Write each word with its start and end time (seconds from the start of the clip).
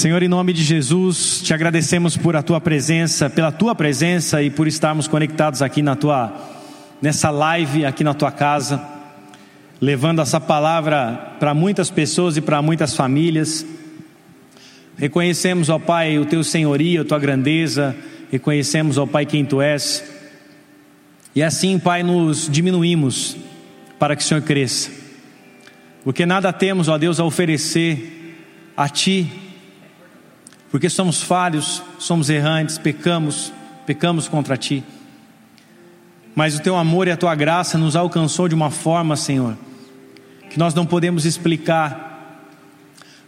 Senhor, 0.00 0.22
em 0.22 0.28
nome 0.28 0.54
de 0.54 0.64
Jesus, 0.64 1.42
te 1.42 1.52
agradecemos 1.52 2.16
por 2.16 2.34
a 2.34 2.42
tua 2.42 2.58
presença, 2.58 3.28
pela 3.28 3.52
tua 3.52 3.74
presença 3.74 4.42
e 4.42 4.48
por 4.48 4.66
estarmos 4.66 5.06
conectados 5.06 5.60
aqui 5.60 5.82
na 5.82 5.94
tua 5.94 6.32
nessa 7.02 7.28
live 7.28 7.84
aqui 7.84 8.02
na 8.02 8.14
tua 8.14 8.32
casa, 8.32 8.82
levando 9.78 10.22
essa 10.22 10.40
palavra 10.40 11.34
para 11.38 11.52
muitas 11.52 11.90
pessoas 11.90 12.38
e 12.38 12.40
para 12.40 12.62
muitas 12.62 12.96
famílias. 12.96 13.66
Reconhecemos, 14.96 15.68
ó 15.68 15.78
Pai, 15.78 16.18
o 16.18 16.24
teu 16.24 16.42
senhorio, 16.42 17.02
a 17.02 17.04
tua 17.04 17.18
grandeza, 17.18 17.94
reconhecemos, 18.32 18.96
ó 18.96 19.04
Pai, 19.04 19.26
quem 19.26 19.44
tu 19.44 19.60
és. 19.60 20.02
E 21.36 21.42
assim, 21.42 21.78
Pai, 21.78 22.02
nos 22.02 22.48
diminuímos 22.50 23.36
para 23.98 24.16
que 24.16 24.22
o 24.22 24.26
Senhor 24.26 24.40
cresça. 24.40 24.90
Porque 26.02 26.24
nada 26.24 26.54
temos, 26.54 26.88
ó 26.88 26.96
Deus, 26.96 27.20
a 27.20 27.24
oferecer 27.24 28.38
a 28.74 28.88
Ti, 28.88 29.49
porque 30.70 30.88
somos 30.88 31.22
falhos, 31.22 31.82
somos 31.98 32.30
errantes, 32.30 32.78
pecamos, 32.78 33.52
pecamos 33.84 34.28
contra 34.28 34.56
Ti. 34.56 34.84
Mas 36.34 36.56
o 36.56 36.62
Teu 36.62 36.76
amor 36.76 37.08
e 37.08 37.10
a 37.10 37.16
Tua 37.16 37.34
graça 37.34 37.76
nos 37.76 37.96
alcançou 37.96 38.48
de 38.48 38.54
uma 38.54 38.70
forma, 38.70 39.16
Senhor, 39.16 39.56
que 40.48 40.58
nós 40.58 40.72
não 40.72 40.86
podemos 40.86 41.24
explicar. 41.24 42.08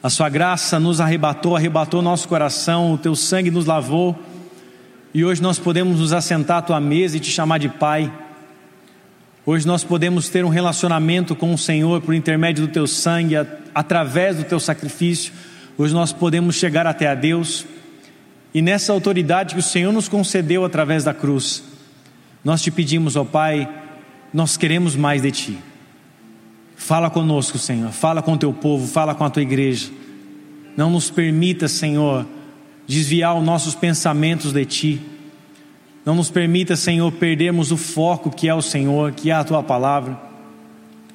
A 0.03 0.09
Sua 0.09 0.29
graça 0.29 0.79
nos 0.79 1.01
arrebatou, 1.01 1.57
arrebatou 1.57 2.01
nosso 2.01 2.29
coração, 2.29 2.93
o 2.93 2.99
Teu 2.99 3.17
sangue 3.17 3.51
nos 3.51 3.67
lavou, 3.67 4.17
e 5.13 5.25
hoje 5.25 5.43
nós 5.43 5.59
podemos 5.59 5.99
nos 5.99 6.13
assentar 6.13 6.59
à 6.59 6.63
Tua 6.63 6.81
mesa 6.81 7.17
e 7.17 7.21
Te 7.21 7.31
chamar 7.31 7.59
de 7.59 7.69
Pai. 7.69 8.11
Hoje 9.45 9.67
nós 9.67 9.83
podemos 9.83 10.29
ter 10.29 10.45
um 10.45 10.49
relacionamento 10.49 11.35
com 11.35 11.53
o 11.53 11.59
Senhor 11.59 12.01
por 12.01 12.15
intermédio 12.15 12.69
do 12.69 12.73
teu 12.73 12.87
sangue, 12.87 13.35
através 13.75 14.37
do 14.37 14.45
teu 14.45 14.61
sacrifício. 14.61 15.33
Hoje 15.77 15.95
nós 15.95 16.13
podemos 16.13 16.57
chegar 16.57 16.87
até 16.87 17.09
a 17.09 17.15
Deus. 17.15 17.65
E 18.55 18.61
nessa 18.61 18.93
autoridade 18.93 19.55
que 19.55 19.61
o 19.61 19.63
Senhor 19.63 19.93
nos 19.93 20.09
concedeu 20.09 20.65
através 20.65 21.05
da 21.05 21.15
cruz, 21.15 21.65
nós 22.45 22.63
te 22.63 22.71
pedimos, 22.71 23.17
ó 23.17 23.25
Pai, 23.25 23.69
nós 24.33 24.57
queremos 24.57 24.95
mais 24.95 25.23
de 25.23 25.31
ti. 25.31 25.59
Fala 26.77 27.09
conosco, 27.09 27.59
Senhor. 27.59 27.91
Fala 27.93 28.21
com 28.21 28.37
teu 28.37 28.53
povo, 28.53 28.87
fala 28.87 29.15
com 29.15 29.25
a 29.25 29.31
tua 29.31 29.43
igreja. 29.43 29.91
Não 30.77 30.91
nos 30.91 31.11
permita, 31.11 31.69
Senhor, 31.69 32.27
desviar 32.87 33.37
os 33.37 33.45
nossos 33.45 33.75
pensamentos 33.75 34.53
de 34.53 34.65
ti. 34.65 35.01
Não 36.05 36.17
nos 36.17 36.31
permita, 36.31 36.75
Senhor, 36.75 37.11
perdermos 37.13 37.71
o 37.71 37.77
foco 37.77 38.31
que 38.31 38.49
é 38.49 38.55
o 38.55 38.61
Senhor, 38.61 39.13
que 39.13 39.31
é 39.31 39.35
a 39.35 39.45
tua 39.45 39.63
palavra. 39.63 40.21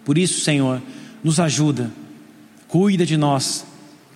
Por 0.05 0.17
isso, 0.17 0.39
Senhor, 0.39 0.81
nos 1.21 1.39
ajuda, 1.39 1.91
cuida 2.67 3.05
de 3.05 3.17
nós, 3.17 3.65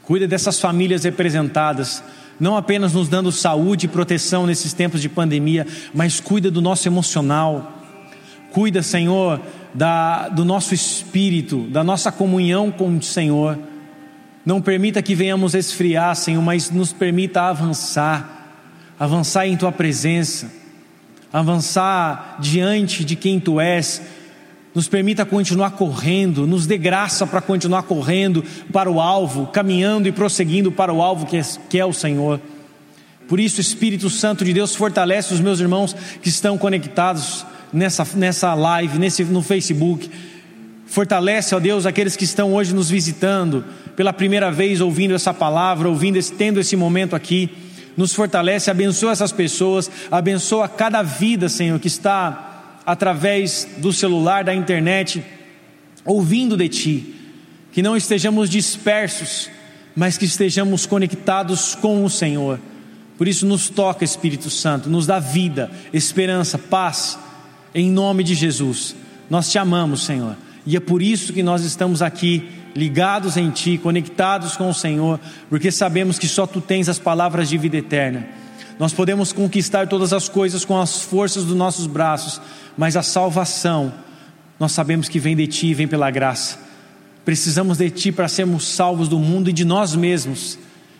cuida 0.03 0.27
dessas 0.27 0.59
famílias 0.59 1.03
representadas, 1.03 2.03
não 2.39 2.57
apenas 2.57 2.93
nos 2.93 3.07
dando 3.07 3.31
saúde 3.31 3.85
e 3.85 3.89
proteção 3.89 4.45
nesses 4.45 4.73
tempos 4.73 5.01
de 5.01 5.09
pandemia, 5.09 5.65
mas 5.93 6.19
cuida 6.19 6.49
do 6.49 6.61
nosso 6.61 6.87
emocional, 6.87 7.79
cuida, 8.51 8.81
Senhor, 8.81 9.39
da, 9.73 10.27
do 10.29 10.43
nosso 10.43 10.73
espírito, 10.73 11.67
da 11.67 11.83
nossa 11.83 12.11
comunhão 12.11 12.71
com 12.71 12.97
o 12.97 13.01
Senhor. 13.01 13.57
Não 14.45 14.61
permita 14.61 15.01
que 15.01 15.13
venhamos 15.13 15.53
esfriar, 15.53 16.15
Senhor, 16.15 16.41
mas 16.41 16.71
nos 16.71 16.91
permita 16.91 17.43
avançar, 17.43 18.57
avançar 18.99 19.47
em 19.47 19.55
tua 19.55 19.71
presença 19.71 20.61
avançar 21.31 22.37
diante 22.39 23.05
de 23.05 23.15
quem 23.15 23.39
tu 23.39 23.59
és, 23.59 24.01
nos 24.73 24.87
permita 24.87 25.25
continuar 25.25 25.71
correndo, 25.71 26.47
nos 26.47 26.65
dê 26.65 26.77
graça 26.77 27.27
para 27.27 27.41
continuar 27.41 27.83
correndo 27.83 28.43
para 28.71 28.89
o 28.89 29.01
alvo, 29.01 29.47
caminhando 29.47 30.07
e 30.07 30.11
prosseguindo 30.11 30.71
para 30.71 30.93
o 30.93 31.01
alvo 31.01 31.25
que 31.25 31.37
é, 31.37 31.41
que 31.69 31.77
é 31.77 31.85
o 31.85 31.93
Senhor. 31.93 32.39
Por 33.27 33.39
isso, 33.39 33.61
Espírito 33.61 34.09
Santo 34.09 34.43
de 34.43 34.53
Deus 34.53 34.75
fortalece 34.75 35.33
os 35.33 35.39
meus 35.39 35.59
irmãos 35.59 35.95
que 36.21 36.29
estão 36.29 36.57
conectados 36.57 37.45
nessa, 37.71 38.07
nessa 38.15 38.53
live, 38.53 38.97
nesse, 38.97 39.23
no 39.23 39.41
Facebook. 39.41 40.09
Fortalece, 40.85 41.55
ó 41.55 41.59
Deus, 41.59 41.85
aqueles 41.85 42.15
que 42.15 42.25
estão 42.25 42.53
hoje 42.53 42.73
nos 42.73 42.89
visitando 42.89 43.63
pela 43.95 44.11
primeira 44.11 44.51
vez, 44.51 44.81
ouvindo 44.81 45.13
essa 45.13 45.33
palavra, 45.33 45.87
ouvindo, 45.87 46.19
tendo 46.37 46.59
esse 46.59 46.75
momento 46.75 47.15
aqui 47.15 47.49
nos 47.95 48.13
fortalece, 48.13 48.71
abençoa 48.71 49.11
essas 49.11 49.31
pessoas, 49.31 49.91
abençoa 50.09 50.67
cada 50.67 51.01
vida, 51.01 51.49
Senhor, 51.49 51.79
que 51.79 51.87
está 51.87 52.50
através 52.85 53.67
do 53.77 53.93
celular, 53.93 54.43
da 54.43 54.53
internet, 54.53 55.23
ouvindo 56.05 56.57
de 56.57 56.69
Ti, 56.69 57.15
que 57.71 57.81
não 57.81 57.95
estejamos 57.95 58.49
dispersos, 58.49 59.49
mas 59.95 60.17
que 60.17 60.25
estejamos 60.25 60.85
conectados 60.85 61.75
com 61.75 62.03
o 62.03 62.09
Senhor. 62.09 62.59
Por 63.17 63.27
isso, 63.27 63.45
nos 63.45 63.69
toca, 63.69 64.03
Espírito 64.03 64.49
Santo, 64.49 64.89
nos 64.89 65.05
dá 65.05 65.19
vida, 65.19 65.69
esperança, 65.93 66.57
paz, 66.57 67.17
em 67.73 67.89
nome 67.89 68.23
de 68.23 68.33
Jesus. 68.33 68.95
Nós 69.29 69.49
te 69.49 69.57
amamos, 69.57 70.03
Senhor, 70.03 70.35
e 70.65 70.75
é 70.75 70.79
por 70.79 71.01
isso 71.01 71.31
que 71.31 71.43
nós 71.43 71.63
estamos 71.63 72.01
aqui 72.01 72.49
ligados 72.75 73.37
em 73.37 73.49
Ti, 73.49 73.77
conectados 73.77 74.55
com 74.55 74.69
o 74.69 74.73
Senhor, 74.73 75.19
porque 75.49 75.71
sabemos 75.71 76.17
que 76.17 76.27
só 76.27 76.47
Tu 76.47 76.61
tens 76.61 76.89
as 76.89 76.99
palavras 76.99 77.49
de 77.49 77.57
vida 77.57 77.77
eterna. 77.77 78.27
Nós 78.81 78.93
podemos 78.93 79.31
conquistar 79.31 79.87
todas 79.87 80.11
as 80.11 80.27
coisas 80.27 80.65
com 80.65 80.75
as 80.75 81.03
forças 81.03 81.45
dos 81.45 81.55
nossos 81.55 81.85
braços, 81.85 82.41
mas 82.75 82.97
a 82.97 83.03
salvação, 83.03 83.93
nós 84.59 84.71
sabemos 84.71 85.07
que 85.07 85.19
vem 85.19 85.35
de 85.35 85.45
Ti 85.45 85.67
e 85.67 85.73
vem 85.75 85.87
pela 85.87 86.09
graça. 86.09 86.57
Precisamos 87.23 87.77
de 87.77 87.91
Ti 87.91 88.11
para 88.11 88.27
sermos 88.27 88.65
salvos 88.65 89.07
do 89.07 89.19
mundo 89.19 89.51
e 89.51 89.53
de 89.53 89.63
nós 89.63 89.95
mesmos. 89.95 90.57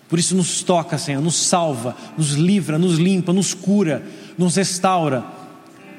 Por 0.07 0.19
isso, 0.19 0.35
nos 0.35 0.61
toca, 0.61 0.99
Senhor, 0.99 1.23
nos 1.23 1.35
salva, 1.35 1.95
nos 2.15 2.33
livra, 2.33 2.77
nos 2.77 2.99
limpa, 2.99 3.33
nos 3.33 3.55
cura, 3.55 4.03
nos 4.37 4.55
restaura, 4.57 5.25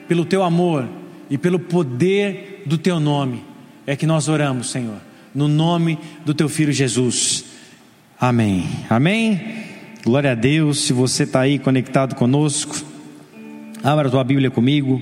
pelo 0.07 0.25
Teu 0.25 0.45
amor 0.45 0.89
e 1.29 1.37
pelo 1.37 1.59
poder 1.59 2.63
do 2.65 2.79
Teu 2.79 3.01
nome. 3.01 3.45
É 3.85 3.97
que 3.97 4.07
nós 4.07 4.29
oramos, 4.29 4.71
Senhor 4.71 5.01
no 5.35 5.49
nome 5.49 5.99
do 6.25 6.35
teu 6.35 6.49
filho 6.49 6.73
Jesus. 6.73 7.45
Amém. 8.21 8.69
Amém. 8.89 9.62
Glória 10.05 10.33
a 10.33 10.35
Deus. 10.35 10.81
Se 10.81 10.93
você 10.93 11.23
está 11.23 11.41
aí 11.41 11.59
conectado 11.59 12.17
conosco, 12.17 12.75
abra 13.85 14.09
a 14.09 14.11
tua 14.11 14.25
Bíblia 14.25 14.51
comigo 14.51 15.01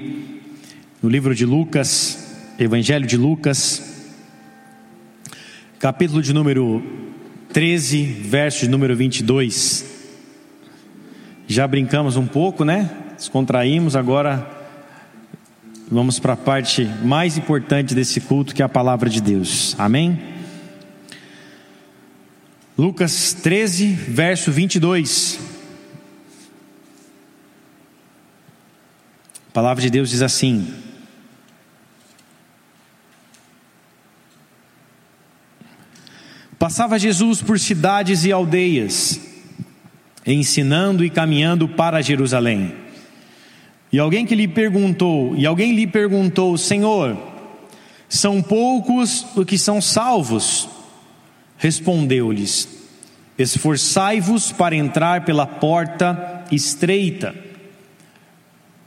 no 1.03 1.09
livro 1.09 1.35
de 1.35 1.47
Lucas, 1.47 2.37
Evangelho 2.59 3.07
de 3.07 3.17
Lucas, 3.17 4.13
capítulo 5.79 6.21
de 6.21 6.35
número 6.35 6.83
13, 7.53 8.05
verso 8.05 8.61
de 8.61 8.69
número 8.69 8.95
22. 8.95 9.87
Já 11.49 11.67
brincamos 11.67 12.17
um 12.17 12.27
pouco, 12.27 12.65
né? 12.65 12.91
Descontraímos, 13.17 13.97
agora 13.97 14.59
Vamos 15.93 16.21
para 16.21 16.35
a 16.35 16.37
parte 16.37 16.89
mais 17.03 17.37
importante 17.37 17.97
desse 17.97 18.21
culto, 18.21 18.55
que 18.55 18.63
é 18.63 18.65
a 18.65 18.69
palavra 18.69 19.11
de 19.11 19.21
Deus. 19.21 19.75
Amém? 19.77 20.21
Lucas 22.81 23.35
13, 23.35 23.89
verso 23.93 24.51
22. 24.51 25.39
A 29.51 29.53
palavra 29.53 29.83
de 29.83 29.91
Deus 29.91 30.09
diz 30.09 30.23
assim: 30.23 30.67
Passava 36.59 36.99
Jesus 36.99 37.43
por 37.43 37.61
cidades 37.61 38.25
e 38.25 38.33
aldeias, 38.33 39.21
ensinando 40.27 41.05
e 41.05 41.11
caminhando 41.11 41.69
para 41.69 42.01
Jerusalém. 42.01 42.75
E 43.93 43.99
alguém 43.99 44.25
que 44.25 44.35
lhe 44.35 44.49
perguntou, 44.49 45.37
e 45.37 45.45
alguém 45.45 45.75
lhe 45.75 45.87
perguntou, 45.87 46.57
Senhor, 46.57 47.15
são 48.09 48.41
poucos 48.41 49.27
os 49.37 49.45
que 49.45 49.59
são 49.59 49.83
salvos? 49.83 50.80
Respondeu-lhes: 51.61 52.69
Esforçai-vos 53.39 54.51
para 54.51 54.75
entrar 54.75 55.25
pela 55.25 55.47
porta 55.47 56.45
estreita, 56.51 57.33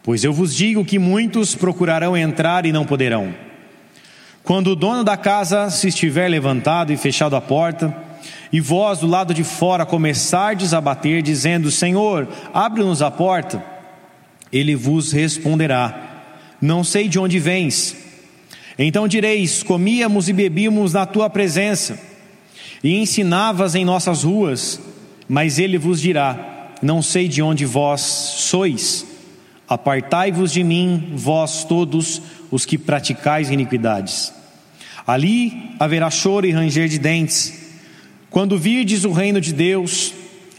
pois 0.04 0.26
eu 0.26 0.34
vos 0.34 0.54
digo 0.54 0.84
que 0.84 1.00
muitos 1.00 1.56
procurarão 1.56 2.18
entrar 2.18 2.66
e 2.66 2.74
não 2.74 2.84
poderão. 2.84 3.34
Quando 4.44 4.72
o 4.72 4.76
dono 4.76 5.06
da 5.06 5.16
casa 5.16 5.70
se 5.70 5.88
estiver 5.88 6.28
levantado 6.28 6.92
e 6.92 6.98
fechado 6.98 7.38
a 7.38 7.40
porta, 7.40 7.96
e 8.52 8.60
vós 8.60 9.00
do 9.00 9.08
lado 9.08 9.34
de 9.34 9.46
fora 9.46 9.86
começardes 9.86 10.74
a 10.74 10.82
bater, 10.82 11.22
dizendo: 11.22 11.72
Senhor, 11.72 12.28
abre-nos 12.54 13.02
a 13.02 13.10
porta 13.10 13.72
ele 14.54 14.76
vos 14.76 15.12
responderá: 15.12 16.24
Não 16.62 16.84
sei 16.84 17.10
de 17.10 17.18
onde 17.18 17.40
vens. 17.40 17.98
Então 18.78 19.08
direis: 19.08 19.64
Comíamos 19.64 20.30
e 20.30 20.34
bebíamos 20.34 20.94
na 20.94 21.08
tua 21.08 21.30
presença, 21.30 22.00
e 22.84 22.98
ensinavas 22.98 23.76
em 23.76 23.86
nossas 23.86 24.24
ruas. 24.24 24.80
Mas 25.28 25.60
ele 25.60 25.78
vos 25.78 26.02
dirá: 26.02 26.74
Não 26.82 27.02
sei 27.02 27.28
de 27.28 27.42
onde 27.42 27.66
vós 27.66 28.02
sois. 28.02 29.06
Apartai-vos 29.68 30.52
de 30.52 30.64
mim, 30.64 31.14
vós 31.16 31.64
todos 31.64 32.22
os 32.52 32.66
que 32.66 32.78
praticais 32.78 33.50
iniquidades. 33.50 34.34
Ali 35.08 35.72
haverá 35.80 36.12
choro 36.12 36.46
e 36.46 36.52
ranger 36.52 36.88
de 36.88 37.00
dentes, 37.00 37.54
quando 38.30 38.58
virdes 38.58 39.06
o 39.06 39.12
reino 39.12 39.42
de 39.42 39.54
Deus 39.54 40.14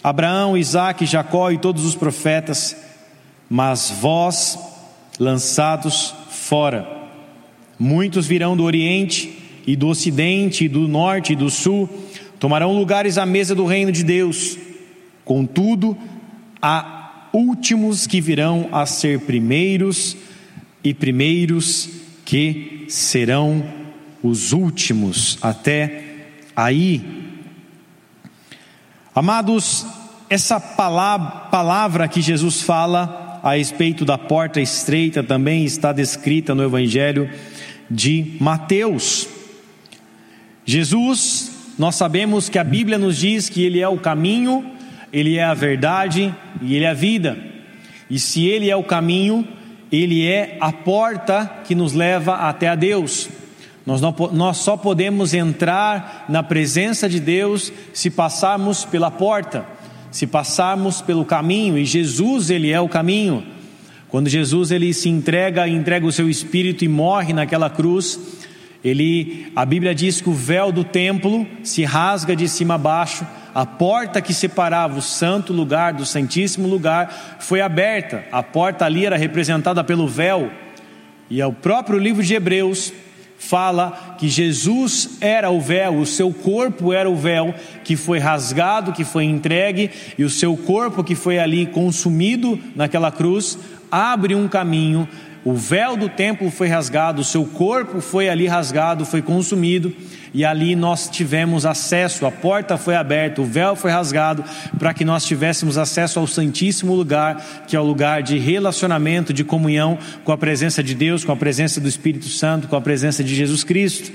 Abraão, 0.05 0.55
Isaque, 0.55 1.07
Jacó 1.07 1.51
e 1.51 1.57
todos 1.57 1.87
os 1.87 1.95
profetas, 1.95 2.77
mas 3.49 3.91
vós 4.03 4.59
lançados 5.19 6.15
fora. 6.29 6.87
Muitos 7.79 8.27
virão 8.27 8.55
do 8.55 8.65
Oriente 8.65 9.39
e 9.67 9.75
do 9.75 9.89
Ocidente, 9.89 10.67
e 10.67 10.69
do 10.69 10.87
Norte 10.87 11.33
e 11.33 11.37
do 11.37 11.49
Sul, 11.49 11.89
tomarão 12.39 12.77
lugares 12.77 13.19
à 13.19 13.25
mesa 13.25 13.55
do 13.55 13.65
reino 13.65 13.91
de 13.91 14.05
Deus. 14.05 14.59
Contudo, 15.25 15.97
há 16.61 17.29
últimos 17.33 18.07
que 18.07 18.21
virão 18.21 18.69
a 18.73 18.87
ser 18.87 19.21
primeiros, 19.21 20.17
e 20.83 20.93
primeiros 20.93 21.89
que 22.25 22.85
serão 22.89 23.65
os 24.23 24.53
últimos. 24.53 25.39
Até 25.41 26.05
aí. 26.55 27.03
Amados, 29.15 29.87
essa 30.29 30.59
palavra 30.59 32.09
que 32.09 32.21
Jesus 32.21 32.63
fala 32.63 33.41
a 33.43 33.57
respeito 33.57 34.05
da 34.05 34.17
porta 34.17 34.61
estreita 34.61 35.23
também 35.23 35.65
está 35.65 35.93
descrita 35.93 36.55
no 36.55 36.63
Evangelho 36.63 37.31
de 37.91 38.37
Mateus. 38.41 39.29
Jesus, 40.65 41.54
nós 41.79 41.97
sabemos 41.97 42.49
que 42.49 42.59
a 42.59 42.65
Bíblia 42.65 42.99
nos 42.99 43.17
diz 43.17 43.49
que 43.49 43.63
Ele 43.63 43.81
é 43.81 43.89
o 43.89 43.99
caminho, 43.99 44.65
Ele 45.13 45.37
é 45.37 45.45
a 45.45 45.55
verdade 45.55 46.35
e 46.63 46.75
Ele 46.75 46.85
é 46.85 46.91
a 46.91 46.95
vida. 46.95 47.37
E 48.09 48.19
se 48.19 48.47
Ele 48.47 48.71
é 48.71 48.77
o 48.77 48.85
caminho, 48.85 49.47
Ele 49.91 50.27
é 50.27 50.57
a 50.61 50.73
porta 50.73 51.63
que 51.65 51.75
nos 51.75 51.93
leva 51.93 52.35
até 52.37 52.69
a 52.69 52.75
Deus. 52.75 53.29
Nós, 53.85 54.01
não, 54.01 54.15
nós 54.33 54.59
só 54.59 54.77
podemos 54.77 55.35
entrar 55.35 56.25
na 56.29 56.43
presença 56.43 57.09
de 57.09 57.21
Deus 57.21 57.73
se 57.93 58.09
passarmos 58.09 58.85
pela 58.85 59.11
porta, 59.11 59.67
se 60.11 60.27
passarmos 60.27 61.03
pelo 61.03 61.25
caminho, 61.25 61.77
e 61.77 61.85
Jesus, 61.85 62.51
Ele 62.51 62.71
é 62.71 62.81
o 62.81 62.89
caminho. 62.89 63.45
Quando 64.15 64.29
Jesus 64.29 64.71
ele 64.71 64.95
se 64.95 65.09
entrega, 65.09 65.67
entrega 65.67 66.07
o 66.07 66.13
seu 66.13 66.31
espírito 66.31 66.85
e 66.85 66.89
morre 66.89 67.33
naquela 67.33 67.69
cruz, 67.69 68.17
ele, 68.85 69.51
a 69.57 69.65
Bíblia 69.65 69.95
diz 69.95 70.21
que 70.21 70.29
o 70.29 70.35
véu 70.35 70.71
do 70.71 70.85
templo 70.85 71.47
se 71.63 71.85
rasga 71.85 72.37
de 72.37 72.47
cima 72.47 72.75
a 72.75 72.79
baixo, 72.79 73.27
a 73.55 73.65
porta 73.65 74.21
que 74.21 74.35
separava 74.35 74.99
o 74.99 75.03
santo 75.03 75.53
lugar 75.53 75.95
do 75.95 76.05
santíssimo 76.05 76.69
lugar 76.69 77.39
foi 77.41 77.63
aberta. 77.63 78.25
A 78.31 78.43
porta 78.43 78.85
ali 78.85 79.07
era 79.07 79.17
representada 79.17 79.83
pelo 79.83 80.07
véu. 80.07 80.51
E 81.31 81.41
é 81.41 81.47
o 81.47 81.53
próprio 81.53 81.99
livro 81.99 82.23
de 82.23 82.35
Hebreus 82.35 82.93
fala 83.39 84.17
que 84.19 84.29
Jesus 84.29 85.19
era 85.21 85.51
o 85.51 85.61
véu, 85.61 85.99
o 85.99 86.07
seu 86.07 86.33
corpo 86.33 86.93
era 86.93 87.09
o 87.09 87.17
véu 87.17 87.55
que 87.85 87.97
foi 87.97 88.19
rasgado, 88.19 88.93
que 88.93 89.05
foi 89.05 89.25
entregue, 89.25 89.91
e 90.19 90.25
o 90.25 90.31
seu 90.31 90.57
corpo 90.57 91.05
que 91.05 91.15
foi 91.15 91.39
ali 91.39 91.67
consumido 91.67 92.59
naquela 92.75 93.11
cruz, 93.11 93.59
abre 93.91 94.35
um 94.35 94.49
caminho. 94.49 95.09
O 95.45 95.53
véu 95.53 95.95
do 95.95 96.09
templo 96.09 96.51
foi 96.51 96.69
rasgado, 96.69 97.21
o 97.21 97.25
seu 97.25 97.45
corpo 97.45 98.01
foi 98.01 98.31
ali 98.31 98.47
rasgado, 98.47 99.05
foi 99.05 99.21
consumido, 99.21 99.95
e 100.33 100.43
ali 100.43 100.75
nós 100.75 101.07
tivemos 101.07 101.67
acesso, 101.67 102.25
a 102.25 102.31
porta 102.31 102.79
foi 102.79 102.97
aberta, 102.97 103.43
o 103.43 103.45
véu 103.45 103.77
foi 103.77 103.91
rasgado, 103.91 104.43
para 104.79 104.95
que 104.95 105.05
nós 105.05 105.27
tivéssemos 105.27 105.77
acesso 105.77 106.19
ao 106.19 106.27
Santíssimo 106.27 106.95
Lugar, 106.95 107.65
que 107.69 107.77
é 107.77 107.81
o 107.81 107.85
lugar 107.85 108.23
de 108.23 108.39
relacionamento, 108.39 109.35
de 109.35 109.45
comunhão 109.45 109.99
com 110.25 110.33
a 110.33 110.39
presença 110.39 110.83
de 110.83 110.95
Deus, 110.95 111.25
com 111.25 111.33
a 111.33 111.37
presença 111.37 111.79
do 111.79 111.89
Espírito 111.89 112.29
Santo, 112.29 112.67
com 112.67 112.77
a 112.77 112.81
presença 112.81 113.23
de 113.23 113.35
Jesus 113.35 113.63
Cristo. 113.63 114.11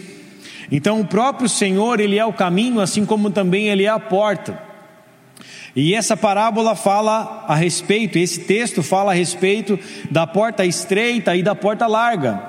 Então, 0.71 0.99
o 0.99 1.05
próprio 1.05 1.47
Senhor, 1.47 1.99
Ele 1.99 2.17
é 2.17 2.25
o 2.25 2.33
caminho, 2.33 2.79
assim 2.79 3.05
como 3.05 3.29
também 3.29 3.67
Ele 3.67 3.83
é 3.83 3.89
a 3.89 3.99
porta. 3.99 4.68
E 5.75 5.93
essa 5.93 6.17
parábola 6.17 6.75
fala 6.75 7.45
a 7.47 7.55
respeito, 7.55 8.17
esse 8.17 8.41
texto 8.41 8.81
fala 8.81 9.11
a 9.11 9.15
respeito 9.15 9.79
da 10.09 10.25
porta 10.25 10.65
estreita 10.65 11.35
e 11.35 11.43
da 11.43 11.53
porta 11.53 11.85
larga. 11.85 12.41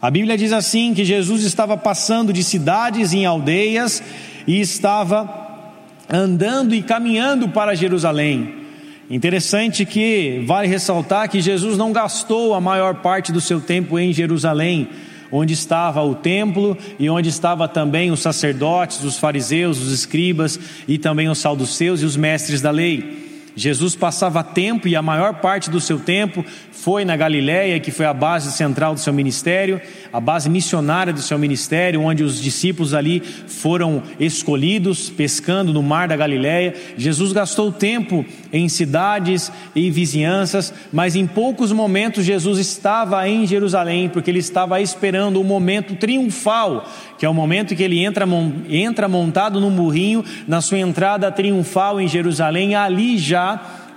A 0.00 0.10
Bíblia 0.10 0.36
diz 0.36 0.52
assim 0.52 0.92
que 0.92 1.04
Jesus 1.04 1.44
estava 1.44 1.76
passando 1.76 2.32
de 2.32 2.44
cidades 2.44 3.12
em 3.12 3.24
aldeias 3.24 4.02
e 4.46 4.60
estava 4.60 5.72
andando 6.12 6.74
e 6.74 6.82
caminhando 6.82 7.48
para 7.48 7.74
Jerusalém. 7.74 8.64
Interessante 9.08 9.84
que 9.84 10.42
vale 10.46 10.68
ressaltar 10.68 11.28
que 11.28 11.40
Jesus 11.40 11.78
não 11.78 11.92
gastou 11.92 12.54
a 12.54 12.60
maior 12.60 12.96
parte 12.96 13.32
do 13.32 13.40
seu 13.40 13.60
tempo 13.60 13.98
em 13.98 14.12
Jerusalém 14.12 14.88
onde 15.36 15.52
estava 15.52 16.00
o 16.00 16.14
templo 16.14 16.78
e 16.96 17.10
onde 17.10 17.28
estava 17.28 17.66
também 17.66 18.12
os 18.12 18.20
sacerdotes, 18.20 19.02
os 19.02 19.18
fariseus, 19.18 19.82
os 19.82 19.90
escribas 19.90 20.60
e 20.86 20.96
também 20.96 21.28
os 21.28 21.38
saduceus 21.38 22.02
e 22.02 22.04
os 22.04 22.16
mestres 22.16 22.60
da 22.60 22.70
lei. 22.70 23.33
Jesus 23.56 23.94
passava 23.94 24.42
tempo 24.42 24.88
e 24.88 24.96
a 24.96 25.02
maior 25.02 25.34
parte 25.34 25.70
do 25.70 25.80
seu 25.80 25.98
tempo 25.98 26.44
foi 26.72 27.04
na 27.04 27.16
Galiléia, 27.16 27.78
que 27.78 27.92
foi 27.92 28.04
a 28.04 28.12
base 28.12 28.52
central 28.52 28.94
do 28.94 29.00
seu 29.00 29.12
ministério, 29.12 29.80
a 30.12 30.20
base 30.20 30.50
missionária 30.50 31.12
do 31.12 31.22
seu 31.22 31.38
ministério, 31.38 32.02
onde 32.02 32.24
os 32.24 32.40
discípulos 32.40 32.92
ali 32.92 33.20
foram 33.20 34.02
escolhidos 34.18 35.08
pescando 35.08 35.72
no 35.72 35.82
mar 35.82 36.08
da 36.08 36.16
Galiléia. 36.16 36.74
Jesus 36.96 37.32
gastou 37.32 37.70
tempo 37.70 38.24
em 38.52 38.68
cidades 38.68 39.52
e 39.74 39.90
vizinhanças, 39.90 40.74
mas 40.92 41.14
em 41.14 41.26
poucos 41.26 41.70
momentos 41.70 42.24
Jesus 42.24 42.58
estava 42.58 43.26
em 43.28 43.46
Jerusalém, 43.46 44.08
porque 44.08 44.30
ele 44.30 44.40
estava 44.40 44.80
esperando 44.80 45.40
o 45.40 45.44
momento 45.44 45.94
triunfal, 45.94 46.88
que 47.18 47.24
é 47.24 47.28
o 47.28 47.34
momento 47.34 47.74
que 47.74 47.82
ele 47.82 48.04
entra, 48.04 48.26
entra 48.68 49.08
montado 49.08 49.60
num 49.60 49.70
burrinho 49.70 50.24
na 50.46 50.60
sua 50.60 50.78
entrada 50.78 51.30
triunfal 51.30 52.00
em 52.00 52.08
Jerusalém, 52.08 52.74
ali 52.74 53.16
já 53.16 53.43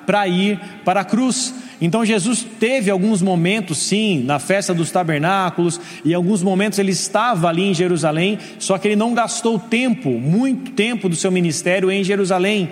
para 0.08 0.26
ir 0.26 0.58
para 0.86 1.02
a 1.02 1.06
cruz. 1.06 1.54
Então 1.82 2.06
Jesus 2.06 2.46
teve 2.60 2.90
alguns 2.90 3.22
momentos, 3.22 3.78
sim, 3.78 4.24
na 4.24 4.40
festa 4.40 4.74
dos 4.74 4.90
tabernáculos, 4.90 5.80
e 6.04 6.14
alguns 6.14 6.42
momentos 6.42 6.80
ele 6.80 6.92
estava 6.92 7.50
ali 7.50 7.64
em 7.64 7.74
Jerusalém, 7.74 8.40
só 8.58 8.78
que 8.78 8.88
ele 8.88 8.96
não 8.96 9.14
gastou 9.14 9.60
tempo, 9.60 10.10
muito 10.10 10.72
tempo 10.72 11.10
do 11.10 11.16
seu 11.16 11.30
ministério 11.30 11.92
em 11.92 12.04
Jerusalém. 12.04 12.70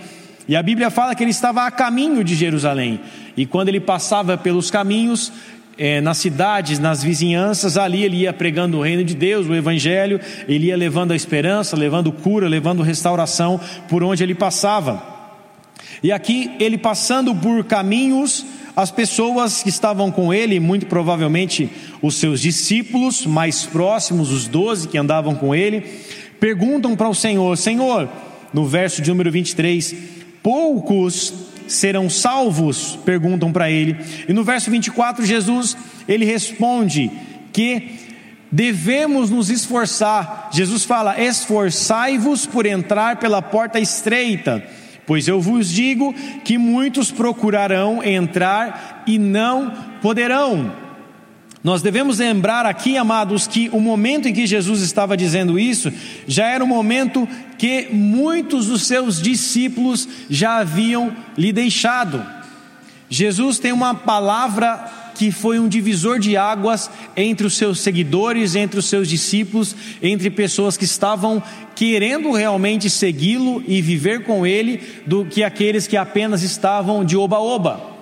E 0.48 0.56
a 0.56 0.63
Bíblia 0.63 0.89
fala 0.89 1.13
que 1.13 1.24
ele 1.24 1.31
estava 1.31 1.66
a 1.66 1.72
caminho 1.72 2.24
de 2.24 2.36
Jerusalém, 2.36 3.00
e 3.36 3.45
quando 3.45 3.68
ele 3.68 3.80
passava 3.80 4.38
pelos 4.38 4.71
caminhos, 4.71 5.31
é, 5.78 6.00
nas 6.00 6.18
cidades, 6.18 6.80
nas 6.80 7.04
vizinhanças, 7.04 7.78
ali 7.78 8.04
ele 8.04 8.21
ia 8.21 8.31
pregando 8.31 8.78
o 8.78 8.81
reino 8.81 9.04
de 9.04 9.13
Deus, 9.13 9.45
o 9.45 9.54
Evangelho, 9.54 10.21
ele 10.48 10.68
ia 10.68 10.78
levando 10.78 11.12
a 11.12 11.16
esperança, 11.16 11.75
levando 11.75 12.13
cura, 12.13 12.48
levando 12.48 12.81
restauração 12.81 13.60
por 13.89 14.01
onde 14.01 14.24
ele 14.24 14.33
passava. 14.33 15.15
E 16.03 16.12
aqui 16.12 16.51
ele 16.59 16.77
passando 16.77 17.33
por 17.35 17.64
caminhos 17.64 18.45
as 18.75 18.92
pessoas 18.92 19.64
que 19.64 19.69
estavam 19.69 20.11
com 20.11 20.33
ele, 20.33 20.59
muito 20.59 20.85
provavelmente 20.85 21.69
os 22.02 22.16
seus 22.16 22.42
discípulos 22.42 23.25
mais 23.25 23.64
próximos, 23.64 24.31
os 24.31 24.47
doze 24.47 24.87
que 24.87 24.97
andavam 24.97 25.33
com 25.33 25.56
ele, 25.56 25.81
perguntam 26.40 26.95
para 26.95 27.07
o 27.07 27.16
Senhor: 27.16 27.57
Senhor, 27.57 28.09
no 28.54 28.66
verso 28.66 29.02
de 29.02 29.09
número 29.09 29.31
23, 29.31 29.95
poucos 30.44 31.33
serão 31.68 32.09
salvos? 32.09 32.99
Perguntam 33.06 33.52
para 33.52 33.71
ele. 33.71 33.95
E 34.28 34.33
no 34.33 34.44
verso 34.44 34.69
24, 34.69 35.25
Jesus, 35.25 35.78
ele 36.07 36.25
responde 36.25 37.09
que 37.54 37.92
devemos 38.52 39.30
nos 39.30 39.49
esforçar. 39.49 40.49
Jesus 40.52 40.83
fala: 40.83 41.18
esforçai-vos 41.18 42.45
por 42.45 42.66
entrar 42.66 43.19
pela 43.19 43.42
porta 43.42 43.80
estreita 43.80 44.61
Pois 45.06 45.28
eu 45.28 45.40
vos 45.40 45.69
digo 45.69 46.14
que 46.44 46.57
muitos 46.57 47.12
procurarão 47.12 48.04
entrar 48.04 49.04
e 49.06 49.19
não 49.19 49.71
poderão. 50.02 50.85
Nós 51.64 51.81
devemos 51.81 52.19
lembrar 52.19 52.66
aqui, 52.66 52.95
amados, 52.95 53.47
que 53.47 53.69
o 53.74 53.80
momento 53.80 54.28
em 54.28 54.33
que 54.33 54.45
Jesus 54.45 54.81
estava 54.81 55.18
dizendo 55.18 55.57
isso 55.57 55.92
já 56.28 56.47
era 56.47 56.64
o 56.64 56.68
momento 56.68 57.28
que 57.57 57.88
muitos 57.92 58.68
dos 58.68 58.85
seus 58.85 59.19
discípulos 59.19 60.07
já 60.30 60.57
haviam 60.57 61.12
lhe 61.35 61.52
deixado. 61.52 62.24
Jesus 63.09 63.57
tem 63.57 63.71
uma 63.71 63.95
palavra 63.95 65.05
que 65.16 65.31
foi 65.31 65.57
um 65.57 65.68
divisor 65.68 66.19
de 66.19 66.38
águas 66.38 66.90
entre 67.16 67.48
os 67.48 67.57
seus 67.57 67.80
seguidores, 67.80 68.54
entre 68.54 68.78
os 68.78 68.86
seus 68.86 69.07
discípulos, 69.07 69.76
entre 70.04 70.30
pessoas 70.30 70.78
que 70.78 70.86
estavam 70.86 71.42
querendo 71.76 72.31
realmente 72.31 72.90
segui-lo 72.90 73.64
e 73.68 73.81
viver 73.81 74.24
com 74.24 74.45
ele, 74.45 74.81
do 75.07 75.26
que 75.26 75.44
aqueles 75.44 75.88
que 75.88 75.98
apenas 75.98 76.44
estavam 76.44 77.04
de 77.04 77.18
oba-oba. 77.18 77.95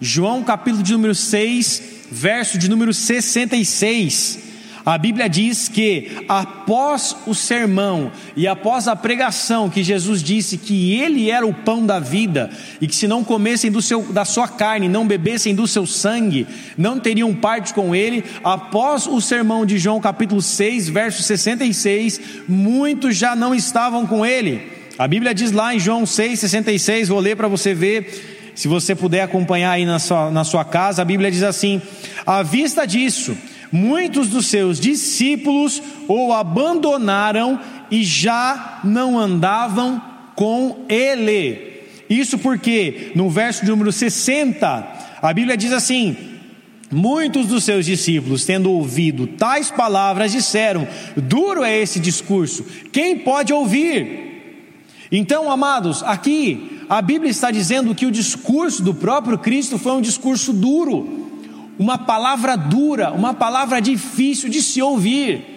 João 0.00 0.44
capítulo 0.44 0.82
de 0.82 0.92
número 0.92 1.14
6, 1.14 1.82
verso 2.10 2.58
de 2.58 2.68
número 2.68 2.92
66 2.94 4.51
a 4.84 4.98
Bíblia 4.98 5.28
diz 5.28 5.68
que 5.68 6.10
após 6.28 7.16
o 7.26 7.34
sermão 7.34 8.10
e 8.36 8.46
após 8.48 8.88
a 8.88 8.96
pregação 8.96 9.70
que 9.70 9.82
Jesus 9.82 10.22
disse 10.22 10.58
que 10.58 10.94
ele 11.00 11.30
era 11.30 11.46
o 11.46 11.54
pão 11.54 11.86
da 11.86 12.00
vida 12.00 12.50
e 12.80 12.88
que 12.88 12.96
se 12.96 13.06
não 13.06 13.22
comessem 13.22 13.70
do 13.70 13.80
seu, 13.80 14.02
da 14.12 14.24
sua 14.24 14.48
carne, 14.48 14.88
não 14.88 15.06
bebessem 15.06 15.54
do 15.54 15.68
seu 15.68 15.86
sangue, 15.86 16.46
não 16.76 16.98
teriam 16.98 17.32
parte 17.32 17.72
com 17.72 17.94
ele, 17.94 18.24
após 18.42 19.06
o 19.06 19.20
sermão 19.20 19.64
de 19.64 19.78
João 19.78 20.00
capítulo 20.00 20.42
6, 20.42 20.88
verso 20.88 21.22
66, 21.22 22.20
muitos 22.48 23.16
já 23.16 23.36
não 23.36 23.54
estavam 23.54 24.06
com 24.06 24.26
ele. 24.26 24.62
A 24.98 25.06
Bíblia 25.06 25.32
diz 25.32 25.52
lá 25.52 25.74
em 25.74 25.78
João 25.78 26.02
6,66, 26.02 27.06
vou 27.06 27.20
ler 27.20 27.36
para 27.36 27.48
você 27.48 27.72
ver, 27.72 28.52
se 28.54 28.68
você 28.68 28.94
puder 28.94 29.22
acompanhar 29.22 29.72
aí 29.72 29.86
na 29.86 29.98
sua, 29.98 30.30
na 30.30 30.44
sua 30.44 30.64
casa, 30.64 31.02
a 31.02 31.04
Bíblia 31.04 31.30
diz 31.30 31.42
assim: 31.42 31.80
à 32.26 32.42
vista 32.42 32.86
disso, 32.86 33.36
muitos 33.72 34.28
dos 34.28 34.46
seus 34.46 34.78
discípulos 34.78 35.82
o 36.06 36.32
abandonaram 36.32 37.58
e 37.90 38.04
já 38.04 38.80
não 38.84 39.18
andavam 39.18 40.00
com 40.36 40.84
ele. 40.88 41.72
Isso 42.08 42.38
porque 42.38 43.12
no 43.14 43.30
verso 43.30 43.64
número 43.64 43.90
60, 43.90 44.86
a 45.22 45.32
Bíblia 45.32 45.56
diz 45.56 45.72
assim: 45.72 46.16
Muitos 46.90 47.46
dos 47.46 47.64
seus 47.64 47.86
discípulos, 47.86 48.44
tendo 48.44 48.70
ouvido 48.70 49.26
tais 49.26 49.70
palavras, 49.70 50.30
disseram: 50.30 50.86
Duro 51.16 51.64
é 51.64 51.78
esse 51.78 51.98
discurso, 51.98 52.66
quem 52.92 53.18
pode 53.18 53.52
ouvir? 53.52 54.30
Então, 55.10 55.50
amados, 55.50 56.02
aqui 56.02 56.80
a 56.88 57.00
Bíblia 57.00 57.30
está 57.30 57.50
dizendo 57.50 57.94
que 57.94 58.06
o 58.06 58.10
discurso 58.10 58.82
do 58.82 58.94
próprio 58.94 59.38
Cristo 59.38 59.78
foi 59.78 59.92
um 59.92 60.00
discurso 60.00 60.52
duro, 60.52 61.21
uma 61.82 61.98
palavra 61.98 62.56
dura, 62.56 63.10
uma 63.10 63.34
palavra 63.34 63.80
difícil 63.80 64.48
de 64.48 64.62
se 64.62 64.80
ouvir. 64.80 65.48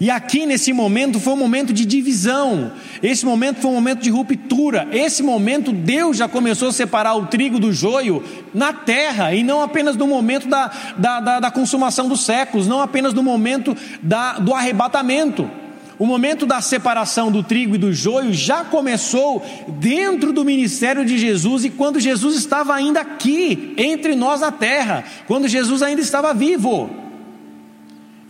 E 0.00 0.10
aqui 0.10 0.44
nesse 0.44 0.72
momento 0.72 1.18
foi 1.20 1.32
um 1.32 1.36
momento 1.36 1.72
de 1.72 1.84
divisão, 1.84 2.72
esse 3.02 3.24
momento 3.24 3.60
foi 3.60 3.70
um 3.70 3.74
momento 3.74 4.00
de 4.00 4.10
ruptura, 4.10 4.88
esse 4.92 5.22
momento 5.22 5.72
Deus 5.72 6.16
já 6.16 6.28
começou 6.28 6.68
a 6.68 6.72
separar 6.72 7.14
o 7.14 7.26
trigo 7.26 7.58
do 7.58 7.72
joio 7.72 8.22
na 8.52 8.72
terra, 8.72 9.34
e 9.34 9.42
não 9.42 9.62
apenas 9.62 9.96
no 9.96 10.06
momento 10.06 10.48
da, 10.48 10.70
da, 10.96 11.20
da, 11.20 11.40
da 11.40 11.50
consumação 11.50 12.08
dos 12.08 12.24
séculos, 12.24 12.66
não 12.66 12.80
apenas 12.80 13.12
no 13.14 13.22
momento 13.22 13.76
da, 14.02 14.34
do 14.34 14.54
arrebatamento. 14.54 15.50
O 15.98 16.06
momento 16.06 16.46
da 16.46 16.60
separação 16.60 17.30
do 17.30 17.42
trigo 17.42 17.74
e 17.74 17.78
do 17.78 17.92
joio 17.92 18.32
já 18.32 18.64
começou 18.64 19.44
dentro 19.66 20.32
do 20.32 20.44
ministério 20.44 21.04
de 21.04 21.18
Jesus 21.18 21.64
e 21.64 21.70
quando 21.70 21.98
Jesus 21.98 22.36
estava 22.36 22.72
ainda 22.72 23.00
aqui, 23.00 23.74
entre 23.76 24.14
nós 24.14 24.40
na 24.40 24.52
terra, 24.52 25.04
quando 25.26 25.48
Jesus 25.48 25.82
ainda 25.82 26.00
estava 26.00 26.32
vivo. 26.32 26.88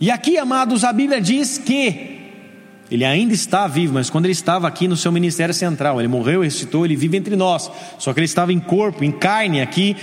E 0.01 0.09
aqui, 0.09 0.37
amados, 0.37 0.83
a 0.83 0.91
Bíblia 0.91 1.21
diz 1.21 1.59
que 1.59 2.17
ele 2.89 3.05
ainda 3.05 3.33
está 3.33 3.67
vivo, 3.67 3.93
mas 3.93 4.09
quando 4.09 4.25
ele 4.25 4.31
estava 4.31 4.67
aqui 4.67 4.87
no 4.87 4.97
seu 4.97 5.11
ministério 5.11 5.53
central, 5.53 6.01
ele 6.01 6.07
morreu, 6.07 6.41
ressuscitou, 6.41 6.85
ele 6.85 6.95
vive 6.95 7.17
entre 7.17 7.35
nós. 7.35 7.69
Só 7.99 8.11
que 8.13 8.19
ele 8.19 8.25
estava 8.25 8.51
em 8.51 8.59
corpo, 8.59 9.03
em 9.03 9.11
carne, 9.11 9.61
aqui 9.61 9.95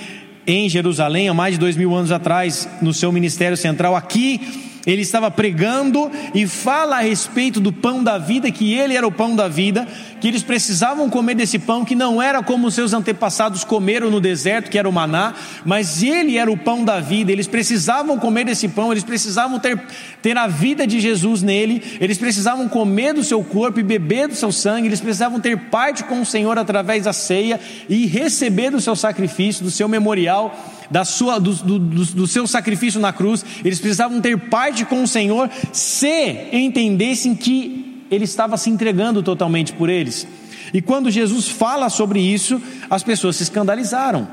em 0.46 0.68
Jerusalém, 0.68 1.28
há 1.28 1.34
mais 1.34 1.54
de 1.54 1.60
dois 1.60 1.76
mil 1.76 1.92
anos 1.92 2.12
atrás, 2.12 2.68
no 2.80 2.94
seu 2.94 3.10
ministério 3.10 3.56
central. 3.56 3.96
Aqui 3.96 4.75
ele 4.86 5.02
estava 5.02 5.30
pregando 5.30 6.10
e 6.32 6.46
fala 6.46 6.98
a 6.98 7.00
respeito 7.00 7.60
do 7.60 7.72
pão 7.72 8.04
da 8.04 8.18
vida, 8.18 8.50
que 8.50 8.72
ele 8.72 8.94
era 8.94 9.06
o 9.06 9.10
pão 9.10 9.34
da 9.34 9.48
vida, 9.48 9.86
que 10.20 10.28
eles 10.28 10.42
precisavam 10.42 11.10
comer 11.10 11.34
desse 11.34 11.58
pão, 11.58 11.84
que 11.84 11.94
não 11.94 12.22
era 12.22 12.42
como 12.42 12.70
seus 12.70 12.92
antepassados 12.92 13.64
comeram 13.64 14.10
no 14.10 14.20
deserto, 14.20 14.70
que 14.70 14.78
era 14.78 14.88
o 14.88 14.92
maná, 14.92 15.34
mas 15.64 16.02
ele 16.02 16.38
era 16.38 16.50
o 16.50 16.56
pão 16.56 16.84
da 16.84 17.00
vida, 17.00 17.32
eles 17.32 17.48
precisavam 17.48 18.18
comer 18.18 18.44
desse 18.44 18.68
pão, 18.68 18.92
eles 18.92 19.04
precisavam 19.04 19.58
ter, 19.58 19.80
ter 20.22 20.36
a 20.38 20.46
vida 20.46 20.86
de 20.86 21.00
Jesus 21.00 21.42
nele, 21.42 21.82
eles 22.00 22.16
precisavam 22.16 22.68
comer 22.68 23.12
do 23.12 23.24
seu 23.24 23.42
corpo 23.42 23.80
e 23.80 23.82
beber 23.82 24.28
do 24.28 24.34
seu 24.36 24.52
sangue, 24.52 24.86
eles 24.86 25.00
precisavam 25.00 25.40
ter 25.40 25.56
parte 25.56 26.04
com 26.04 26.20
o 26.20 26.26
Senhor 26.26 26.56
através 26.58 27.04
da 27.04 27.12
ceia 27.12 27.58
e 27.88 28.06
receber 28.06 28.70
do 28.70 28.80
seu 28.80 28.94
sacrifício, 28.94 29.64
do 29.64 29.70
seu 29.70 29.88
memorial 29.88 30.75
da 30.90 31.04
sua, 31.04 31.38
do, 31.38 31.54
do, 31.54 31.78
do, 31.78 32.26
seu 32.26 32.46
sacrifício 32.46 33.00
na 33.00 33.12
cruz, 33.12 33.44
eles 33.64 33.80
precisavam 33.80 34.20
ter 34.20 34.38
parte 34.48 34.84
com 34.84 35.02
o 35.02 35.08
Senhor 35.08 35.50
se 35.72 36.48
entendessem 36.52 37.34
que 37.34 38.04
Ele 38.10 38.24
estava 38.24 38.56
se 38.56 38.70
entregando 38.70 39.22
totalmente 39.22 39.72
por 39.72 39.88
eles. 39.88 40.26
E 40.72 40.80
quando 40.80 41.10
Jesus 41.10 41.48
fala 41.48 41.88
sobre 41.88 42.20
isso, 42.20 42.60
as 42.88 43.02
pessoas 43.02 43.36
se 43.36 43.44
escandalizaram. 43.44 44.28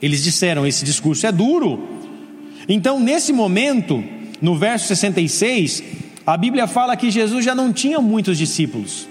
Eles 0.00 0.22
disseram: 0.22 0.66
esse 0.66 0.84
discurso 0.84 1.26
é 1.26 1.32
duro. 1.32 1.88
Então, 2.68 3.00
nesse 3.00 3.32
momento, 3.32 4.02
no 4.40 4.56
verso 4.56 4.86
66, 4.88 5.82
a 6.26 6.36
Bíblia 6.36 6.66
fala 6.66 6.96
que 6.96 7.10
Jesus 7.10 7.44
já 7.44 7.54
não 7.54 7.72
tinha 7.72 8.00
muitos 8.00 8.38
discípulos. 8.38 9.08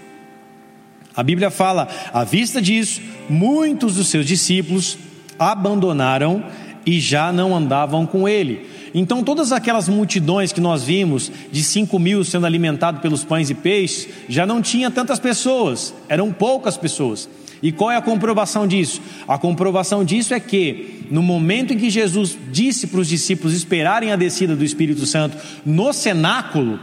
A 1.16 1.24
Bíblia 1.24 1.50
fala, 1.50 1.90
à 2.14 2.24
vista 2.24 2.62
disso, 2.62 3.02
muitos 3.30 3.96
dos 3.96 4.08
seus 4.08 4.26
discípulos 4.26 4.98
abandonaram 5.42 6.44
e 6.86 7.00
já 7.00 7.32
não 7.32 7.56
andavam 7.56 8.06
com 8.06 8.30
ele. 8.30 8.70
Então, 8.94 9.24
todas 9.24 9.52
aquelas 9.52 9.90
multidões 9.90 10.52
que 10.52 10.62
nós 10.62 10.84
vimos, 10.84 11.32
de 11.52 11.64
cinco 11.64 11.98
mil 11.98 12.24
sendo 12.24 12.46
alimentados 12.46 13.02
pelos 13.02 13.24
pães 13.24 13.50
e 13.50 13.56
peixes, 13.56 14.08
já 14.30 14.46
não 14.46 14.62
tinha 14.62 14.92
tantas 14.92 15.18
pessoas, 15.20 15.94
eram 16.08 16.32
poucas 16.32 16.78
pessoas. 16.78 17.28
E 17.64 17.72
qual 17.72 17.92
é 17.92 17.96
a 17.96 18.02
comprovação 18.02 18.68
disso? 18.68 19.02
A 19.28 19.38
comprovação 19.38 20.04
disso 20.04 20.34
é 20.34 20.40
que, 20.40 21.06
no 21.10 21.22
momento 21.22 21.74
em 21.74 21.78
que 21.78 21.90
Jesus 21.90 22.38
disse 22.52 22.88
para 22.88 23.00
os 23.00 23.08
discípulos 23.08 23.56
esperarem 23.56 24.12
a 24.12 24.16
descida 24.16 24.56
do 24.56 24.66
Espírito 24.66 25.06
Santo 25.06 25.38
no 25.66 25.94
cenáculo, 25.94 26.80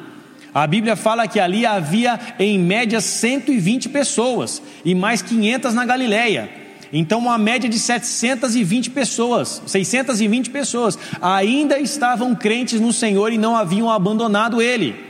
a 0.55 0.67
Bíblia 0.67 0.97
fala 0.97 1.29
que 1.29 1.39
ali 1.39 1.67
havia 1.67 2.19
em 2.39 2.59
média 2.59 3.01
120 3.01 3.89
pessoas 3.89 4.63
e 4.85 4.95
mais 4.95 5.21
500 5.21 5.75
na 5.75 5.85
Galileia. 5.85 6.68
Então, 6.93 7.19
uma 7.19 7.39
média 7.39 7.69
de 7.69 7.79
720 7.79 8.91
pessoas, 8.91 9.63
620 9.67 10.51
pessoas, 10.51 10.99
ainda 11.21 11.79
estavam 11.79 12.35
crentes 12.35 12.81
no 12.81 12.93
Senhor 12.93 13.33
e 13.33 13.39
não 13.39 13.57
haviam 13.57 13.91
abandonado 13.91 14.63
Ele. 14.63 15.08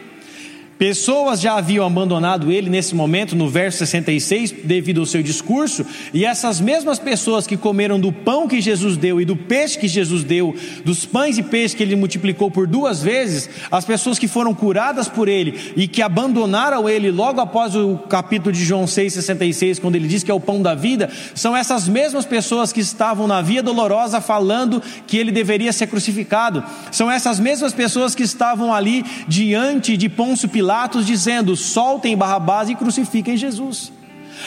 Pessoas 0.79 1.41
já 1.41 1.57
haviam 1.57 1.85
abandonado 1.85 2.53
ele 2.53 2.71
nesse 2.71 2.95
momento, 2.95 3.35
no 3.35 3.49
verso 3.49 3.79
66, 3.79 4.55
devido 4.63 5.01
ao 5.01 5.07
seu 5.07 5.25
discurso, 5.25 5.85
e 6.15 6.25
essas 6.25 6.61
mesmas 6.61 7.01
pessoas 7.01 7.49
que 7.49 7.57
comeram 7.57 7.99
do 7.99 8.13
pão 8.13 8.47
que 8.47 8.61
Jesus 8.61 8.97
deu 8.97 9.21
e 9.21 9.25
do 9.25 9.35
peixe 9.35 9.77
que 9.77 9.89
Jesus 9.89 10.23
deu, 10.23 10.55
dos 10.85 11.05
pães 11.05 11.37
e 11.37 11.43
peixes 11.43 11.75
que 11.75 11.83
ele 11.83 11.97
multiplicou 11.97 12.49
por 12.49 12.69
duas 12.69 13.03
vezes, 13.03 13.51
as 13.73 13.85
pessoas 13.85 14.21
que 14.21 14.29
foram 14.29 14.55
curadas 14.55 15.09
por 15.09 15.27
ele 15.27 15.73
e 15.77 15.89
que 15.89 16.01
abandonaram 16.01 16.89
ele 16.89 17.11
logo 17.11 17.41
após 17.41 17.75
o 17.75 17.99
capítulo 18.09 18.53
de 18.53 18.65
João 18.65 18.85
6,66, 18.85 19.81
quando 19.81 19.97
ele 19.97 20.07
diz 20.07 20.23
que 20.23 20.31
é 20.31 20.35
o 20.35 20.39
pão 20.39 20.63
da 20.63 20.77
vida, 20.77 21.11
são 21.35 21.57
essas 21.57 21.89
mesmas 21.89 22.25
pessoas 22.25 22.73
que 22.73 22.81
estavam 22.81 23.27
na 23.27 23.43
via 23.43 23.65
dolorosa 23.65 24.21
falando 24.21 24.81
que 25.09 25.17
ele 25.17 25.33
deveria 25.33 25.73
ser 25.73 25.89
crucificado, 25.89 26.63
são 26.93 27.11
essas 27.11 27.41
mesmas 27.41 27.73
pessoas 27.73 28.15
que 28.15 28.23
estavam 28.23 28.73
ali 28.73 29.05
diante 29.27 29.97
de 29.97 30.09
Pôncio 30.09 30.49
Pilatos 30.49 30.68
Pilatos 30.69 31.07
dizendo: 31.07 31.57
soltem 31.57 32.15
Barrabás 32.15 32.69
e 32.69 32.75
crucifiquem 32.75 33.39
Jesus. 33.39 33.91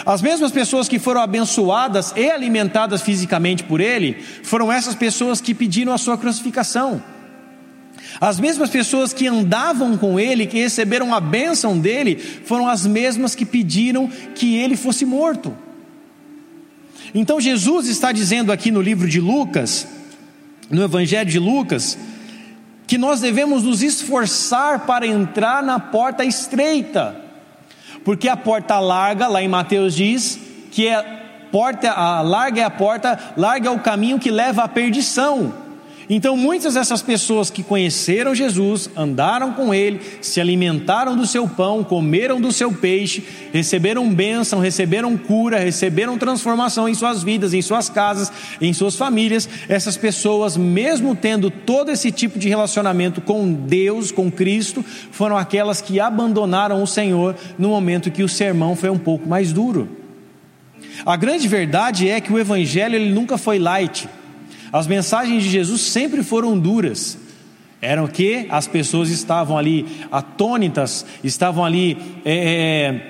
As 0.06 0.22
mesmas 0.22 0.52
pessoas 0.52 0.88
que 0.88 1.00
foram 1.00 1.20
abençoadas 1.20 2.14
e 2.16 2.30
alimentadas 2.30 3.02
fisicamente 3.02 3.64
por 3.64 3.82
ele, 3.82 4.24
foram 4.44 4.72
essas 4.72 4.94
pessoas 4.94 5.42
que 5.42 5.56
pediram 5.56 5.92
a 5.92 5.98
sua 5.98 6.20
crucificação. 6.20 7.02
As 8.20 8.40
mesmas 8.40 8.70
pessoas 8.70 9.14
que 9.14 9.26
andavam 9.26 9.98
com 9.98 10.20
ele, 10.20 10.46
que 10.46 10.60
receberam 10.60 11.12
a 11.12 11.20
bênção 11.20 11.80
dele, 11.80 12.18
foram 12.46 12.68
as 12.68 12.86
mesmas 12.86 13.34
que 13.34 13.44
pediram 13.44 14.08
que 14.36 14.58
ele 14.58 14.78
fosse 14.78 15.04
morto. 15.04 15.58
Então 17.16 17.42
Jesus 17.42 17.88
está 17.88 18.12
dizendo 18.12 18.52
aqui 18.52 18.70
no 18.70 18.80
livro 18.80 19.10
de 19.10 19.20
Lucas, 19.20 19.88
no 20.70 20.84
Evangelho 20.84 21.32
de 21.32 21.40
Lucas, 21.40 21.98
que 22.88 22.98
nós 22.98 23.22
devemos 23.22 23.64
nos 23.64 23.82
esforçar 23.82 24.86
para 24.86 25.08
entrar 25.08 25.64
na 25.64 25.80
porta 25.80 26.26
estreita, 26.26 27.16
porque 28.04 28.28
a 28.28 28.36
porta 28.36 28.80
larga, 28.80 29.28
lá 29.28 29.42
em 29.42 29.48
Mateus 29.48 29.96
diz 29.96 30.40
que 30.72 30.88
é 30.88 31.02
porta, 31.52 31.92
a 31.92 32.22
larga 32.22 32.62
é 32.62 32.64
a 32.64 32.70
porta, 32.70 33.20
larga 33.38 33.68
é 33.68 33.72
o 33.72 33.80
caminho 33.80 34.20
que 34.20 34.32
leva 34.32 34.64
à 34.64 34.68
perdição. 34.68 35.54
Então, 36.14 36.36
muitas 36.36 36.74
dessas 36.74 37.02
pessoas 37.02 37.50
que 37.50 37.64
conheceram 37.64 38.36
Jesus, 38.36 38.90
andaram 38.98 39.54
com 39.54 39.74
ele, 39.74 40.02
se 40.20 40.42
alimentaram 40.42 41.16
do 41.16 41.26
seu 41.26 41.48
pão, 41.48 41.86
comeram 41.86 42.42
do 42.42 42.52
seu 42.52 42.70
peixe, 42.70 43.24
receberam 43.54 44.14
bênção, 44.14 44.60
receberam 44.60 45.16
cura, 45.16 45.58
receberam 45.58 46.18
transformação 46.18 46.90
em 46.90 46.94
suas 46.94 47.24
vidas, 47.24 47.54
em 47.54 47.62
suas 47.62 47.88
casas, 47.88 48.30
em 48.60 48.74
suas 48.74 48.98
famílias. 48.98 49.48
Essas 49.70 49.96
pessoas, 49.96 50.58
mesmo 50.58 51.16
tendo 51.16 51.50
todo 51.50 51.90
esse 51.90 52.12
tipo 52.12 52.38
de 52.38 52.50
relacionamento 52.50 53.22
com 53.22 53.54
Deus, 53.54 54.12
com 54.12 54.30
Cristo, 54.30 54.84
foram 55.12 55.38
aquelas 55.38 55.80
que 55.80 55.98
abandonaram 56.02 56.84
o 56.84 56.88
Senhor 56.88 57.38
no 57.58 57.70
momento 57.70 58.12
que 58.12 58.22
o 58.22 58.28
sermão 58.28 58.76
foi 58.76 58.90
um 58.90 59.00
pouco 59.00 59.30
mais 59.30 59.54
duro. 59.54 59.88
A 61.06 61.16
grande 61.16 61.48
verdade 61.48 62.10
é 62.10 62.20
que 62.20 62.34
o 62.34 62.38
evangelho 62.38 62.98
ele 62.98 63.14
nunca 63.14 63.38
foi 63.38 63.58
light. 63.58 64.10
As 64.72 64.88
mensagens 64.88 65.44
de 65.44 65.50
Jesus 65.50 65.82
sempre 65.82 66.24
foram 66.24 66.58
duras. 66.58 67.18
Eram 67.82 68.08
que 68.08 68.46
as 68.50 68.68
pessoas 68.68 69.10
estavam 69.10 69.58
ali 69.58 69.86
atônitas, 70.12 71.06
estavam 71.24 71.66
ali, 71.66 71.98
é, 72.24 73.02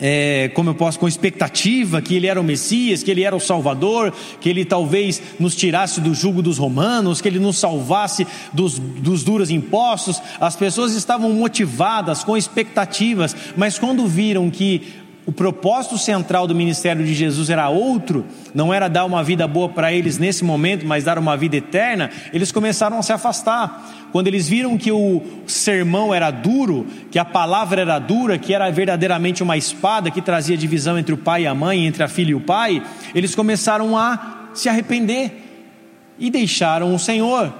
é, 0.00 0.44
é, 0.44 0.48
como 0.48 0.70
eu 0.70 0.74
posso, 0.74 0.98
com 0.98 1.06
expectativa 1.06 2.00
que 2.00 2.16
ele 2.16 2.26
era 2.26 2.40
o 2.40 2.44
Messias, 2.44 3.02
que 3.02 3.10
ele 3.10 3.22
era 3.22 3.36
o 3.36 3.40
Salvador, 3.40 4.10
que 4.40 4.48
ele 4.48 4.64
talvez 4.64 5.22
nos 5.38 5.54
tirasse 5.54 6.00
do 6.00 6.14
jugo 6.14 6.40
dos 6.40 6.56
romanos, 6.56 7.20
que 7.20 7.28
ele 7.28 7.38
nos 7.38 7.58
salvasse 7.58 8.26
dos, 8.54 8.78
dos 8.78 9.22
duros 9.22 9.50
impostos. 9.50 10.20
As 10.40 10.56
pessoas 10.56 10.94
estavam 10.94 11.30
motivadas, 11.34 12.24
com 12.24 12.38
expectativas, 12.38 13.36
mas 13.54 13.78
quando 13.78 14.06
viram 14.06 14.48
que 14.48 15.00
o 15.30 15.32
propósito 15.32 15.96
central 15.96 16.44
do 16.44 16.56
ministério 16.56 17.06
de 17.06 17.14
Jesus 17.14 17.50
era 17.50 17.68
outro, 17.68 18.26
não 18.52 18.74
era 18.74 18.88
dar 18.88 19.04
uma 19.04 19.22
vida 19.22 19.46
boa 19.46 19.68
para 19.68 19.92
eles 19.92 20.18
nesse 20.18 20.42
momento, 20.42 20.84
mas 20.84 21.04
dar 21.04 21.20
uma 21.20 21.36
vida 21.36 21.54
eterna, 21.54 22.10
eles 22.32 22.50
começaram 22.50 22.98
a 22.98 23.02
se 23.02 23.12
afastar. 23.12 24.08
Quando 24.10 24.26
eles 24.26 24.48
viram 24.48 24.76
que 24.76 24.90
o 24.90 25.22
sermão 25.46 26.12
era 26.12 26.32
duro, 26.32 26.84
que 27.12 27.18
a 27.18 27.24
palavra 27.24 27.80
era 27.80 27.96
dura, 28.00 28.38
que 28.38 28.52
era 28.52 28.68
verdadeiramente 28.72 29.40
uma 29.40 29.56
espada 29.56 30.10
que 30.10 30.20
trazia 30.20 30.56
divisão 30.56 30.98
entre 30.98 31.14
o 31.14 31.18
pai 31.18 31.44
e 31.44 31.46
a 31.46 31.54
mãe, 31.54 31.86
entre 31.86 32.02
a 32.02 32.08
filha 32.08 32.32
e 32.32 32.34
o 32.34 32.40
pai, 32.40 32.82
eles 33.14 33.32
começaram 33.32 33.96
a 33.96 34.48
se 34.52 34.68
arrepender 34.68 35.70
e 36.18 36.28
deixaram 36.28 36.92
o 36.92 36.98
Senhor. 36.98 37.54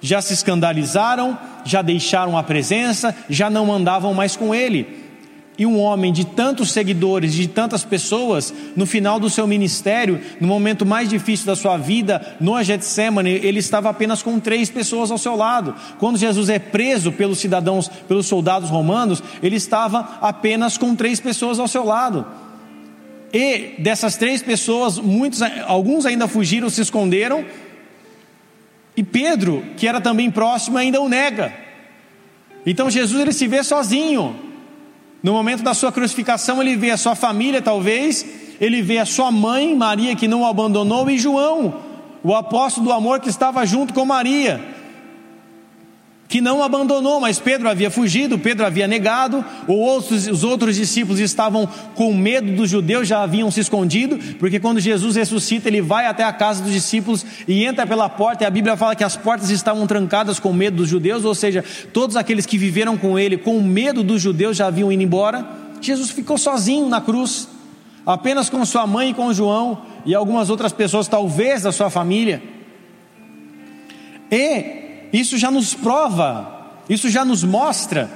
Já 0.00 0.22
se 0.22 0.32
escandalizaram, 0.32 1.38
já 1.66 1.82
deixaram 1.82 2.38
a 2.38 2.42
presença, 2.42 3.14
já 3.28 3.50
não 3.50 3.70
andavam 3.70 4.14
mais 4.14 4.34
com 4.36 4.54
ele 4.54 4.99
e 5.60 5.66
um 5.66 5.78
homem 5.78 6.10
de 6.10 6.24
tantos 6.24 6.72
seguidores, 6.72 7.34
de 7.34 7.46
tantas 7.46 7.84
pessoas, 7.84 8.50
no 8.74 8.86
final 8.86 9.20
do 9.20 9.28
seu 9.28 9.46
ministério, 9.46 10.18
no 10.40 10.48
momento 10.48 10.86
mais 10.86 11.06
difícil 11.06 11.44
da 11.44 11.54
sua 11.54 11.76
vida, 11.76 12.38
no 12.40 12.62
Getsemane, 12.62 13.28
ele 13.30 13.58
estava 13.58 13.90
apenas 13.90 14.22
com 14.22 14.40
três 14.40 14.70
pessoas 14.70 15.10
ao 15.10 15.18
seu 15.18 15.36
lado. 15.36 15.74
Quando 15.98 16.16
Jesus 16.16 16.48
é 16.48 16.58
preso 16.58 17.12
pelos 17.12 17.40
cidadãos, 17.40 17.88
pelos 17.88 18.24
soldados 18.24 18.70
romanos, 18.70 19.22
ele 19.42 19.56
estava 19.56 20.16
apenas 20.22 20.78
com 20.78 20.96
três 20.96 21.20
pessoas 21.20 21.58
ao 21.58 21.68
seu 21.68 21.84
lado. 21.84 22.26
E 23.30 23.74
dessas 23.80 24.16
três 24.16 24.40
pessoas, 24.40 24.98
muitos, 24.98 25.42
alguns 25.66 26.06
ainda 26.06 26.26
fugiram, 26.26 26.70
se 26.70 26.80
esconderam, 26.80 27.44
e 28.96 29.02
Pedro, 29.02 29.62
que 29.76 29.86
era 29.86 30.00
também 30.00 30.30
próximo, 30.30 30.78
ainda 30.78 31.02
o 31.02 31.08
nega. 31.08 31.52
Então 32.64 32.88
Jesus 32.88 33.20
ele 33.20 33.32
se 33.34 33.46
vê 33.46 33.62
sozinho. 33.62 34.48
No 35.22 35.32
momento 35.32 35.62
da 35.62 35.74
sua 35.74 35.92
crucificação, 35.92 36.60
ele 36.62 36.76
vê 36.76 36.90
a 36.90 36.96
sua 36.96 37.14
família, 37.14 37.60
talvez, 37.60 38.24
ele 38.60 38.80
vê 38.80 38.98
a 38.98 39.06
sua 39.06 39.30
mãe, 39.30 39.74
Maria, 39.74 40.16
que 40.16 40.28
não 40.28 40.42
o 40.42 40.46
abandonou, 40.46 41.10
e 41.10 41.18
João, 41.18 41.74
o 42.22 42.34
apóstolo 42.34 42.86
do 42.86 42.92
amor 42.92 43.20
que 43.20 43.28
estava 43.28 43.64
junto 43.66 43.92
com 43.92 44.04
Maria 44.04 44.69
que 46.30 46.40
não 46.40 46.62
abandonou, 46.62 47.18
mas 47.18 47.40
Pedro 47.40 47.68
havia 47.68 47.90
fugido, 47.90 48.38
Pedro 48.38 48.64
havia 48.64 48.86
negado, 48.86 49.44
outros, 49.66 50.28
os 50.28 50.44
outros 50.44 50.76
discípulos 50.76 51.18
estavam 51.18 51.68
com 51.96 52.14
medo 52.14 52.52
dos 52.52 52.70
judeus, 52.70 53.08
já 53.08 53.20
haviam 53.20 53.50
se 53.50 53.58
escondido, 53.58 54.16
porque 54.38 54.60
quando 54.60 54.78
Jesus 54.78 55.16
ressuscita, 55.16 55.66
ele 55.66 55.82
vai 55.82 56.06
até 56.06 56.22
a 56.22 56.32
casa 56.32 56.62
dos 56.62 56.72
discípulos 56.72 57.26
e 57.48 57.64
entra 57.64 57.84
pela 57.84 58.08
porta, 58.08 58.44
e 58.44 58.46
a 58.46 58.50
Bíblia 58.50 58.76
fala 58.76 58.94
que 58.94 59.02
as 59.02 59.16
portas 59.16 59.50
estavam 59.50 59.88
trancadas 59.88 60.38
com 60.38 60.52
medo 60.52 60.76
dos 60.76 60.88
judeus, 60.88 61.24
ou 61.24 61.34
seja, 61.34 61.64
todos 61.92 62.14
aqueles 62.14 62.46
que 62.46 62.56
viveram 62.56 62.96
com 62.96 63.18
ele 63.18 63.36
com 63.36 63.60
medo 63.60 64.04
dos 64.04 64.22
judeus 64.22 64.56
já 64.56 64.68
haviam 64.68 64.92
ido 64.92 65.02
embora. 65.02 65.44
Jesus 65.80 66.10
ficou 66.10 66.38
sozinho 66.38 66.88
na 66.88 67.00
cruz, 67.00 67.48
apenas 68.06 68.48
com 68.48 68.64
sua 68.64 68.86
mãe 68.86 69.10
e 69.10 69.14
com 69.14 69.32
João 69.34 69.82
e 70.06 70.14
algumas 70.14 70.48
outras 70.48 70.72
pessoas, 70.72 71.08
talvez 71.08 71.62
da 71.62 71.72
sua 71.72 71.90
família. 71.90 72.40
E 74.30 74.79
isso 75.12 75.36
já 75.38 75.50
nos 75.50 75.74
prova, 75.74 76.78
isso 76.88 77.08
já 77.08 77.24
nos 77.24 77.44
mostra 77.44 78.10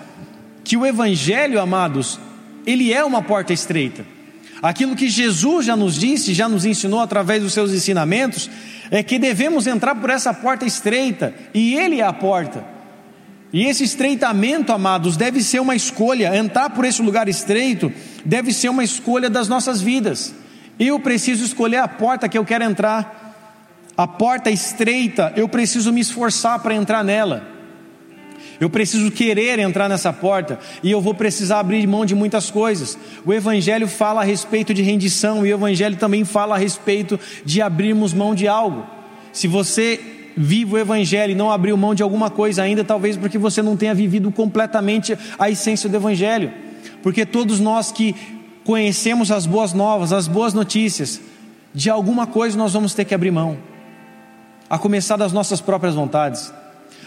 que 0.63 0.77
o 0.77 0.87
Evangelho, 0.87 1.61
amados, 1.61 2.19
ele 2.67 2.93
é 2.93 3.05
uma 3.05 3.23
porta 3.23 3.53
estreita. 3.53 4.05
Aquilo 4.63 4.97
que 4.97 5.09
Jesus 5.09 5.67
já 5.67 5.77
nos 5.77 5.99
disse, 5.99 6.33
já 6.33 6.49
nos 6.49 6.65
ensinou 6.65 7.01
através 7.01 7.43
dos 7.43 7.53
seus 7.53 7.73
ensinamentos, 7.73 8.49
é 8.91 9.03
que 9.03 9.19
devemos 9.19 9.67
entrar 9.67 9.95
por 9.95 10.09
essa 10.09 10.33
porta 10.33 10.65
estreita, 10.65 11.35
e 11.53 11.75
Ele 11.75 12.01
é 12.01 12.05
a 12.05 12.13
porta. 12.13 12.65
E 13.53 13.65
esse 13.67 13.85
estreitamento, 13.85 14.73
amados, 14.73 15.17
deve 15.17 15.43
ser 15.43 15.61
uma 15.61 15.77
escolha, 15.77 16.37
entrar 16.37 16.71
por 16.71 16.85
esse 16.85 17.03
lugar 17.03 17.29
estreito 17.29 17.93
deve 18.25 18.53
ser 18.53 18.69
uma 18.69 18.83
escolha 18.83 19.29
das 19.29 19.49
nossas 19.49 19.81
vidas. 19.81 20.35
Eu 20.79 20.99
preciso 20.99 21.45
escolher 21.45 21.77
a 21.77 21.87
porta 21.87 22.29
que 22.29 22.37
eu 22.37 22.45
quero 22.45 22.65
entrar 22.65 23.24
a 23.97 24.09
porta 24.09 24.51
estreita, 24.51 25.33
eu 25.37 25.49
preciso 25.49 25.93
me 25.93 26.01
esforçar 26.01 26.59
para 26.61 26.75
entrar 26.75 27.05
nela. 27.05 27.55
Eu 28.61 28.71
preciso 28.71 29.11
querer 29.11 29.59
entrar 29.59 29.89
nessa 29.89 30.13
porta 30.13 30.59
e 30.83 30.91
eu 30.91 31.01
vou 31.01 31.15
precisar 31.15 31.61
abrir 31.61 31.87
mão 31.87 32.05
de 32.05 32.15
muitas 32.15 32.51
coisas. 32.51 32.97
O 33.25 33.33
Evangelho 33.33 33.87
fala 33.89 34.21
a 34.21 34.25
respeito 34.25 34.73
de 34.73 34.83
rendição 34.83 35.45
e 35.45 35.53
o 35.53 35.57
Evangelho 35.57 35.97
também 35.97 36.25
fala 36.25 36.55
a 36.55 36.59
respeito 36.59 37.19
de 37.45 37.61
abrirmos 37.61 38.13
mão 38.13 38.35
de 38.35 38.47
algo. 38.47 38.87
Se 39.33 39.49
você 39.49 40.01
vive 40.37 40.75
o 40.75 40.79
Evangelho 40.79 41.33
e 41.33 41.37
não 41.37 41.51
abriu 41.51 41.77
mão 41.77 41.95
de 41.95 42.03
alguma 42.03 42.31
coisa 42.31 42.63
ainda, 42.63 42.85
talvez 42.85 43.17
porque 43.17 43.39
você 43.39 43.61
não 43.63 43.77
tenha 43.77 43.95
vivido 43.95 44.31
completamente 44.31 45.17
a 45.39 45.51
essência 45.51 45.89
do 45.89 45.97
Evangelho. 45.97 46.53
Porque 47.03 47.27
todos 47.27 47.61
nós 47.61 47.93
que 47.93 48.15
conhecemos 48.65 49.31
as 49.31 49.47
boas 49.47 49.73
novas, 49.73 50.13
as 50.13 50.27
boas 50.27 50.55
notícias, 50.55 51.21
de 51.73 51.91
alguma 51.91 52.27
coisa 52.27 52.57
nós 52.57 52.73
vamos 52.73 52.95
ter 52.95 53.05
que 53.05 53.15
abrir 53.15 53.31
mão 53.31 53.74
a 54.69 54.79
começar 54.79 55.17
das 55.17 55.33
nossas 55.33 55.61
próprias 55.61 55.95
vontades, 55.95 56.53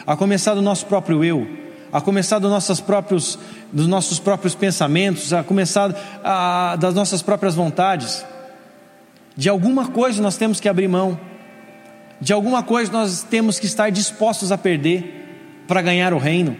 a 0.05 0.15
começar 0.15 0.53
do 0.53 0.61
nosso 0.61 0.85
próprio 0.85 1.23
eu, 1.23 1.47
a 1.91 2.01
começar 2.01 2.39
dos 2.39 2.49
nossos 2.49 2.79
próprios, 2.79 3.39
dos 3.71 3.87
nossos 3.87 4.19
próprios 4.19 4.53
pensamentos, 4.55 5.33
a 5.33 5.43
começar 5.43 5.93
a, 6.23 6.75
das 6.75 6.93
nossas 6.93 7.21
próprias 7.21 7.55
vontades. 7.55 8.25
De 9.35 9.49
alguma 9.49 9.87
coisa 9.87 10.21
nós 10.21 10.37
temos 10.37 10.59
que 10.59 10.69
abrir 10.69 10.87
mão, 10.87 11.19
de 12.19 12.33
alguma 12.33 12.63
coisa 12.63 12.91
nós 12.91 13.23
temos 13.23 13.59
que 13.59 13.65
estar 13.65 13.89
dispostos 13.89 14.51
a 14.51 14.57
perder 14.57 15.63
para 15.67 15.81
ganhar 15.81 16.13
o 16.13 16.17
reino. 16.17 16.57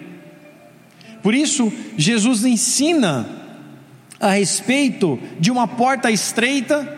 Por 1.21 1.33
isso, 1.33 1.71
Jesus 1.97 2.45
ensina 2.45 3.27
a 4.19 4.31
respeito 4.31 5.19
de 5.39 5.51
uma 5.51 5.67
porta 5.67 6.09
estreita 6.09 6.96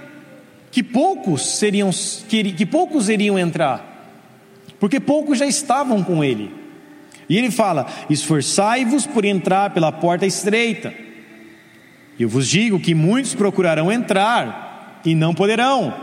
que 0.72 0.84
poucos 0.84 1.58
seriam 1.58 1.90
que, 2.28 2.66
poucos 2.66 3.10
iriam 3.10 3.38
entrar 3.38 3.90
porque 4.80 5.00
poucos 5.00 5.38
já 5.38 5.46
estavam 5.46 6.04
com 6.04 6.24
ele. 6.24 6.52
E 7.28 7.38
ele 7.38 7.52
fala: 7.52 7.86
Esforçai-vos 8.10 9.06
por 9.06 9.26
entrar 9.26 9.72
pela 9.72 9.92
porta 9.92 10.26
estreita. 10.26 10.94
Eu 12.20 12.30
vos 12.30 12.48
digo 12.48 12.80
que 12.80 12.96
muitos 12.96 13.36
procurarão 13.36 13.92
entrar 13.92 15.02
e 15.06 15.14
não 15.14 15.34
poderão. 15.34 15.94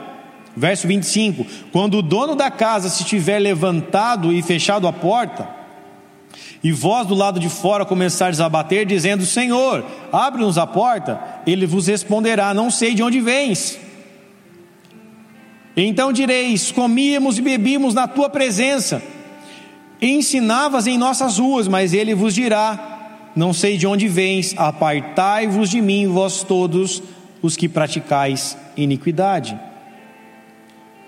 Verso 0.54 0.86
25: 0.86 1.46
Quando 1.72 1.98
o 1.98 2.02
dono 2.02 2.36
da 2.36 2.50
casa 2.50 2.88
se 2.88 3.04
tiver 3.04 3.38
levantado 3.38 4.32
e 4.32 4.42
fechado 4.42 4.86
a 4.86 4.92
porta, 4.92 5.48
e 6.62 6.70
vós 6.70 7.06
do 7.06 7.14
lado 7.14 7.40
de 7.40 7.48
fora 7.48 7.84
começares 7.84 8.40
a 8.40 8.48
bater, 8.48 8.86
dizendo: 8.86 9.24
Senhor, 9.24 9.84
abre-nos 10.12 10.58
a 10.58 10.66
porta, 10.66 11.20
ele 11.46 11.66
vos 11.66 11.86
responderá: 11.86 12.52
Não 12.52 12.70
sei 12.70 12.94
de 12.94 13.02
onde 13.02 13.20
vens. 13.20 13.85
Então 15.76 16.12
direis: 16.12 16.72
Comíamos 16.72 17.36
e 17.36 17.42
bebíamos 17.42 17.92
na 17.92 18.08
tua 18.08 18.30
presença, 18.30 19.02
e 20.00 20.10
ensinavas 20.10 20.86
em 20.86 20.96
nossas 20.96 21.38
ruas, 21.38 21.68
mas 21.68 21.92
ele 21.92 22.14
vos 22.14 22.34
dirá: 22.34 23.28
Não 23.36 23.52
sei 23.52 23.76
de 23.76 23.86
onde 23.86 24.08
vens, 24.08 24.54
apartai-vos 24.56 25.68
de 25.68 25.82
mim, 25.82 26.06
vós 26.06 26.42
todos 26.42 27.02
os 27.42 27.56
que 27.56 27.68
praticais 27.68 28.56
iniquidade. 28.76 29.58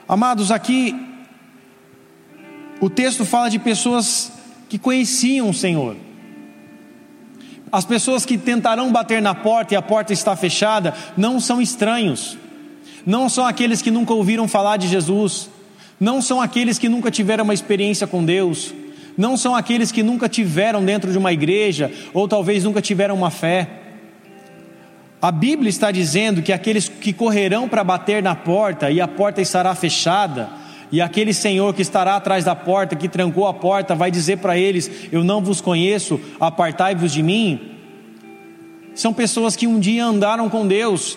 Amados, 0.07 0.51
aqui 0.51 0.95
o 2.81 2.91
texto 2.91 3.25
fala 3.25 3.49
de 3.49 3.59
pessoas 3.59 4.31
que 4.69 4.79
conheciam 4.79 5.49
o 5.49 5.55
Senhor. 5.55 5.97
As 7.71 7.85
pessoas 7.85 8.25
que 8.25 8.39
tentarão 8.39 8.91
bater 8.91 9.21
na 9.21 9.35
porta 9.35 9.75
e 9.75 9.77
a 9.77 9.83
porta 9.83 10.13
está 10.13 10.35
fechada 10.35 10.95
não 11.17 11.39
são 11.39 11.61
estranhos 11.61 12.39
não 13.09 13.27
são 13.27 13.47
aqueles 13.47 13.81
que 13.81 13.91
nunca 13.91 14.13
ouviram 14.13 14.47
falar 14.47 14.77
de 14.77 14.87
Jesus, 14.87 15.49
não 15.99 16.21
são 16.21 16.43
aqueles 16.43 16.79
que 16.79 16.91
nunca 16.91 17.11
tiveram 17.11 17.43
uma 17.43 17.55
experiência 17.55 18.07
com 18.07 18.23
Deus, 18.23 18.75
não 19.17 19.35
são 19.35 19.57
aqueles 19.57 19.91
que 19.91 20.03
nunca 20.03 20.29
tiveram 20.29 20.85
dentro 20.85 21.11
de 21.11 21.17
uma 21.17 21.33
igreja 21.33 21.91
ou 22.13 22.29
talvez 22.29 22.65
nunca 22.65 22.83
tiveram 22.83 23.15
uma 23.15 23.31
fé. 23.31 23.67
A 25.23 25.33
Bíblia 25.33 25.71
está 25.71 25.91
dizendo 25.91 26.43
que 26.43 26.53
aqueles 26.53 26.87
que 26.87 27.15
correrão 27.15 27.67
para 27.67 27.83
bater 27.83 28.23
na 28.23 28.35
porta 28.35 28.91
e 28.91 29.01
a 29.01 29.09
porta 29.09 29.41
estará 29.41 29.75
fechada, 29.75 30.51
e 30.93 31.01
aquele 31.01 31.33
senhor 31.33 31.73
que 31.73 31.81
estará 31.81 32.15
atrás 32.15 32.45
da 32.45 32.55
porta, 32.55 32.95
que 32.95 33.09
trancou 33.09 33.47
a 33.47 33.55
porta, 33.55 33.95
vai 33.95 34.11
dizer 34.11 34.37
para 34.37 34.59
eles: 34.59 34.91
Eu 35.11 35.25
não 35.25 35.43
vos 35.43 35.63
conheço, 35.63 36.21
apartai-vos 36.39 37.11
de 37.11 37.23
mim. 37.23 37.73
São 38.95 39.15
pessoas 39.15 39.57
que 39.57 39.67
um 39.67 39.81
dia 39.81 40.05
andaram 40.05 40.49
com 40.51 40.67
Deus, 40.67 41.17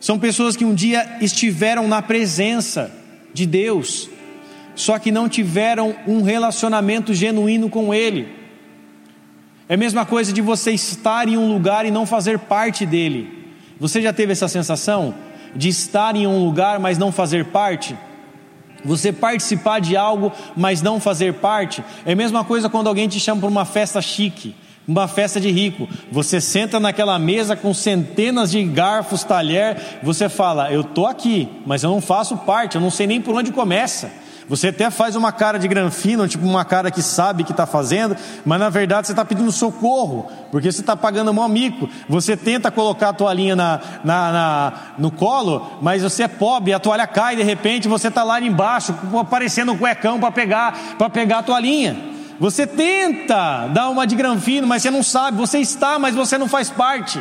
são 0.00 0.18
pessoas 0.18 0.56
que 0.56 0.64
um 0.64 0.74
dia 0.74 1.18
estiveram 1.20 1.86
na 1.86 2.00
presença 2.00 2.90
de 3.34 3.44
Deus, 3.44 4.08
só 4.74 4.98
que 4.98 5.12
não 5.12 5.28
tiveram 5.28 5.94
um 6.06 6.22
relacionamento 6.22 7.12
genuíno 7.12 7.68
com 7.68 7.92
Ele. 7.92 8.26
É 9.68 9.74
a 9.74 9.76
mesma 9.76 10.06
coisa 10.06 10.32
de 10.32 10.40
você 10.40 10.72
estar 10.72 11.28
em 11.28 11.36
um 11.36 11.52
lugar 11.52 11.84
e 11.84 11.90
não 11.90 12.06
fazer 12.06 12.38
parte 12.38 12.86
dele. 12.86 13.52
Você 13.78 14.00
já 14.00 14.12
teve 14.12 14.32
essa 14.32 14.48
sensação 14.48 15.14
de 15.54 15.68
estar 15.68 16.16
em 16.16 16.26
um 16.26 16.42
lugar, 16.44 16.80
mas 16.80 16.96
não 16.96 17.12
fazer 17.12 17.44
parte? 17.46 17.94
Você 18.82 19.12
participar 19.12 19.80
de 19.80 19.98
algo, 19.98 20.32
mas 20.56 20.80
não 20.80 20.98
fazer 20.98 21.34
parte? 21.34 21.84
É 22.06 22.12
a 22.12 22.16
mesma 22.16 22.42
coisa 22.42 22.70
quando 22.70 22.88
alguém 22.88 23.06
te 23.06 23.20
chama 23.20 23.42
para 23.42 23.50
uma 23.50 23.66
festa 23.66 24.00
chique 24.00 24.54
uma 24.86 25.06
festa 25.06 25.40
de 25.40 25.50
rico. 25.50 25.88
Você 26.10 26.40
senta 26.40 26.80
naquela 26.80 27.18
mesa 27.18 27.54
com 27.56 27.72
centenas 27.72 28.50
de 28.50 28.62
garfos, 28.64 29.24
talher, 29.24 30.00
você 30.02 30.28
fala: 30.28 30.72
"Eu 30.72 30.82
tô 30.82 31.06
aqui, 31.06 31.48
mas 31.66 31.82
eu 31.82 31.90
não 31.90 32.00
faço 32.00 32.36
parte, 32.38 32.76
eu 32.76 32.80
não 32.80 32.90
sei 32.90 33.06
nem 33.06 33.20
por 33.20 33.34
onde 33.34 33.52
começa". 33.52 34.10
Você 34.50 34.66
até 34.66 34.90
faz 34.90 35.14
uma 35.14 35.30
cara 35.30 35.60
de 35.60 35.68
granfino, 35.68 36.26
tipo 36.26 36.44
uma 36.44 36.64
cara 36.64 36.90
que 36.90 37.00
sabe 37.00 37.44
que 37.44 37.52
está 37.52 37.66
fazendo, 37.66 38.16
mas 38.44 38.58
na 38.58 38.68
verdade 38.68 39.06
você 39.06 39.12
está 39.12 39.24
pedindo 39.24 39.52
socorro, 39.52 40.28
porque 40.50 40.72
você 40.72 40.80
está 40.80 40.96
pagando 40.96 41.30
um 41.30 41.48
mico. 41.48 41.88
Você 42.08 42.36
tenta 42.36 42.68
colocar 42.68 43.10
a 43.10 43.12
toalhinha 43.12 43.54
na, 43.54 43.80
na, 44.02 44.32
na, 44.32 44.72
no 44.98 45.12
colo, 45.12 45.78
mas 45.80 46.02
você 46.02 46.24
é 46.24 46.28
pobre, 46.28 46.72
a 46.72 46.80
toalha 46.80 47.06
cai 47.06 47.36
de 47.36 47.44
repente, 47.44 47.86
você 47.86 48.08
está 48.08 48.24
lá 48.24 48.40
embaixo, 48.40 48.92
aparecendo 49.20 49.70
um 49.70 49.78
cuecão 49.78 50.18
para 50.18 50.32
pegar, 50.32 50.96
pegar 51.12 51.38
a 51.38 51.42
toalhinha. 51.44 52.19
Você 52.40 52.66
tenta 52.66 53.66
dar 53.66 53.90
uma 53.90 54.06
de 54.06 54.16
granfino, 54.16 54.66
mas 54.66 54.80
você 54.80 54.90
não 54.90 55.02
sabe, 55.02 55.36
você 55.36 55.58
está, 55.58 55.98
mas 55.98 56.14
você 56.14 56.38
não 56.38 56.48
faz 56.48 56.70
parte. 56.70 57.20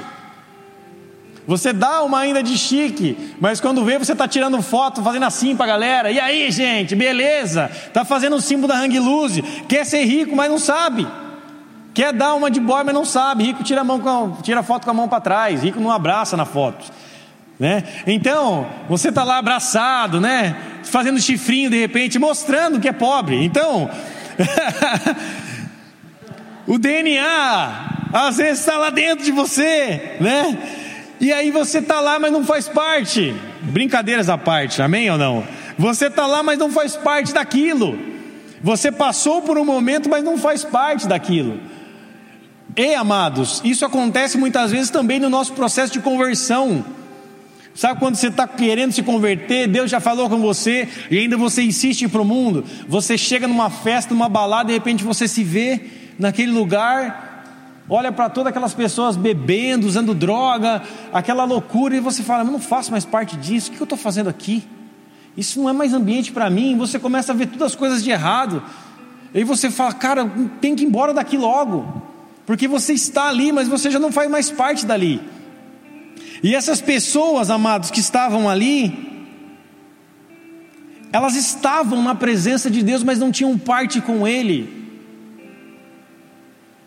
Você 1.45 1.73
dá 1.73 2.03
uma 2.03 2.19
ainda 2.19 2.41
de 2.41 2.57
chique, 2.57 3.35
mas 3.41 3.59
quando 3.59 3.83
vê 3.83 3.97
você 3.97 4.13
está 4.13 4.29
tirando 4.29 4.61
foto, 4.61 5.03
fazendo 5.03 5.25
assim 5.25 5.57
para 5.57 5.65
a 5.65 5.67
galera. 5.67 6.11
E 6.11 6.19
aí, 6.21 6.49
gente, 6.51 6.95
beleza? 6.95 7.69
Está 7.87 8.05
fazendo 8.05 8.37
o 8.37 8.41
símbolo 8.41 8.69
da 8.69 8.79
hang 8.79 8.97
loose. 8.97 9.41
Quer 9.67 9.85
ser 9.85 10.05
rico, 10.05 10.33
mas 10.37 10.49
não 10.49 10.57
sabe. 10.57 11.05
Quer 11.93 12.13
dar 12.13 12.33
uma 12.35 12.49
de 12.49 12.61
boy, 12.61 12.85
mas 12.85 12.95
não 12.95 13.03
sabe. 13.03 13.43
Rico 13.43 13.61
tira 13.61 13.81
a, 13.81 13.83
mão 13.83 13.99
com, 13.99 14.37
tira 14.41 14.61
a 14.61 14.63
foto 14.63 14.85
com 14.85 14.91
a 14.91 14.93
mão 14.93 15.09
para 15.09 15.19
trás. 15.19 15.63
Rico 15.63 15.81
não 15.81 15.91
abraça 15.91 16.37
na 16.37 16.45
foto. 16.45 16.85
Né? 17.59 17.83
Então, 18.07 18.67
você 18.87 19.09
está 19.09 19.25
lá 19.25 19.37
abraçado, 19.37 20.21
né? 20.21 20.55
Fazendo 20.83 21.19
chifrinho 21.19 21.69
de 21.69 21.77
repente, 21.77 22.17
mostrando 22.17 22.79
que 22.79 22.87
é 22.87 22.93
pobre. 22.93 23.43
Então, 23.43 23.89
o 26.67 26.77
DNA 26.77 28.09
às 28.13 28.37
vezes 28.37 28.59
está 28.59 28.77
lá 28.77 28.89
dentro 28.89 29.23
de 29.23 29.31
você, 29.31 30.17
né? 30.19 30.57
E 31.19 31.33
aí 31.33 31.51
você 31.51 31.79
está 31.79 31.99
lá, 31.99 32.17
mas 32.17 32.31
não 32.31 32.45
faz 32.45 32.67
parte. 32.67 33.35
Brincadeiras 33.61 34.29
à 34.29 34.37
parte, 34.37 34.81
amém 34.81 35.11
ou 35.11 35.17
não? 35.17 35.45
Você 35.77 36.07
está 36.07 36.25
lá, 36.25 36.41
mas 36.41 36.57
não 36.57 36.71
faz 36.71 36.95
parte 36.95 37.33
daquilo. 37.33 37.99
Você 38.61 38.91
passou 38.91 39.41
por 39.41 39.57
um 39.57 39.65
momento, 39.65 40.09
mas 40.09 40.23
não 40.23 40.37
faz 40.37 40.63
parte 40.63 41.07
daquilo. 41.07 41.59
E 42.75 42.95
amados, 42.95 43.61
isso 43.63 43.85
acontece 43.85 44.37
muitas 44.37 44.71
vezes 44.71 44.89
também 44.89 45.19
no 45.19 45.29
nosso 45.29 45.53
processo 45.53 45.91
de 45.91 45.99
conversão. 45.99 46.85
Sabe 47.79 47.97
quando 47.97 48.15
você 48.17 48.27
está 48.27 48.45
querendo 48.45 48.91
se 48.91 49.01
converter, 49.01 49.65
Deus 49.65 49.89
já 49.89 50.01
falou 50.01 50.29
com 50.29 50.37
você 50.39 50.85
e 51.09 51.17
ainda 51.17 51.37
você 51.37 51.63
insiste 51.63 52.09
para 52.09 52.21
o 52.21 52.25
mundo. 52.25 52.65
Você 52.89 53.17
chega 53.17 53.47
numa 53.47 53.69
festa, 53.69 54.13
numa 54.13 54.27
balada, 54.27 54.67
de 54.67 54.73
repente 54.73 55.01
você 55.01 55.29
se 55.29 55.45
vê 55.45 55.79
naquele 56.19 56.51
lugar 56.51 57.85
olha 57.87 58.11
para 58.11 58.29
todas 58.29 58.49
aquelas 58.49 58.73
pessoas 58.73 59.15
bebendo, 59.15 59.87
usando 59.87 60.13
droga, 60.13 60.83
aquela 61.13 61.45
loucura, 61.45 61.95
e 61.95 62.01
você 62.01 62.21
fala: 62.21 62.43
Eu 62.43 62.51
não 62.51 62.59
faço 62.59 62.91
mais 62.91 63.05
parte 63.05 63.37
disso, 63.37 63.71
o 63.71 63.73
que 63.73 63.79
eu 63.79 63.85
estou 63.85 63.97
fazendo 63.97 64.27
aqui? 64.27 64.61
Isso 65.37 65.57
não 65.57 65.69
é 65.69 65.71
mais 65.71 65.93
ambiente 65.93 66.33
para 66.33 66.49
mim. 66.49 66.77
Você 66.77 66.99
começa 66.99 67.31
a 67.31 67.35
ver 67.35 67.47
todas 67.47 67.71
as 67.71 67.75
coisas 67.75 68.03
de 68.03 68.11
errado, 68.11 68.61
e 69.33 69.45
você 69.45 69.71
fala: 69.71 69.93
Cara, 69.93 70.29
tem 70.59 70.75
que 70.75 70.83
ir 70.83 70.85
embora 70.85 71.13
daqui 71.13 71.37
logo, 71.37 72.03
porque 72.45 72.67
você 72.67 72.91
está 72.91 73.29
ali, 73.29 73.53
mas 73.53 73.69
você 73.69 73.89
já 73.89 73.99
não 73.99 74.11
faz 74.11 74.29
mais 74.29 74.51
parte 74.51 74.85
dali. 74.85 75.38
E 76.41 76.55
essas 76.55 76.79
pessoas, 76.81 77.49
amados, 77.49 77.91
que 77.91 77.99
estavam 77.99 78.49
ali, 78.49 79.27
elas 81.11 81.35
estavam 81.35 82.01
na 82.01 82.15
presença 82.15 82.69
de 82.69 82.83
Deus, 82.83 83.03
mas 83.03 83.19
não 83.19 83.31
tinham 83.31 83.57
parte 83.57 83.99
com 83.99 84.27
Ele. 84.27 84.79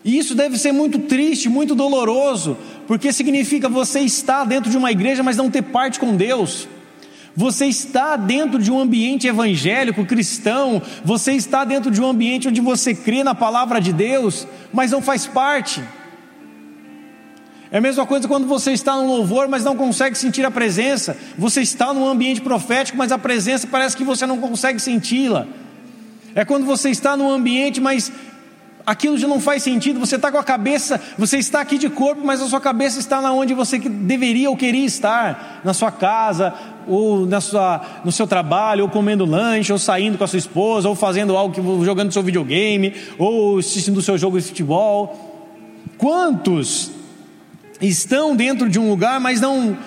E 0.03 0.17
isso 0.17 0.35
deve 0.35 0.57
ser 0.57 0.71
muito 0.71 0.99
triste, 0.99 1.47
muito 1.47 1.73
doloroso, 1.73 2.57
porque 2.87 3.13
significa 3.13 3.69
você 3.69 4.01
estar 4.01 4.43
dentro 4.43 4.69
de 4.69 4.77
uma 4.77 4.91
igreja, 4.91 5.23
mas 5.23 5.37
não 5.37 5.49
ter 5.49 5.61
parte 5.61 5.99
com 5.99 6.15
Deus. 6.15 6.67
Você 7.35 7.65
está 7.65 8.15
dentro 8.15 8.61
de 8.61 8.71
um 8.71 8.79
ambiente 8.79 9.27
evangélico, 9.27 10.05
cristão, 10.05 10.81
você 11.03 11.33
está 11.33 11.63
dentro 11.63 11.89
de 11.89 12.01
um 12.01 12.07
ambiente 12.07 12.47
onde 12.47 12.61
você 12.61 12.93
crê 12.93 13.23
na 13.23 13.33
palavra 13.33 13.79
de 13.79 13.93
Deus, 13.93 14.45
mas 14.71 14.91
não 14.91 15.01
faz 15.01 15.25
parte. 15.25 15.81
É 17.73 17.79
a 17.79 17.81
mesma 17.81 18.05
coisa 18.05 18.27
quando 18.27 18.45
você 18.45 18.71
está 18.71 18.95
no 18.95 19.07
louvor, 19.07 19.47
mas 19.47 19.63
não 19.63 19.75
consegue 19.75 20.15
sentir 20.15 20.45
a 20.45 20.51
presença. 20.51 21.17
Você 21.35 21.59
está 21.61 21.91
num 21.91 22.07
ambiente 22.07 22.39
profético, 22.39 22.95
mas 22.95 23.11
a 23.11 23.17
presença 23.17 23.65
parece 23.65 23.97
que 23.97 24.03
você 24.03 24.27
não 24.27 24.37
consegue 24.37 24.79
senti-la. 24.79 25.47
É 26.35 26.45
quando 26.45 26.67
você 26.67 26.91
está 26.91 27.17
num 27.17 27.31
ambiente, 27.31 27.81
mas 27.81 28.11
aquilo 28.85 29.17
já 29.17 29.27
não 29.27 29.39
faz 29.39 29.63
sentido. 29.63 29.99
Você 29.99 30.17
está 30.17 30.31
com 30.31 30.37
a 30.37 30.43
cabeça, 30.43 31.01
você 31.17 31.39
está 31.39 31.61
aqui 31.61 31.79
de 31.79 31.89
corpo, 31.89 32.21
mas 32.23 32.43
a 32.43 32.45
sua 32.45 32.61
cabeça 32.61 32.99
está 32.99 33.19
na 33.19 33.33
onde 33.33 33.55
você 33.55 33.79
deveria 33.79 34.51
ou 34.51 34.55
queria 34.55 34.85
estar, 34.85 35.61
na 35.63 35.73
sua 35.73 35.89
casa, 35.89 36.53
ou 36.87 37.25
na 37.25 37.41
sua, 37.41 37.81
no 38.05 38.11
seu 38.11 38.27
trabalho, 38.27 38.83
ou 38.83 38.89
comendo 38.91 39.25
lanche, 39.25 39.73
ou 39.73 39.79
saindo 39.79 40.15
com 40.15 40.23
a 40.23 40.27
sua 40.27 40.37
esposa, 40.37 40.87
ou 40.87 40.93
fazendo 40.93 41.35
algo, 41.35 41.83
jogando 41.83 42.11
seu 42.11 42.21
videogame, 42.21 42.93
ou 43.17 43.57
assistindo 43.57 43.97
o 43.97 44.01
seu 44.03 44.15
jogo 44.15 44.39
de 44.39 44.45
futebol. 44.45 45.31
Quantos 45.97 46.92
estão 47.87 48.35
dentro 48.35 48.69
de 48.69 48.79
um 48.79 48.89
lugar, 48.89 49.19
mas 49.19 49.41
não 49.41 49.77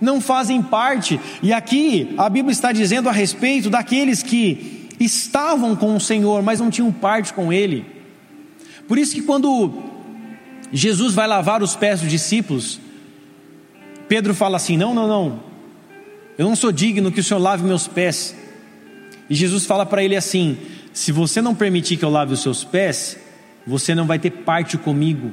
não 0.00 0.20
fazem 0.20 0.62
parte? 0.62 1.18
E 1.42 1.52
aqui 1.52 2.14
a 2.16 2.28
Bíblia 2.28 2.52
está 2.52 2.72
dizendo 2.72 3.08
a 3.08 3.12
respeito 3.12 3.68
daqueles 3.68 4.22
que 4.22 4.88
estavam 5.00 5.74
com 5.74 5.96
o 5.96 6.00
Senhor, 6.00 6.42
mas 6.42 6.60
não 6.60 6.70
tinham 6.70 6.92
parte 6.92 7.32
com 7.32 7.52
Ele. 7.52 7.84
Por 8.86 8.98
isso 8.98 9.14
que 9.14 9.22
quando 9.22 9.82
Jesus 10.72 11.14
vai 11.14 11.26
lavar 11.26 11.62
os 11.62 11.74
pés 11.74 12.00
dos 12.00 12.10
discípulos, 12.10 12.80
Pedro 14.08 14.34
fala 14.34 14.56
assim: 14.56 14.76
Não, 14.76 14.94
não, 14.94 15.06
não, 15.06 15.40
eu 16.36 16.46
não 16.46 16.56
sou 16.56 16.72
digno 16.72 17.12
que 17.12 17.20
o 17.20 17.24
Senhor 17.24 17.40
lave 17.40 17.64
meus 17.64 17.86
pés. 17.86 18.34
E 19.28 19.34
Jesus 19.34 19.66
fala 19.66 19.84
para 19.84 20.02
ele 20.02 20.16
assim: 20.16 20.56
Se 20.92 21.12
você 21.12 21.42
não 21.42 21.54
permitir 21.54 21.96
que 21.96 22.04
eu 22.04 22.10
lave 22.10 22.32
os 22.32 22.40
seus 22.40 22.64
pés, 22.64 23.18
você 23.66 23.94
não 23.94 24.06
vai 24.06 24.18
ter 24.18 24.30
parte 24.30 24.78
comigo. 24.78 25.32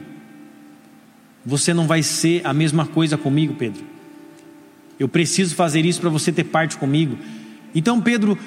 Você 1.45 1.73
não 1.73 1.85
vai 1.85 2.01
ser 2.01 2.41
a 2.43 2.53
mesma 2.53 2.85
coisa 2.85 3.17
comigo, 3.17 3.53
Pedro. 3.53 3.83
Eu 4.99 5.07
preciso 5.07 5.55
fazer 5.55 5.85
isso 5.85 6.01
para 6.01 6.09
você 6.09 6.31
ter 6.31 6.45
parte 6.45 6.77
comigo. 6.77 7.17
Então 7.73 8.01
Pedro 8.01 8.37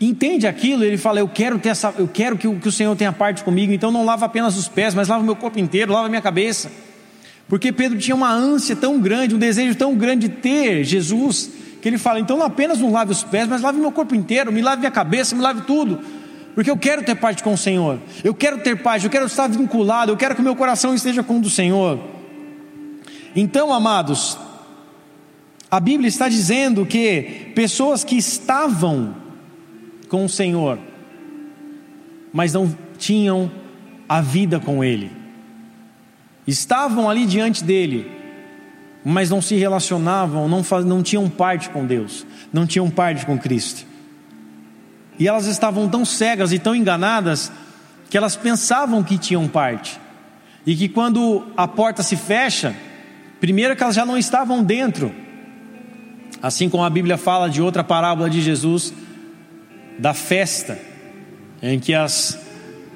entende 0.00 0.46
aquilo, 0.46 0.84
ele 0.84 0.96
fala: 0.96 1.20
Eu 1.20 1.28
quero 1.28 1.58
ter 1.58 1.70
essa, 1.70 1.92
eu 1.98 2.08
quero 2.08 2.38
que 2.38 2.46
o, 2.46 2.58
que 2.58 2.68
o 2.68 2.72
Senhor 2.72 2.94
tenha 2.96 3.12
parte 3.12 3.42
comigo, 3.42 3.72
então 3.72 3.90
não 3.90 4.04
lava 4.04 4.24
apenas 4.24 4.56
os 4.56 4.68
pés, 4.68 4.94
mas 4.94 5.08
lava 5.08 5.22
o 5.22 5.26
meu 5.26 5.36
corpo 5.36 5.58
inteiro, 5.58 5.92
lava 5.92 6.08
minha 6.08 6.22
cabeça. 6.22 6.70
Porque 7.48 7.70
Pedro 7.70 7.98
tinha 7.98 8.14
uma 8.14 8.32
ânsia 8.32 8.74
tão 8.74 8.98
grande, 9.00 9.34
um 9.34 9.38
desejo 9.38 9.74
tão 9.76 9.94
grande 9.94 10.28
de 10.28 10.34
ter 10.36 10.84
Jesus, 10.84 11.50
que 11.82 11.88
ele 11.88 11.98
fala: 11.98 12.20
então 12.20 12.38
não 12.38 12.46
apenas 12.46 12.78
não 12.78 12.92
lave 12.92 13.12
os 13.12 13.22
pés, 13.22 13.48
mas 13.48 13.60
lave 13.60 13.78
meu 13.78 13.92
corpo 13.92 14.14
inteiro, 14.14 14.52
me 14.52 14.62
lave 14.62 14.78
minha 14.78 14.90
cabeça, 14.90 15.34
me 15.34 15.42
lave 15.42 15.62
tudo. 15.62 15.98
Porque 16.54 16.70
eu 16.70 16.76
quero 16.76 17.02
ter 17.02 17.14
parte 17.14 17.42
com 17.42 17.52
o 17.52 17.58
Senhor, 17.58 17.98
eu 18.24 18.32
quero 18.32 18.58
ter 18.58 18.82
paz, 18.82 19.04
eu 19.04 19.10
quero 19.10 19.26
estar 19.26 19.46
vinculado, 19.46 20.10
eu 20.12 20.16
quero 20.16 20.34
que 20.34 20.40
o 20.40 20.44
meu 20.44 20.56
coração 20.56 20.94
esteja 20.94 21.22
com 21.22 21.36
o 21.36 21.40
do 21.40 21.50
Senhor. 21.50 22.15
Então, 23.38 23.70
amados, 23.70 24.38
a 25.70 25.78
Bíblia 25.78 26.08
está 26.08 26.26
dizendo 26.26 26.86
que 26.86 27.52
pessoas 27.54 28.02
que 28.02 28.16
estavam 28.16 29.14
com 30.08 30.24
o 30.24 30.28
Senhor, 30.28 30.78
mas 32.32 32.54
não 32.54 32.74
tinham 32.96 33.52
a 34.08 34.22
vida 34.22 34.58
com 34.58 34.82
Ele. 34.82 35.12
Estavam 36.46 37.10
ali 37.10 37.26
diante 37.26 37.62
dele, 37.62 38.10
mas 39.04 39.28
não 39.28 39.42
se 39.42 39.54
relacionavam, 39.56 40.48
não, 40.48 40.64
faz, 40.64 40.86
não 40.86 41.02
tinham 41.02 41.28
parte 41.28 41.68
com 41.68 41.84
Deus, 41.84 42.24
não 42.50 42.66
tinham 42.66 42.88
parte 42.88 43.26
com 43.26 43.38
Cristo. 43.38 43.84
E 45.18 45.28
elas 45.28 45.44
estavam 45.44 45.90
tão 45.90 46.06
cegas 46.06 46.52
e 46.52 46.58
tão 46.58 46.74
enganadas 46.74 47.52
que 48.08 48.16
elas 48.16 48.34
pensavam 48.34 49.02
que 49.02 49.18
tinham 49.18 49.46
parte. 49.46 50.00
E 50.64 50.74
que 50.74 50.88
quando 50.88 51.46
a 51.54 51.68
porta 51.68 52.02
se 52.02 52.16
fecha, 52.16 52.74
primeiro 53.40 53.76
que 53.76 53.82
elas 53.82 53.94
já 53.94 54.06
não 54.06 54.16
estavam 54.16 54.62
dentro. 54.62 55.12
Assim 56.42 56.68
como 56.68 56.84
a 56.84 56.90
Bíblia 56.90 57.16
fala 57.16 57.48
de 57.48 57.62
outra 57.62 57.82
parábola 57.82 58.28
de 58.28 58.40
Jesus, 58.40 58.92
da 59.98 60.12
festa, 60.12 60.78
em 61.62 61.78
que 61.78 61.94
as, 61.94 62.38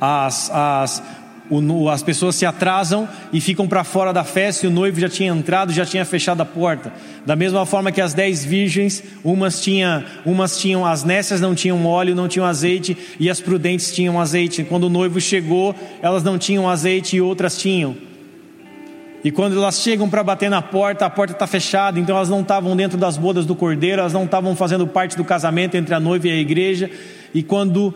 as, 0.01 0.51
as, 0.51 1.03
o, 1.51 1.89
as 1.89 2.03
pessoas 2.03 2.37
se 2.37 2.45
atrasam 2.45 3.09
e 3.33 3.41
ficam 3.41 3.67
para 3.67 3.83
fora 3.83 4.13
da 4.13 4.23
festa 4.23 4.67
e 4.67 4.69
o 4.69 4.73
noivo 4.73 5.01
já 5.01 5.09
tinha 5.09 5.33
entrado, 5.33 5.73
já 5.73 5.85
tinha 5.85 6.05
fechado 6.05 6.41
a 6.43 6.45
porta. 6.45 6.93
Da 7.25 7.35
mesma 7.35 7.65
forma 7.65 7.91
que 7.91 8.01
as 8.01 8.15
dez 8.15 8.45
virgens, 8.45 9.03
umas, 9.25 9.61
tinha, 9.61 10.05
umas 10.25 10.59
tinham, 10.59 10.87
as 10.87 11.03
nécias 11.03 11.41
não 11.41 11.55
tinham 11.55 11.85
óleo, 11.87 12.15
não 12.15 12.29
tinham 12.29 12.47
azeite, 12.47 12.97
e 13.19 13.29
as 13.31 13.41
prudentes 13.41 13.93
tinham 13.93 14.21
azeite. 14.21 14.65
Quando 14.65 14.85
o 14.85 14.91
noivo 14.91 15.21
chegou, 15.21 15.75
elas 16.03 16.23
não 16.23 16.39
tinham 16.39 16.69
azeite 16.69 17.17
e 17.17 17.21
outras 17.21 17.59
tinham. 17.59 18.10
E 19.23 19.31
quando 19.31 19.57
elas 19.57 19.81
chegam 19.81 20.09
para 20.09 20.23
bater 20.23 20.49
na 20.49 20.63
porta, 20.63 21.05
a 21.05 21.11
porta 21.11 21.35
está 21.35 21.47
fechada, 21.47 22.01
então 22.01 22.17
elas 22.17 22.29
não 22.29 22.41
estavam 22.41 22.75
dentro 22.75 22.97
das 22.97 23.19
bodas 23.19 23.45
do 23.45 23.55
cordeiro, 23.55 24.01
elas 24.01 24.13
não 24.13 24.25
estavam 24.25 24.57
fazendo 24.57 24.87
parte 24.87 25.17
do 25.17 25.25
casamento 25.25 25.77
entre 25.77 25.95
a 25.95 26.01
noiva 26.01 26.29
e 26.29 26.31
a 26.31 26.37
igreja. 26.37 26.91
E 27.35 27.43
quando 27.43 27.95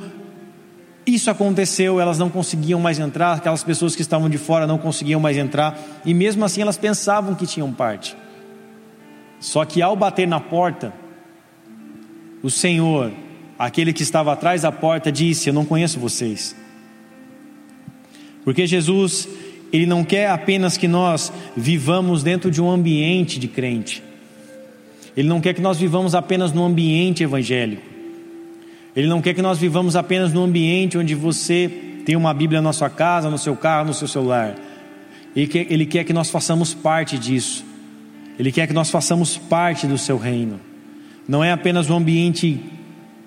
Isso 1.06 1.30
aconteceu, 1.30 2.00
elas 2.00 2.18
não 2.18 2.30
conseguiam 2.30 2.80
mais 2.80 2.98
entrar, 2.98 3.34
aquelas 3.34 3.62
pessoas 3.62 3.94
que 3.94 4.00
estavam 4.00 4.28
de 4.30 4.38
fora 4.38 4.66
não 4.66 4.78
conseguiam 4.78 5.20
mais 5.20 5.36
entrar, 5.36 5.78
e 6.04 6.14
mesmo 6.14 6.44
assim 6.44 6.62
elas 6.62 6.78
pensavam 6.78 7.34
que 7.34 7.46
tinham 7.46 7.70
parte. 7.72 8.16
Só 9.38 9.64
que 9.66 9.82
ao 9.82 9.94
bater 9.94 10.26
na 10.26 10.40
porta, 10.40 10.94
o 12.42 12.48
Senhor, 12.48 13.12
aquele 13.58 13.92
que 13.92 14.02
estava 14.02 14.32
atrás 14.32 14.62
da 14.62 14.72
porta, 14.72 15.12
disse: 15.12 15.48
Eu 15.48 15.52
não 15.52 15.66
conheço 15.66 16.00
vocês. 16.00 16.56
Porque 18.42 18.66
Jesus, 18.66 19.28
Ele 19.74 19.86
não 19.86 20.04
quer 20.04 20.30
apenas 20.30 20.76
que 20.76 20.86
nós 20.86 21.32
vivamos 21.56 22.22
dentro 22.22 22.48
de 22.48 22.62
um 22.62 22.70
ambiente 22.70 23.40
de 23.40 23.48
crente, 23.48 24.04
Ele 25.16 25.26
não 25.26 25.40
quer 25.40 25.52
que 25.52 25.60
nós 25.60 25.76
vivamos 25.78 26.14
apenas 26.14 26.52
no 26.52 26.64
ambiente 26.64 27.24
evangélico. 27.24 27.82
Ele 28.94 29.08
não 29.08 29.20
quer 29.20 29.34
que 29.34 29.42
nós 29.42 29.58
vivamos 29.58 29.96
apenas 29.96 30.32
no 30.32 30.44
ambiente 30.44 30.96
onde 30.96 31.16
você 31.16 31.68
tem 32.06 32.14
uma 32.14 32.32
Bíblia 32.32 32.62
na 32.62 32.72
sua 32.72 32.88
casa, 32.88 33.28
no 33.28 33.36
seu 33.36 33.56
carro, 33.56 33.88
no 33.88 33.94
seu 33.94 34.06
celular. 34.06 34.54
Ele 35.34 35.48
quer, 35.48 35.66
ele 35.68 35.86
quer 35.86 36.04
que 36.04 36.12
nós 36.12 36.30
façamos 36.30 36.72
parte 36.72 37.18
disso. 37.18 37.64
Ele 38.38 38.52
quer 38.52 38.68
que 38.68 38.72
nós 38.72 38.92
façamos 38.92 39.36
parte 39.36 39.88
do 39.88 39.98
seu 39.98 40.16
reino. 40.16 40.60
Não 41.26 41.42
é 41.42 41.50
apenas 41.50 41.90
o 41.90 41.94
ambiente 41.94 42.60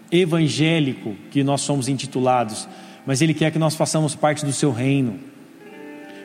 evangélico 0.09 1.13
que 1.29 1.43
nós 1.43 1.59
somos 1.59 1.89
intitulados, 1.89 2.69
mas 3.05 3.21
Ele 3.21 3.33
quer 3.33 3.51
que 3.51 3.59
nós 3.59 3.75
façamos 3.75 4.15
parte 4.15 4.45
do 4.45 4.53
seu 4.53 4.71
reino. 4.71 5.19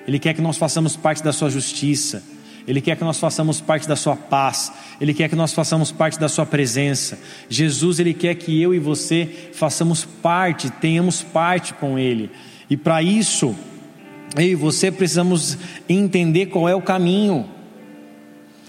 Ele 0.06 0.18
quer 0.18 0.34
que 0.34 0.42
nós 0.42 0.56
façamos 0.56 0.96
parte 0.96 1.22
da 1.22 1.32
sua 1.32 1.50
justiça. 1.50 2.22
Ele 2.66 2.80
quer 2.80 2.96
que 2.96 3.04
nós 3.04 3.18
façamos 3.18 3.60
parte 3.60 3.88
da 3.88 3.96
sua 3.96 4.14
paz, 4.14 4.72
Ele 5.00 5.12
quer 5.12 5.28
que 5.28 5.34
nós 5.34 5.52
façamos 5.52 5.90
parte 5.90 6.18
da 6.18 6.28
sua 6.28 6.46
presença. 6.46 7.18
Jesus, 7.48 7.98
Ele 7.98 8.14
quer 8.14 8.34
que 8.36 8.60
eu 8.60 8.74
e 8.74 8.78
você 8.78 9.28
façamos 9.52 10.04
parte, 10.04 10.70
tenhamos 10.70 11.22
parte 11.22 11.74
com 11.74 11.98
Ele. 11.98 12.30
E 12.70 12.76
para 12.76 13.02
isso, 13.02 13.54
eu 14.36 14.42
e 14.42 14.54
você 14.54 14.90
precisamos 14.90 15.58
entender 15.88 16.46
qual 16.46 16.68
é 16.68 16.74
o 16.74 16.80
caminho, 16.80 17.48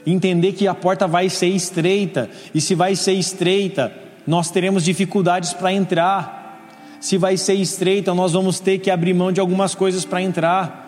entender 0.05 0.53
que 0.53 0.67
a 0.67 0.73
porta 0.73 1.07
vai 1.07 1.29
ser 1.29 1.47
estreita, 1.47 2.29
e 2.53 2.59
se 2.59 2.73
vai 2.73 2.95
ser 2.95 3.13
estreita, 3.13 3.93
nós 4.25 4.49
teremos 4.49 4.83
dificuldades 4.83 5.53
para 5.53 5.71
entrar. 5.71 6.41
Se 6.99 7.17
vai 7.17 7.37
ser 7.37 7.55
estreita, 7.55 8.13
nós 8.13 8.31
vamos 8.31 8.59
ter 8.59 8.79
que 8.79 8.89
abrir 8.89 9.13
mão 9.13 9.31
de 9.31 9.39
algumas 9.39 9.75
coisas 9.75 10.03
para 10.03 10.21
entrar. 10.21 10.82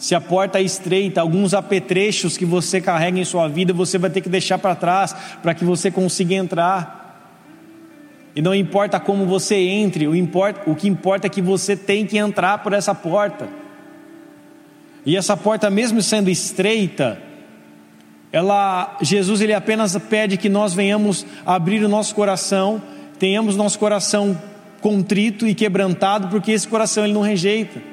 Se 0.00 0.14
a 0.14 0.20
porta 0.20 0.58
é 0.58 0.62
estreita, 0.62 1.20
alguns 1.20 1.52
apetrechos 1.52 2.38
que 2.38 2.46
você 2.46 2.80
carrega 2.80 3.18
em 3.18 3.24
sua 3.24 3.46
vida, 3.48 3.70
você 3.74 3.98
vai 3.98 4.08
ter 4.08 4.22
que 4.22 4.30
deixar 4.30 4.56
para 4.56 4.74
trás 4.74 5.14
para 5.42 5.52
que 5.52 5.62
você 5.62 5.90
consiga 5.90 6.34
entrar. 6.34 7.36
E 8.34 8.40
não 8.40 8.54
importa 8.54 8.98
como 8.98 9.26
você 9.26 9.56
entre, 9.56 10.08
o, 10.08 10.16
importa, 10.16 10.62
o 10.70 10.74
que 10.74 10.88
importa 10.88 11.26
é 11.26 11.30
que 11.30 11.42
você 11.42 11.76
tem 11.76 12.06
que 12.06 12.16
entrar 12.16 12.62
por 12.62 12.72
essa 12.72 12.94
porta. 12.94 13.46
E 15.04 15.18
essa 15.18 15.36
porta, 15.36 15.68
mesmo 15.68 16.00
sendo 16.00 16.30
estreita, 16.30 17.20
ela, 18.32 18.96
Jesus 19.02 19.42
ele 19.42 19.52
apenas 19.52 19.94
pede 20.08 20.38
que 20.38 20.48
nós 20.48 20.72
venhamos 20.72 21.26
abrir 21.44 21.84
o 21.84 21.88
nosso 21.90 22.14
coração, 22.14 22.80
tenhamos 23.18 23.54
nosso 23.54 23.78
coração 23.78 24.34
contrito 24.80 25.46
e 25.46 25.54
quebrantado, 25.54 26.28
porque 26.28 26.52
esse 26.52 26.66
coração 26.66 27.04
ele 27.04 27.12
não 27.12 27.20
rejeita. 27.20 27.89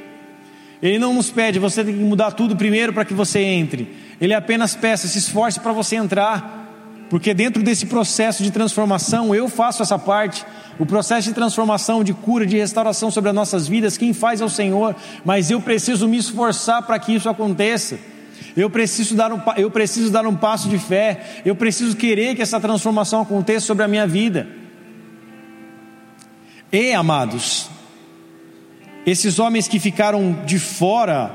Ele 0.81 0.99
não 0.99 1.13
nos 1.13 1.29
pede, 1.29 1.59
você 1.59 1.83
tem 1.83 1.93
que 1.93 2.03
mudar 2.03 2.31
tudo 2.31 2.55
primeiro 2.55 2.93
para 2.93 3.03
que 3.03 3.13
você 3.13 3.39
entre. 3.39 3.87
Ele 4.21 4.33
apenas 4.33 4.75
peça, 4.75 5.07
se 5.07 5.17
esforce 5.17 5.59
para 5.59 5.71
você 5.71 5.95
entrar. 5.95 6.65
Porque 7.09 7.33
dentro 7.33 7.63
desse 7.63 7.85
processo 7.85 8.43
de 8.43 8.51
transformação, 8.51 9.33
eu 9.33 9.47
faço 9.47 9.81
essa 9.81 9.97
parte. 9.97 10.45
O 10.77 10.85
processo 10.85 11.27
de 11.27 11.33
transformação, 11.33 12.03
de 12.03 12.13
cura, 12.13 12.45
de 12.45 12.57
restauração 12.57 13.09
sobre 13.09 13.29
as 13.29 13.35
nossas 13.35 13.67
vidas, 13.67 13.97
quem 13.97 14.13
faz 14.13 14.41
é 14.41 14.45
o 14.45 14.49
Senhor. 14.49 14.95
Mas 15.23 15.49
eu 15.49 15.61
preciso 15.61 16.07
me 16.07 16.17
esforçar 16.17 16.83
para 16.83 16.99
que 16.99 17.15
isso 17.15 17.29
aconteça. 17.29 17.97
Eu 18.55 18.69
preciso, 18.69 19.15
dar 19.15 19.31
um, 19.31 19.39
eu 19.55 19.71
preciso 19.71 20.11
dar 20.11 20.27
um 20.27 20.35
passo 20.35 20.67
de 20.67 20.77
fé. 20.77 21.41
Eu 21.45 21.55
preciso 21.55 21.95
querer 21.95 22.35
que 22.35 22.41
essa 22.41 22.59
transformação 22.59 23.21
aconteça 23.21 23.65
sobre 23.65 23.83
a 23.83 23.87
minha 23.87 24.05
vida. 24.05 24.47
E, 26.71 26.91
amados, 26.93 27.69
esses 29.07 29.39
homens 29.39 29.69
que 29.69 29.79
ficaram 29.79 30.33
de 30.45 30.59
fora 30.59 31.31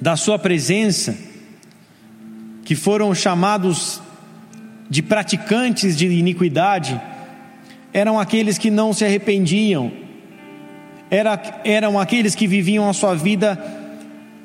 da 0.00 0.16
sua 0.16 0.38
presença, 0.38 1.14
que 2.64 2.74
foram 2.74 3.14
chamados 3.14 4.00
de 4.88 5.02
praticantes 5.02 5.94
de 5.98 6.08
iniquidade, 6.08 6.98
eram 7.92 8.18
aqueles 8.18 8.56
que 8.56 8.70
não 8.70 8.94
se 8.94 9.04
arrependiam, 9.04 9.92
era, 11.10 11.60
eram 11.66 12.00
aqueles 12.00 12.34
que 12.34 12.46
viviam 12.46 12.88
a 12.88 12.94
sua 12.94 13.14
vida 13.14 13.62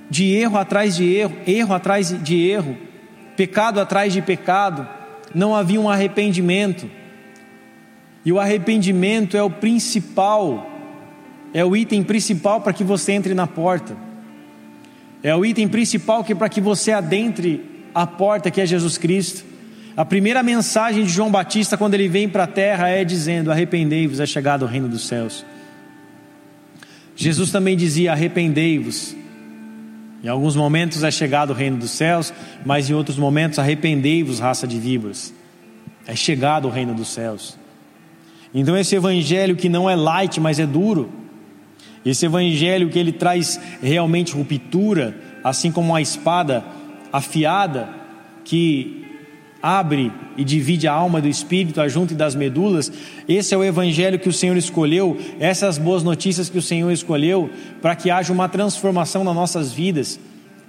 de 0.09 0.35
erro 0.35 0.57
atrás 0.57 0.97
de 0.97 1.15
erro, 1.15 1.37
erro 1.47 1.73
atrás 1.73 2.21
de 2.21 2.49
erro, 2.49 2.77
pecado 3.37 3.79
atrás 3.79 4.11
de 4.11 4.21
pecado, 4.21 4.85
não 5.33 5.55
havia 5.55 5.79
um 5.79 5.89
arrependimento, 5.89 6.91
e 8.25 8.33
o 8.33 8.41
arrependimento 8.41 9.37
é 9.37 9.41
o 9.41 9.49
principal 9.49 10.74
é 11.55 11.63
o 11.63 11.73
item 11.73 12.03
principal 12.03 12.59
para 12.59 12.73
que 12.73 12.83
você 12.83 13.13
entre 13.13 13.33
na 13.33 13.47
porta. 13.47 13.95
É 15.23 15.33
o 15.33 15.45
item 15.45 15.69
principal 15.69 16.21
que 16.21 16.35
para 16.35 16.49
que 16.49 16.59
você 16.59 16.91
adentre 16.91 17.63
a 17.93 18.05
porta 18.05 18.51
que 18.51 18.59
é 18.59 18.65
Jesus 18.65 18.97
Cristo. 18.97 19.45
A 19.95 20.03
primeira 20.03 20.43
mensagem 20.43 21.05
de 21.05 21.09
João 21.09 21.31
Batista 21.31 21.77
quando 21.77 21.93
ele 21.93 22.09
vem 22.09 22.27
para 22.27 22.43
a 22.43 22.47
terra 22.47 22.89
é 22.89 23.05
dizendo: 23.05 23.53
Arrependei-vos, 23.53 24.19
é 24.19 24.25
chegado 24.25 24.63
o 24.63 24.67
reino 24.67 24.89
dos 24.89 25.07
céus. 25.07 25.45
Jesus 27.15 27.51
também 27.53 27.77
dizia: 27.77 28.11
Arrependei-vos. 28.11 29.15
Em 30.21 30.27
alguns 30.27 30.57
momentos 30.57 31.05
é 31.05 31.11
chegado 31.11 31.51
o 31.51 31.53
reino 31.53 31.77
dos 31.77 31.91
céus, 31.91 32.33
mas 32.65 32.89
em 32.89 32.93
outros 32.93 33.17
momentos 33.17 33.59
arrependei-vos, 33.59 34.39
raça 34.39 34.67
de 34.67 34.77
víboras. 34.77 35.33
É 36.05 36.17
chegado 36.17 36.67
o 36.67 36.71
reino 36.71 36.93
dos 36.93 37.07
céus. 37.07 37.57
Então 38.53 38.75
esse 38.75 38.93
evangelho 38.93 39.55
que 39.55 39.69
não 39.69 39.89
é 39.89 39.95
light, 39.95 40.37
mas 40.41 40.59
é 40.59 40.65
duro, 40.65 41.23
esse 42.05 42.25
evangelho 42.25 42.89
que 42.89 42.99
ele 42.99 43.11
traz 43.11 43.59
realmente 43.81 44.33
ruptura, 44.33 45.15
assim 45.43 45.71
como 45.71 45.95
a 45.95 46.01
espada 46.01 46.63
afiada 47.11 47.89
que 48.43 49.03
abre 49.61 50.11
e 50.37 50.43
divide 50.43 50.87
a 50.87 50.93
alma 50.93 51.19
do 51.19 51.27
espírito, 51.27 51.81
a 51.81 51.87
junta 51.87 52.13
e 52.13 52.15
das 52.15 52.35
medulas. 52.35 52.91
Esse 53.27 53.55
é 53.55 53.57
o 53.57 53.63
evangelho 53.63 54.19
que 54.19 54.29
o 54.29 54.33
Senhor 54.33 54.55
escolheu, 54.55 55.17
essas 55.39 55.79
boas 55.79 56.03
notícias 56.03 56.49
que 56.49 56.57
o 56.59 56.61
Senhor 56.61 56.91
escolheu 56.91 57.49
para 57.81 57.95
que 57.95 58.11
haja 58.11 58.31
uma 58.31 58.47
transformação 58.47 59.23
nas 59.23 59.33
nossas 59.33 59.71
vidas, 59.71 60.19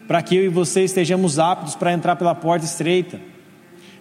para 0.09 0.23
que 0.23 0.35
eu 0.35 0.45
e 0.45 0.49
você 0.49 0.85
estejamos 0.85 1.39
aptos 1.39 1.75
para 1.75 1.93
entrar 1.93 2.17
pela 2.17 2.35
porta 2.35 2.65
estreita. 2.65 3.21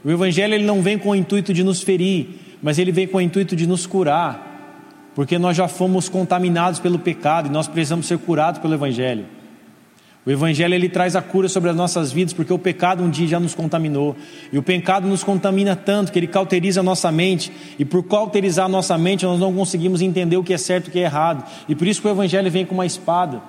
O 0.06 0.10
evangelho 0.10 0.54
ele 0.54 0.66
não 0.66 0.82
vem 0.82 0.98
com 0.98 1.10
o 1.10 1.16
intuito 1.16 1.54
de 1.54 1.64
nos 1.64 1.82
ferir, 1.82 2.28
mas 2.62 2.80
ele 2.80 2.94
vem 2.94 3.08
com 3.08 3.18
o 3.18 3.22
intuito 3.22 3.56
de 3.56 3.68
nos 3.68 3.86
curar 3.86 4.45
porque 5.16 5.40
nós 5.40 5.56
já 5.56 5.68
fomos 5.68 6.10
contaminados 6.10 6.80
pelo 6.80 7.00
pecado 7.00 7.48
e 7.48 7.52
nós 7.52 7.68
precisamos 7.68 8.06
ser 8.06 8.20
curados 8.20 8.60
pelo 8.60 8.74
Evangelho. 8.74 9.26
O 10.26 10.32
Evangelho 10.32 10.74
ele 10.74 10.90
traz 10.90 11.16
a 11.16 11.22
cura 11.22 11.48
sobre 11.48 11.70
as 11.70 11.76
nossas 11.76 12.12
vidas, 12.12 12.34
porque 12.34 12.52
o 12.52 12.58
pecado 12.58 13.04
um 13.04 13.10
dia 13.10 13.28
já 13.28 13.40
nos 13.40 13.54
contaminou. 13.54 14.16
E 14.52 14.58
o 14.58 14.64
pecado 14.64 15.08
nos 15.08 15.24
contamina 15.24 15.76
tanto 15.76 16.12
que 16.12 16.18
ele 16.18 16.28
cauteriza 16.28 16.80
a 16.80 16.84
nossa 16.84 17.12
mente. 17.12 17.52
E 17.78 17.86
por 17.86 18.04
cauterizar 18.04 18.66
a 18.66 18.70
nossa 18.70 18.98
mente, 18.98 19.24
nós 19.24 19.40
não 19.40 19.54
conseguimos 19.54 20.02
entender 20.02 20.36
o 20.36 20.44
que 20.44 20.54
é 20.54 20.58
certo 20.58 20.88
e 20.88 20.90
o 20.90 20.92
que 20.92 21.00
é 21.00 21.04
errado. 21.04 21.46
E 21.70 21.76
por 21.76 21.88
isso 21.88 22.02
que 22.02 22.08
o 22.08 22.12
Evangelho 22.12 22.50
vem 22.50 22.66
com 22.66 22.74
uma 22.74 22.88
espada, 22.88 23.40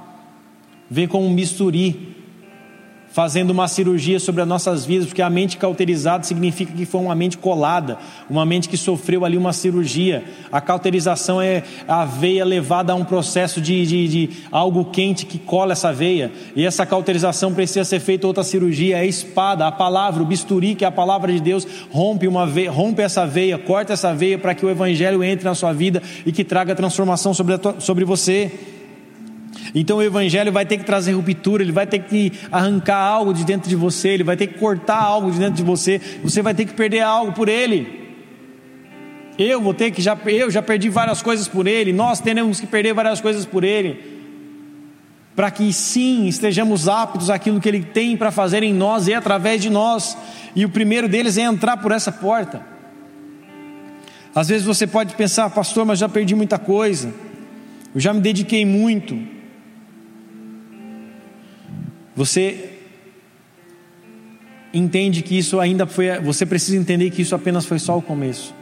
vem 0.90 1.08
com 1.08 1.26
um 1.26 1.34
bisturi, 1.34 2.14
fazendo 3.16 3.48
uma 3.48 3.66
cirurgia 3.66 4.20
sobre 4.20 4.42
as 4.42 4.46
nossas 4.46 4.84
vidas, 4.84 5.06
porque 5.06 5.22
a 5.22 5.30
mente 5.30 5.56
cauterizada 5.56 6.22
significa 6.24 6.70
que 6.70 6.84
foi 6.84 7.00
uma 7.00 7.14
mente 7.14 7.38
colada, 7.38 7.96
uma 8.28 8.44
mente 8.44 8.68
que 8.68 8.76
sofreu 8.76 9.24
ali 9.24 9.38
uma 9.38 9.54
cirurgia. 9.54 10.22
A 10.52 10.60
cauterização 10.60 11.40
é 11.40 11.62
a 11.88 12.04
veia 12.04 12.44
levada 12.44 12.92
a 12.92 12.94
um 12.94 13.06
processo 13.06 13.58
de, 13.58 13.86
de, 13.86 14.06
de 14.06 14.30
algo 14.52 14.84
quente 14.84 15.24
que 15.24 15.38
cola 15.38 15.72
essa 15.72 15.94
veia, 15.94 16.30
e 16.54 16.66
essa 16.66 16.84
cauterização 16.84 17.54
precisa 17.54 17.86
ser 17.86 18.00
feita 18.00 18.26
outra 18.26 18.44
cirurgia, 18.44 18.98
é 18.98 19.00
a 19.00 19.06
espada, 19.06 19.66
a 19.66 19.72
palavra, 19.72 20.22
o 20.22 20.26
bisturi, 20.26 20.74
que 20.74 20.84
é 20.84 20.88
a 20.88 20.92
palavra 20.92 21.32
de 21.32 21.40
Deus, 21.40 21.66
rompe, 21.90 22.28
uma 22.28 22.46
veia, 22.46 22.70
rompe 22.70 23.00
essa 23.00 23.26
veia, 23.26 23.56
corta 23.56 23.94
essa 23.94 24.12
veia 24.12 24.38
para 24.38 24.54
que 24.54 24.66
o 24.66 24.68
evangelho 24.68 25.24
entre 25.24 25.46
na 25.46 25.54
sua 25.54 25.72
vida 25.72 26.02
e 26.26 26.32
que 26.32 26.44
traga 26.44 26.74
transformação 26.74 27.32
sobre, 27.32 27.54
sobre 27.78 28.04
você. 28.04 28.75
Então 29.78 29.98
o 29.98 30.02
Evangelho 30.02 30.50
vai 30.50 30.64
ter 30.64 30.78
que 30.78 30.84
trazer 30.84 31.12
ruptura, 31.12 31.62
ele 31.62 31.70
vai 31.70 31.86
ter 31.86 31.98
que 31.98 32.32
arrancar 32.50 32.96
algo 32.96 33.34
de 33.34 33.44
dentro 33.44 33.68
de 33.68 33.76
você, 33.76 34.08
ele 34.08 34.24
vai 34.24 34.34
ter 34.34 34.46
que 34.46 34.58
cortar 34.58 34.98
algo 34.98 35.30
de 35.30 35.38
dentro 35.38 35.56
de 35.56 35.62
você, 35.62 36.00
você 36.22 36.40
vai 36.40 36.54
ter 36.54 36.64
que 36.64 36.72
perder 36.72 37.00
algo 37.00 37.32
por 37.32 37.46
ele. 37.46 38.06
Eu 39.38 39.60
vou 39.60 39.74
ter 39.74 39.90
que 39.90 40.00
já, 40.00 40.16
eu 40.24 40.50
já 40.50 40.62
perdi 40.62 40.88
várias 40.88 41.20
coisas 41.20 41.46
por 41.46 41.66
ele, 41.66 41.92
nós 41.92 42.20
teremos 42.20 42.58
que 42.58 42.66
perder 42.66 42.94
várias 42.94 43.20
coisas 43.20 43.44
por 43.44 43.64
ele, 43.64 44.00
para 45.36 45.50
que 45.50 45.70
sim 45.74 46.26
estejamos 46.26 46.88
aptos 46.88 47.28
àquilo 47.28 47.60
que 47.60 47.68
ele 47.68 47.82
tem 47.82 48.16
para 48.16 48.30
fazer 48.30 48.62
em 48.62 48.72
nós 48.72 49.08
e 49.08 49.12
através 49.12 49.60
de 49.60 49.68
nós. 49.68 50.16
E 50.54 50.64
o 50.64 50.70
primeiro 50.70 51.06
deles 51.06 51.36
é 51.36 51.42
entrar 51.42 51.76
por 51.76 51.92
essa 51.92 52.10
porta. 52.10 52.64
Às 54.34 54.48
vezes 54.48 54.64
você 54.64 54.86
pode 54.86 55.14
pensar, 55.16 55.50
pastor, 55.50 55.84
mas 55.84 55.98
já 55.98 56.08
perdi 56.08 56.34
muita 56.34 56.58
coisa. 56.58 57.12
Eu 57.94 58.00
já 58.00 58.14
me 58.14 58.22
dediquei 58.22 58.64
muito. 58.64 59.35
Você 62.16 62.70
entende 64.72 65.22
que 65.22 65.38
isso 65.38 65.60
ainda 65.60 65.86
foi, 65.86 66.18
você 66.20 66.44
precisa 66.44 66.76
entender 66.76 67.10
que 67.10 67.22
isso 67.22 67.34
apenas 67.34 67.66
foi 67.66 67.78
só 67.78 67.96
o 67.96 68.02
começo. 68.02 68.54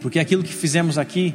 Porque 0.00 0.18
aquilo 0.18 0.42
que 0.42 0.52
fizemos 0.52 0.98
aqui 0.98 1.34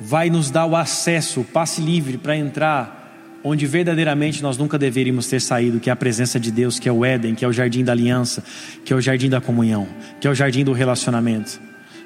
vai 0.00 0.28
nos 0.28 0.50
dar 0.50 0.66
o 0.66 0.74
acesso, 0.74 1.40
o 1.40 1.44
passe 1.44 1.80
livre 1.80 2.18
para 2.18 2.36
entrar 2.36 3.00
onde 3.44 3.66
verdadeiramente 3.66 4.42
nós 4.42 4.56
nunca 4.56 4.78
deveríamos 4.78 5.26
ter 5.26 5.40
saído, 5.40 5.80
que 5.80 5.90
é 5.90 5.92
a 5.92 5.96
presença 5.96 6.38
de 6.38 6.50
Deus, 6.50 6.78
que 6.78 6.88
é 6.88 6.92
o 6.92 7.04
Éden, 7.04 7.34
que 7.34 7.44
é 7.44 7.48
o 7.48 7.52
jardim 7.52 7.84
da 7.84 7.92
aliança, 7.92 8.42
que 8.84 8.92
é 8.92 8.96
o 8.96 9.00
jardim 9.00 9.28
da 9.28 9.40
comunhão, 9.40 9.86
que 10.20 10.28
é 10.28 10.30
o 10.30 10.34
jardim 10.34 10.64
do 10.64 10.72
relacionamento. 10.72 11.60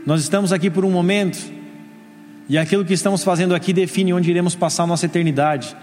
Nós 0.04 0.22
estamos 0.22 0.52
aqui 0.52 0.70
por 0.70 0.84
um 0.84 0.90
momento, 0.90 1.38
e 2.48 2.56
aquilo 2.56 2.84
que 2.84 2.94
estamos 2.94 3.22
fazendo 3.22 3.54
aqui 3.54 3.72
define 3.72 4.14
onde 4.14 4.30
iremos 4.30 4.54
passar 4.54 4.84
a 4.84 4.86
nossa 4.86 5.04
eternidade. 5.06 5.76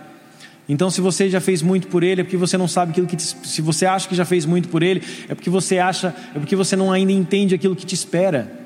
Então, 0.67 0.89
se 0.89 1.01
você 1.01 1.29
já 1.29 1.41
fez 1.41 1.61
muito 1.61 1.87
por 1.87 2.03
ele, 2.03 2.21
é 2.21 2.23
porque 2.23 2.37
você 2.37 2.57
não 2.57 2.67
sabe 2.67 2.91
aquilo 2.91 3.05
que 3.05 3.17
te, 3.17 3.23
se 3.23 3.61
você 3.61 3.85
acha 3.85 4.07
que 4.07 4.15
já 4.15 4.23
fez 4.23 4.45
muito 4.45 4.69
por 4.69 4.81
ele, 4.81 5.03
é 5.27 5.35
porque 5.35 5.49
você 5.49 5.77
acha, 5.77 6.15
é 6.33 6.39
porque 6.39 6.55
você 6.55 6.75
não 6.75 6.91
ainda 6.91 7.11
entende 7.11 7.53
aquilo 7.53 7.75
que 7.75 7.85
te 7.85 7.93
espera. 7.93 8.63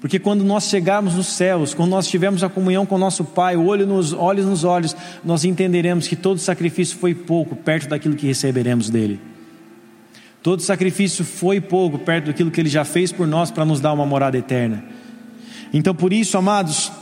Porque 0.00 0.18
quando 0.18 0.44
nós 0.44 0.64
chegarmos 0.64 1.14
nos 1.14 1.28
céus, 1.28 1.72
quando 1.72 1.90
nós 1.90 2.06
tivermos 2.08 2.42
a 2.44 2.48
comunhão 2.48 2.84
com 2.84 2.96
o 2.96 2.98
nosso 2.98 3.24
Pai, 3.24 3.56
olho 3.56 3.86
nos 3.86 4.12
olhos 4.12 4.44
nos 4.44 4.64
olhos, 4.64 4.94
nós 5.24 5.44
entenderemos 5.44 6.06
que 6.06 6.16
todo 6.16 6.38
sacrifício 6.38 6.98
foi 6.98 7.14
pouco 7.14 7.56
perto 7.56 7.88
daquilo 7.88 8.16
que 8.16 8.26
receberemos 8.26 8.90
dele. 8.90 9.20
Todo 10.42 10.62
sacrifício 10.62 11.24
foi 11.24 11.60
pouco 11.60 11.98
perto 11.98 12.26
daquilo 12.26 12.50
que 12.50 12.60
ele 12.60 12.68
já 12.68 12.84
fez 12.84 13.10
por 13.10 13.26
nós 13.26 13.50
para 13.50 13.64
nos 13.64 13.80
dar 13.80 13.92
uma 13.92 14.06
morada 14.06 14.36
eterna. 14.36 14.84
Então, 15.72 15.94
por 15.94 16.12
isso, 16.12 16.38
amados, 16.38 16.92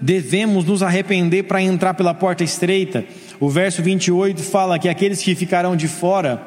devemos 0.00 0.64
nos 0.64 0.82
arrepender 0.82 1.44
para 1.44 1.62
entrar 1.62 1.94
pela 1.94 2.14
porta 2.14 2.42
estreita. 2.42 3.04
O 3.38 3.48
verso 3.48 3.82
28 3.82 4.42
fala 4.42 4.78
que 4.78 4.88
aqueles 4.88 5.22
que 5.22 5.34
ficarão 5.34 5.76
de 5.76 5.88
fora 5.88 6.42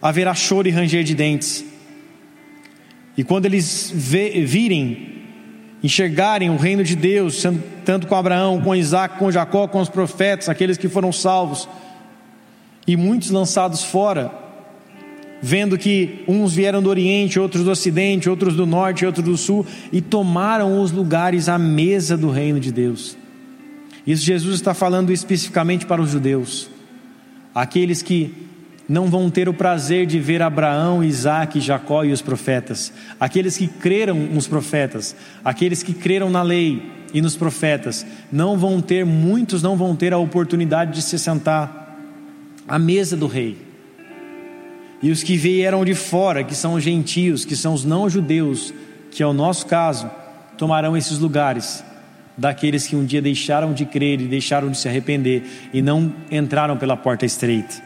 haverá 0.00 0.34
choro 0.34 0.68
e 0.68 0.70
ranger 0.70 1.02
de 1.02 1.14
dentes. 1.14 1.64
E 3.16 3.24
quando 3.24 3.46
eles 3.46 3.92
virem, 3.92 5.24
enxergarem 5.82 6.50
o 6.50 6.56
reino 6.56 6.84
de 6.84 6.94
Deus, 6.94 7.42
tanto 7.84 8.06
com 8.06 8.14
Abraão, 8.14 8.60
com 8.60 8.76
Isaac, 8.76 9.18
com 9.18 9.30
Jacó, 9.30 9.66
com 9.66 9.80
os 9.80 9.88
profetas, 9.88 10.48
aqueles 10.48 10.76
que 10.76 10.88
foram 10.88 11.12
salvos, 11.12 11.68
e 12.86 12.96
muitos 12.96 13.30
lançados 13.30 13.82
fora, 13.82 14.47
vendo 15.40 15.78
que 15.78 16.24
uns 16.26 16.54
vieram 16.54 16.82
do 16.82 16.88
Oriente, 16.88 17.38
outros 17.38 17.64
do 17.64 17.70
Ocidente, 17.70 18.28
outros 18.28 18.54
do 18.56 18.66
Norte, 18.66 19.06
outros 19.06 19.24
do 19.24 19.36
Sul, 19.36 19.66
e 19.92 20.00
tomaram 20.00 20.80
os 20.80 20.90
lugares 20.90 21.48
à 21.48 21.58
mesa 21.58 22.16
do 22.16 22.30
reino 22.30 22.58
de 22.58 22.72
Deus. 22.72 23.16
Isso 24.06 24.24
Jesus 24.24 24.54
está 24.54 24.74
falando 24.74 25.12
especificamente 25.12 25.86
para 25.86 26.00
os 26.00 26.10
judeus, 26.10 26.70
aqueles 27.54 28.02
que 28.02 28.34
não 28.88 29.08
vão 29.08 29.28
ter 29.28 29.50
o 29.50 29.54
prazer 29.54 30.06
de 30.06 30.18
ver 30.18 30.40
Abraão, 30.40 31.04
Isaac, 31.04 31.60
Jacó 31.60 32.04
e 32.04 32.12
os 32.12 32.22
profetas, 32.22 32.90
aqueles 33.20 33.58
que 33.58 33.68
creram 33.68 34.16
nos 34.16 34.46
profetas, 34.46 35.14
aqueles 35.44 35.82
que 35.82 35.92
creram 35.92 36.30
na 36.30 36.42
lei 36.42 36.90
e 37.12 37.20
nos 37.20 37.36
profetas, 37.36 38.06
não 38.32 38.56
vão 38.56 38.80
ter, 38.80 39.04
muitos 39.04 39.62
não 39.62 39.76
vão 39.76 39.94
ter 39.94 40.14
a 40.14 40.18
oportunidade 40.18 40.92
de 40.92 41.02
se 41.02 41.18
sentar 41.18 41.98
à 42.66 42.78
mesa 42.78 43.14
do 43.14 43.26
rei. 43.26 43.67
E 45.02 45.10
os 45.10 45.22
que 45.22 45.36
vieram 45.36 45.84
de 45.84 45.94
fora, 45.94 46.42
que 46.42 46.54
são 46.54 46.74
os 46.74 46.82
gentios, 46.82 47.44
que 47.44 47.54
são 47.54 47.72
os 47.72 47.84
não-judeus, 47.84 48.74
que 49.10 49.22
é 49.22 49.26
o 49.26 49.32
nosso 49.32 49.66
caso, 49.66 50.10
tomarão 50.56 50.96
esses 50.96 51.18
lugares 51.18 51.84
daqueles 52.36 52.86
que 52.86 52.94
um 52.94 53.04
dia 53.04 53.20
deixaram 53.20 53.72
de 53.72 53.84
crer 53.84 54.20
e 54.20 54.26
deixaram 54.26 54.70
de 54.70 54.78
se 54.78 54.88
arrepender 54.88 55.42
e 55.72 55.82
não 55.82 56.12
entraram 56.30 56.76
pela 56.76 56.96
porta 56.96 57.26
estreita. 57.26 57.82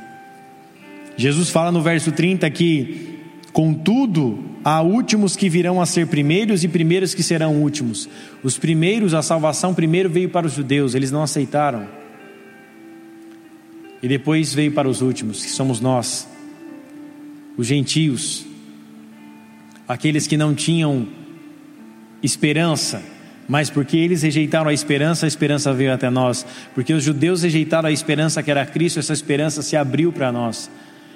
Jesus 1.16 1.50
fala 1.50 1.72
no 1.72 1.82
verso 1.82 2.12
30 2.12 2.48
que, 2.50 3.18
contudo, 3.52 4.42
há 4.64 4.80
últimos 4.82 5.36
que 5.36 5.48
virão 5.48 5.80
a 5.80 5.86
ser 5.86 6.06
primeiros 6.06 6.64
e 6.64 6.68
primeiros 6.68 7.14
que 7.14 7.22
serão 7.22 7.56
últimos. 7.62 8.08
Os 8.42 8.58
primeiros, 8.58 9.14
a 9.14 9.22
salvação 9.22 9.74
primeiro 9.74 10.08
veio 10.08 10.28
para 10.28 10.46
os 10.46 10.54
judeus, 10.54 10.94
eles 10.94 11.10
não 11.10 11.22
aceitaram. 11.22 11.86
E 14.02 14.08
depois 14.08 14.52
veio 14.52 14.72
para 14.72 14.88
os 14.88 15.00
últimos, 15.00 15.44
que 15.44 15.50
somos 15.50 15.80
nós, 15.80 16.28
os 17.56 17.66
gentios, 17.66 18.46
aqueles 19.86 20.26
que 20.26 20.36
não 20.36 20.54
tinham 20.54 21.06
esperança, 22.22 23.02
mas 23.48 23.68
porque 23.68 23.96
eles 23.96 24.22
rejeitaram 24.22 24.70
a 24.70 24.72
esperança, 24.72 25.26
a 25.26 25.28
esperança 25.28 25.72
veio 25.72 25.92
até 25.92 26.08
nós. 26.08 26.46
Porque 26.74 26.92
os 26.92 27.02
judeus 27.02 27.42
rejeitaram 27.42 27.88
a 27.88 27.92
esperança 27.92 28.42
que 28.42 28.50
era 28.50 28.64
Cristo, 28.64 28.98
essa 28.98 29.12
esperança 29.12 29.62
se 29.62 29.76
abriu 29.76 30.12
para 30.12 30.32
nós. 30.32 30.70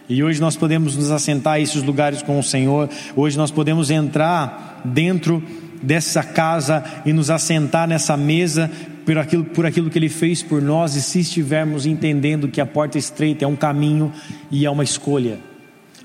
E 0.09 0.23
hoje 0.23 0.41
nós 0.41 0.57
podemos 0.57 0.97
nos 0.97 1.11
assentar 1.11 1.55
a 1.55 1.61
esses 1.61 1.83
lugares 1.83 2.23
com 2.23 2.39
o 2.39 2.43
Senhor. 2.43 2.89
Hoje 3.15 3.37
nós 3.37 3.51
podemos 3.51 3.91
entrar 3.91 4.83
dentro 4.85 5.43
dessa 5.83 6.23
casa 6.23 6.85
e 7.05 7.13
nos 7.13 7.31
assentar 7.31 7.89
nessa 7.89 8.17
mesa 8.17 8.71
por 9.05 9.19
aquilo, 9.19 9.45
por 9.45 9.67
aquilo 9.67 9.91
que 9.91 9.99
Ele 9.99 10.09
fez 10.09 10.43
por 10.43 10.63
nós. 10.63 10.95
E 10.95 11.03
se 11.03 11.21
estivermos 11.21 11.87
entendendo 11.87 12.49
que 12.49 12.61
a 12.61 12.67
porta 12.67 12.99
estreita 12.99 13.45
é 13.45 13.49
um 13.49 13.57
caminho 13.57 14.13
e 14.51 14.65
é 14.65 14.71
uma 14.71 14.85
escolha. 14.85 15.39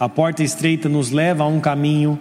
A 0.02 0.10
porta 0.10 0.42
estreita 0.42 0.90
nos 0.90 1.12
leva 1.12 1.44
a 1.44 1.48
um 1.48 1.60
caminho 1.60 2.20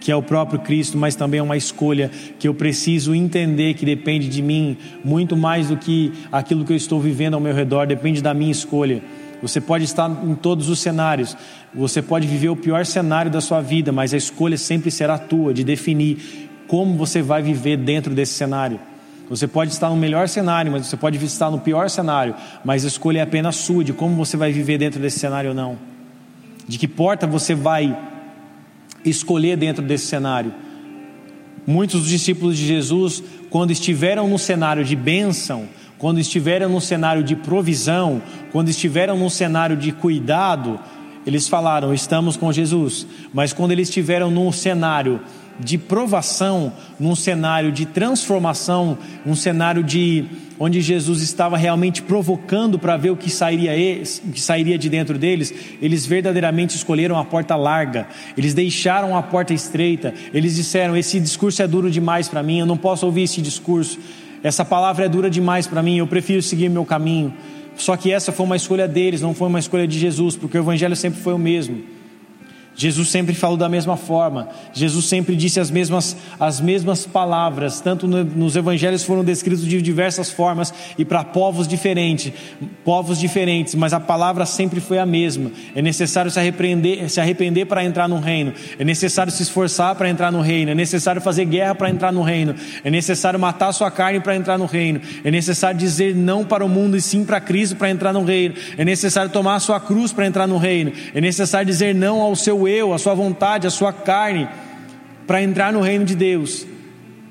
que 0.00 0.10
é 0.10 0.16
o 0.16 0.20
próprio 0.20 0.58
Cristo, 0.58 0.98
mas 0.98 1.14
também 1.14 1.38
é 1.38 1.42
uma 1.44 1.56
escolha 1.56 2.10
que 2.40 2.48
eu 2.48 2.52
preciso 2.52 3.14
entender 3.14 3.74
que 3.74 3.86
depende 3.86 4.28
de 4.28 4.42
mim 4.42 4.76
muito 5.04 5.36
mais 5.36 5.68
do 5.68 5.76
que 5.76 6.12
aquilo 6.32 6.64
que 6.64 6.72
eu 6.72 6.76
estou 6.76 6.98
vivendo 6.98 7.34
ao 7.34 7.40
meu 7.40 7.54
redor, 7.54 7.86
depende 7.86 8.20
da 8.20 8.34
minha 8.34 8.50
escolha. 8.50 9.00
Você 9.40 9.60
pode 9.60 9.84
estar 9.84 10.10
em 10.24 10.34
todos 10.34 10.68
os 10.68 10.80
cenários, 10.80 11.36
você 11.72 12.02
pode 12.02 12.26
viver 12.26 12.48
o 12.48 12.56
pior 12.56 12.84
cenário 12.84 13.30
da 13.30 13.40
sua 13.40 13.60
vida, 13.60 13.92
mas 13.92 14.12
a 14.12 14.16
escolha 14.16 14.58
sempre 14.58 14.90
será 14.90 15.16
tua 15.16 15.54
de 15.54 15.62
definir 15.62 16.50
como 16.66 16.96
você 16.96 17.22
vai 17.22 17.42
viver 17.42 17.76
dentro 17.76 18.12
desse 18.12 18.32
cenário. 18.32 18.80
Você 19.30 19.46
pode 19.46 19.70
estar 19.70 19.88
no 19.88 19.96
melhor 19.96 20.28
cenário, 20.28 20.72
mas 20.72 20.88
você 20.88 20.96
pode 20.96 21.24
estar 21.24 21.48
no 21.48 21.60
pior 21.60 21.88
cenário, 21.88 22.34
mas 22.64 22.84
a 22.84 22.88
escolha 22.88 23.20
é 23.20 23.22
apenas 23.22 23.54
sua 23.54 23.84
de 23.84 23.92
como 23.92 24.16
você 24.16 24.36
vai 24.36 24.50
viver 24.50 24.78
dentro 24.78 24.98
desse 24.98 25.20
cenário 25.20 25.50
ou 25.50 25.54
não. 25.54 25.93
De 26.66 26.78
que 26.78 26.88
porta 26.88 27.26
você 27.26 27.54
vai 27.54 27.96
escolher 29.04 29.56
dentro 29.56 29.82
desse 29.82 30.06
cenário. 30.06 30.52
Muitos 31.66 32.00
dos 32.00 32.08
discípulos 32.08 32.56
de 32.56 32.66
Jesus, 32.66 33.22
quando 33.50 33.70
estiveram 33.70 34.28
no 34.28 34.38
cenário 34.38 34.84
de 34.84 34.96
bênção, 34.96 35.68
quando 35.98 36.18
estiveram 36.18 36.68
num 36.68 36.80
cenário 36.80 37.22
de 37.22 37.36
provisão, 37.36 38.20
quando 38.52 38.68
estiveram 38.68 39.16
num 39.16 39.30
cenário 39.30 39.76
de 39.76 39.92
cuidado, 39.92 40.78
eles 41.26 41.48
falaram: 41.48 41.94
estamos 41.94 42.36
com 42.36 42.52
Jesus. 42.52 43.06
Mas 43.32 43.52
quando 43.52 43.72
eles 43.72 43.88
estiveram 43.88 44.30
num 44.30 44.52
cenário 44.52 45.20
de 45.58 45.78
provação, 45.78 46.72
num 46.98 47.14
cenário 47.14 47.70
de 47.70 47.86
transformação, 47.86 48.98
um 49.24 49.34
cenário 49.34 49.82
de 49.82 50.26
onde 50.58 50.80
Jesus 50.80 51.22
estava 51.22 51.56
realmente 51.56 52.02
provocando 52.02 52.78
para 52.78 52.96
ver 52.96 53.10
o 53.10 53.16
que 53.16 53.30
sairia, 53.30 53.72
o 54.24 54.32
que 54.32 54.40
sairia 54.40 54.78
de 54.78 54.88
dentro 54.88 55.18
deles, 55.18 55.52
eles 55.80 56.06
verdadeiramente 56.06 56.76
escolheram 56.76 57.18
a 57.18 57.24
porta 57.24 57.56
larga, 57.56 58.06
eles 58.36 58.54
deixaram 58.54 59.16
a 59.16 59.22
porta 59.22 59.52
estreita, 59.52 60.14
eles 60.32 60.54
disseram: 60.54 60.96
Esse 60.96 61.18
discurso 61.20 61.62
é 61.62 61.66
duro 61.66 61.90
demais 61.90 62.28
para 62.28 62.42
mim, 62.42 62.60
eu 62.60 62.66
não 62.66 62.76
posso 62.76 63.06
ouvir 63.06 63.22
esse 63.22 63.40
discurso. 63.40 63.98
Essa 64.42 64.64
palavra 64.64 65.06
é 65.06 65.08
dura 65.08 65.30
demais 65.30 65.66
para 65.66 65.82
mim, 65.82 65.96
eu 65.96 66.06
prefiro 66.06 66.42
seguir 66.42 66.68
meu 66.68 66.84
caminho. 66.84 67.32
Só 67.76 67.96
que 67.96 68.12
essa 68.12 68.30
foi 68.30 68.46
uma 68.46 68.56
escolha 68.56 68.86
deles, 68.86 69.20
não 69.20 69.34
foi 69.34 69.48
uma 69.48 69.58
escolha 69.58 69.86
de 69.86 69.98
Jesus, 69.98 70.36
porque 70.36 70.56
o 70.56 70.60
Evangelho 70.60 70.94
sempre 70.94 71.20
foi 71.20 71.32
o 71.32 71.38
mesmo. 71.38 71.93
Jesus 72.76 73.08
sempre 73.08 73.34
falou 73.34 73.56
da 73.56 73.68
mesma 73.68 73.96
forma, 73.96 74.48
Jesus 74.72 75.04
sempre 75.04 75.36
disse 75.36 75.60
as 75.60 75.70
mesmas, 75.70 76.16
as 76.40 76.60
mesmas 76.60 77.06
palavras, 77.06 77.80
tanto 77.80 78.08
no, 78.08 78.24
nos 78.24 78.56
evangelhos 78.56 79.04
foram 79.04 79.22
descritos 79.22 79.64
de 79.64 79.80
diversas 79.80 80.30
formas 80.30 80.74
e 80.98 81.04
para 81.04 81.22
povos 81.22 81.68
diferentes, 81.68 82.32
povos 82.84 83.18
diferentes, 83.18 83.76
mas 83.76 83.92
a 83.92 84.00
palavra 84.00 84.44
sempre 84.44 84.80
foi 84.80 84.98
a 84.98 85.06
mesma. 85.06 85.52
É 85.74 85.80
necessário 85.80 86.30
se 86.30 86.38
arrepender, 86.38 87.08
se 87.08 87.20
arrepender 87.20 87.66
para 87.66 87.84
entrar 87.84 88.08
no 88.08 88.18
reino, 88.18 88.52
é 88.76 88.84
necessário 88.84 89.32
se 89.32 89.42
esforçar 89.42 89.94
para 89.94 90.08
entrar 90.08 90.32
no 90.32 90.40
reino, 90.40 90.72
é 90.72 90.74
necessário 90.74 91.22
fazer 91.22 91.44
guerra 91.44 91.76
para 91.76 91.88
entrar 91.88 92.12
no 92.12 92.22
reino, 92.22 92.56
é 92.82 92.90
necessário 92.90 93.38
matar 93.38 93.72
sua 93.72 93.90
carne 93.90 94.18
para 94.18 94.34
entrar 94.34 94.58
no 94.58 94.66
reino, 94.66 95.00
é 95.22 95.30
necessário 95.30 95.78
dizer 95.78 96.14
não 96.14 96.44
para 96.44 96.64
o 96.64 96.68
mundo 96.68 96.96
e 96.96 97.00
sim 97.00 97.24
para 97.24 97.40
Cristo 97.40 97.76
para 97.76 97.88
entrar 97.88 98.12
no 98.12 98.24
reino, 98.24 98.56
é 98.76 98.84
necessário 98.84 99.30
tomar 99.30 99.60
sua 99.60 99.78
cruz 99.78 100.12
para 100.12 100.26
entrar 100.26 100.48
no 100.48 100.58
reino, 100.58 100.92
é 101.14 101.20
necessário 101.20 101.66
dizer 101.66 101.94
não 101.94 102.20
ao 102.20 102.34
seu 102.34 102.63
eu, 102.68 102.92
a 102.92 102.98
sua 102.98 103.14
vontade, 103.14 103.66
a 103.66 103.70
sua 103.70 103.92
carne, 103.92 104.48
para 105.26 105.42
entrar 105.42 105.72
no 105.72 105.80
reino 105.80 106.04
de 106.04 106.14
Deus. 106.14 106.66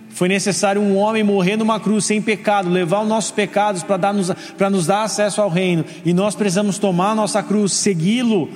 Foi 0.09 0.27
necessário 0.27 0.79
um 0.79 0.95
homem 0.95 1.23
morrer 1.23 1.57
numa 1.57 1.79
cruz 1.79 2.05
sem 2.05 2.21
pecado, 2.21 2.69
levar 2.69 3.01
os 3.01 3.07
nossos 3.07 3.31
pecados 3.31 3.81
para 3.81 4.13
nos, 4.13 4.31
nos 4.71 4.86
dar 4.86 5.03
acesso 5.03 5.41
ao 5.41 5.49
reino. 5.49 5.84
E 6.05 6.13
nós 6.13 6.36
precisamos 6.36 6.77
tomar 6.77 7.11
a 7.11 7.15
nossa 7.15 7.41
cruz, 7.41 7.73
segui-lo, 7.73 8.49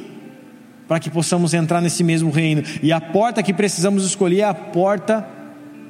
para 0.88 1.00
que 1.00 1.10
possamos 1.10 1.54
entrar 1.56 1.82
nesse 1.82 2.04
mesmo 2.04 2.30
reino. 2.30 2.64
E 2.82 2.92
a 2.92 3.02
porta 3.02 3.42
que 3.42 3.54
precisamos 3.54 4.06
escolher 4.06 4.42
é 4.42 4.44
a 4.44 4.54
porta 4.54 5.28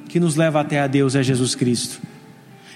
que 0.08 0.18
nos 0.18 0.36
leva 0.36 0.60
até 0.60 0.80
a 0.80 0.86
Deus, 0.86 1.14
é 1.14 1.22
Jesus 1.22 1.54
Cristo. 1.54 2.00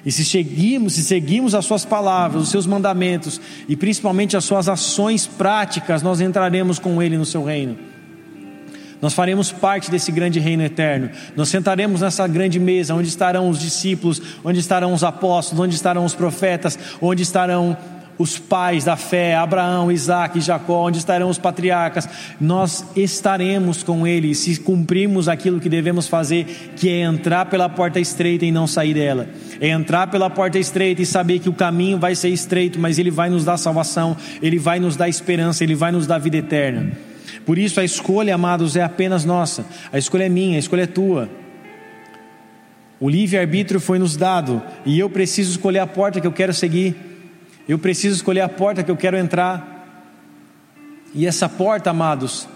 E 0.05 0.13
se 0.13 0.25
seguimos, 0.25 0.95
se 0.95 1.03
seguimos 1.03 1.55
as 1.55 1.65
suas 1.65 1.85
palavras, 1.85 2.43
os 2.43 2.51
seus 2.51 2.67
mandamentos 2.67 3.41
e 3.69 3.77
principalmente 3.77 4.37
as 4.37 4.45
suas 4.45 4.69
ações 4.69 5.27
práticas, 5.27 6.03
nós 6.03 6.21
entraremos 6.21 6.79
com 6.79 7.01
ele 7.03 7.17
no 7.17 7.25
seu 7.25 7.45
reino. 7.45 7.92
Nós 9.03 9.15
faremos 9.15 9.51
parte 9.51 9.91
desse 9.91 10.13
grande 10.13 10.39
reino 10.39 10.63
eterno. 10.63 11.11
Nós 11.35 11.49
sentaremos 11.49 12.03
nessa 12.03 12.25
grande 12.29 12.61
mesa 12.61 12.95
onde 12.95 13.09
estarão 13.09 13.49
os 13.49 13.59
discípulos, 13.59 14.23
onde 14.45 14.61
estarão 14.61 14.95
os 14.95 15.03
apóstolos, 15.03 15.59
onde 15.65 15.75
estarão 15.75 16.05
os 16.05 16.15
profetas, 16.15 16.79
onde 17.01 17.25
estarão 17.25 17.77
os 18.17 18.39
pais 18.39 18.85
da 18.85 18.95
fé, 18.95 19.35
Abraão, 19.35 19.91
Isaac 19.91 20.41
Jacó, 20.41 20.87
onde 20.87 20.99
estarão 20.99 21.29
os 21.29 21.39
patriarcas, 21.39 22.09
nós 22.41 22.85
estaremos 22.95 23.83
com 23.83 24.07
eles 24.07 24.39
se 24.39 24.61
cumprirmos 24.61 25.29
aquilo 25.29 25.59
que 25.59 25.69
devemos 25.69 26.07
fazer, 26.07 26.73
que 26.77 26.89
é 26.89 27.01
entrar 27.01 27.47
pela 27.47 27.69
porta 27.69 27.99
estreita 27.99 28.45
e 28.45 28.53
não 28.53 28.69
sair 28.69 28.95
dela. 28.95 29.29
É 29.61 29.69
entrar 29.71 30.07
pela 30.07 30.31
porta 30.31 30.61
estreita 30.61 31.03
e 31.03 31.07
saber 31.07 31.41
que 31.41 31.49
o 31.49 31.55
caminho 31.55 31.99
vai 31.99 32.15
ser 32.15 32.29
estreito, 32.29 32.79
mas 32.79 32.99
ele 33.01 33.11
vai 33.11 33.29
nos 33.29 33.45
dar 33.45 33.57
salvação, 33.57 34.17
ele 34.41 34.61
vai 34.61 34.79
nos 34.79 34.95
dar 34.95 35.09
esperança, 35.09 35.65
ele 35.65 35.75
vai 35.75 35.91
nos 35.91 36.07
dar 36.07 36.19
vida 36.19 36.37
eterna. 36.37 37.12
Por 37.45 37.59
isso 37.59 37.81
a 37.81 37.85
escolha, 37.85 38.35
amados, 38.35 38.77
é 38.77 38.83
apenas 38.83 39.25
nossa. 39.25 39.65
A 39.93 39.99
escolha 39.99 40.25
é 40.25 40.29
minha, 40.29 40.57
a 40.57 40.59
escolha 40.59 40.83
é 40.83 40.87
tua. 40.87 41.29
O 43.01 43.09
livre-arbítrio 43.09 43.81
foi 43.81 43.99
nos 43.99 44.17
dado 44.17 44.63
e 44.87 44.99
eu 44.99 45.11
preciso 45.11 45.51
escolher 45.51 45.81
a 45.81 45.87
porta 45.87 46.21
que 46.21 46.27
eu 46.27 46.33
quero 46.33 46.55
seguir. 46.55 46.95
Eu 47.69 47.79
preciso 47.79 48.15
escolher 48.15 48.41
a 48.41 48.49
porta 48.49 48.83
que 48.83 48.91
eu 48.91 48.97
quero 48.97 49.17
entrar. 49.17 49.73
E 51.15 51.27
essa 51.27 51.49
porta, 51.49 51.91
amados, 51.91 52.49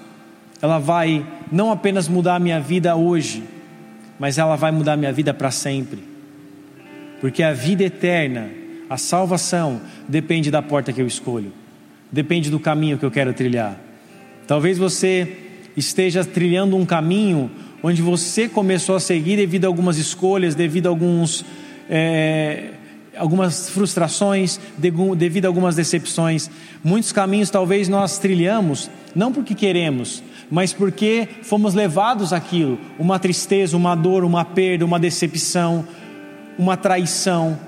ela 0.63 0.79
vai 0.79 1.27
não 1.51 1.71
apenas 1.71 2.09
mudar 2.09 2.37
a 2.37 2.39
minha 2.39 2.61
vida 2.61 2.95
hoje, 2.97 3.43
mas 4.19 4.39
ela 4.39 4.57
vai 4.57 4.71
mudar 4.71 4.95
a 4.95 4.97
minha 4.97 5.13
vida 5.13 5.35
para 5.35 5.51
sempre. 5.51 6.03
Porque 7.21 7.43
a 7.43 7.53
vida 7.53 7.85
eterna, 7.85 8.49
a 8.89 8.97
salvação, 8.97 9.81
depende 10.09 10.51
da 10.51 10.63
porta 10.63 10.93
que 10.93 11.01
eu 11.01 11.07
escolho, 11.07 11.53
depende 12.11 12.51
do 12.51 12.61
caminho 12.61 12.99
que 12.99 13.05
eu 13.05 13.11
quero 13.11 13.33
trilhar. 13.35 13.86
Talvez 14.47 14.79
você 14.79 15.37
esteja 15.77 16.25
trilhando 16.25 16.77
um 16.77 16.87
caminho 16.87 17.51
onde 17.83 18.01
você 18.01 18.49
começou 18.49 18.97
a 18.97 19.01
seguir 19.01 19.37
devido 19.37 19.65
a 19.65 19.69
algumas 19.69 19.99
escolhas, 19.99 20.55
devido 20.55 20.87
a 20.87 20.91
alguns. 20.91 21.45
É, 21.89 22.71
algumas 23.17 23.71
frustrações, 23.71 24.61
devido 24.77 25.47
a 25.47 25.49
algumas 25.49 25.75
decepções. 25.75 26.51
Muitos 26.85 27.13
caminhos 27.13 27.49
talvez 27.51 27.89
nós 27.89 28.19
trilhamos, 28.19 28.91
não 29.15 29.33
porque 29.33 29.55
queremos, 29.55 30.23
mas 30.51 30.73
porque 30.73 31.27
fomos 31.43 31.75
levados 31.75 32.33
àquilo 32.33 32.79
uma 32.99 33.19
tristeza, 33.19 33.77
uma 33.77 33.95
dor, 33.95 34.25
uma 34.25 34.45
perda, 34.45 34.85
uma 34.85 34.99
decepção, 34.99 35.87
uma 36.59 36.77
traição. 36.77 37.59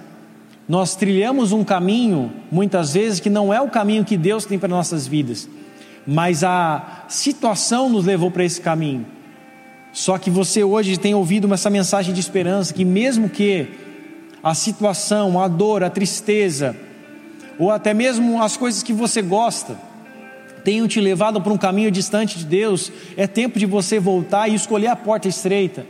Nós 0.68 0.95
trilhamos 0.95 1.51
um 1.51 1.64
caminho, 1.64 2.31
muitas 2.53 2.93
vezes, 2.93 3.18
que 3.20 3.31
não 3.31 3.53
é 3.53 3.61
o 3.61 3.70
caminho 3.70 4.05
que 4.05 4.18
Deus 4.18 4.45
tem 4.45 4.59
para 4.59 4.68
nossas 4.68 5.07
vidas, 5.07 5.49
mas 6.11 6.42
a 6.42 7.04
situação 7.06 7.90
nos 7.90 8.06
levou 8.06 8.30
para 8.30 8.42
esse 8.42 8.59
caminho. 8.59 9.04
Só 9.92 10.16
que 10.16 10.30
você 10.30 10.64
hoje 10.64 10.96
tem 10.96 11.14
ouvido 11.14 11.52
essa 11.52 11.68
mensagem 11.68 12.14
de 12.14 12.20
esperança, 12.20 12.72
que 12.72 12.82
mesmo 12.82 13.28
que 13.28 13.68
a 14.42 14.54
situação, 14.54 15.38
a 15.38 15.46
dor, 15.46 15.84
a 15.84 15.90
tristeza, 15.90 16.74
ou 17.59 17.70
até 17.70 17.92
mesmo 17.92 18.42
as 18.42 18.56
coisas 18.56 18.82
que 18.82 18.92
você 18.92 19.20
gosta, 19.20 19.78
tenham 20.64 20.88
te 20.88 20.98
levado 20.98 21.42
para 21.42 21.52
um 21.52 21.59
caminho 21.59 21.90
distante 21.90 22.38
de 22.38 22.46
Deus, 22.46 22.90
é 23.14 23.26
tempo 23.26 23.59
de 23.59 23.66
você 23.66 24.00
voltar 24.00 24.48
e 24.48 24.54
escolher 24.54 24.86
a 24.86 24.96
porta 24.96 25.28
estreita. 25.28 25.84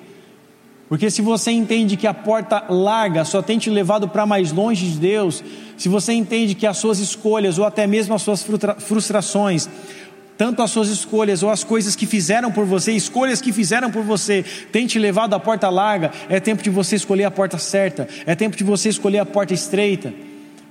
Porque 0.89 1.11
se 1.11 1.21
você 1.21 1.51
entende 1.51 1.97
que 1.97 2.07
a 2.07 2.15
porta 2.15 2.65
larga 2.69 3.25
só 3.25 3.43
tem 3.43 3.59
te 3.59 3.69
levado 3.69 4.09
para 4.09 4.25
mais 4.25 4.51
longe 4.51 4.91
de 4.91 4.99
Deus, 4.99 5.45
se 5.77 5.89
você 5.89 6.15
entende 6.15 6.55
que 6.55 6.67
as 6.67 6.79
suas 6.79 6.99
escolhas 6.99 7.59
ou 7.59 7.65
até 7.65 7.87
mesmo 7.87 8.15
as 8.15 8.23
suas 8.23 8.45
frustrações 8.79 9.69
tanto 10.39 10.63
as 10.63 10.71
suas 10.71 10.89
escolhas 10.89 11.43
ou 11.43 11.51
as 11.51 11.65
coisas 11.65 11.97
que 11.97 12.07
fizeram 12.07 12.51
por 12.53 12.65
você, 12.65 12.93
escolhas 12.93 13.43
que 13.43 13.53
fizeram 13.53 13.91
por 13.91 14.05
você, 14.05 14.45
tem 14.71 14.87
te 14.87 14.99
levado 14.99 15.35
à 15.35 15.41
porta 15.41 15.69
larga, 15.69 16.13
é 16.29 16.39
tempo 16.39 16.63
de 16.63 16.71
você 16.71 16.95
escolher 16.95 17.25
a 17.25 17.31
porta 17.31 17.59
certa, 17.59 18.09
é 18.25 18.35
tempo 18.37 18.57
de 18.57 18.63
você 18.63 18.89
escolher 18.89 19.19
a 19.19 19.27
porta 19.27 19.53
estreita 19.53 20.28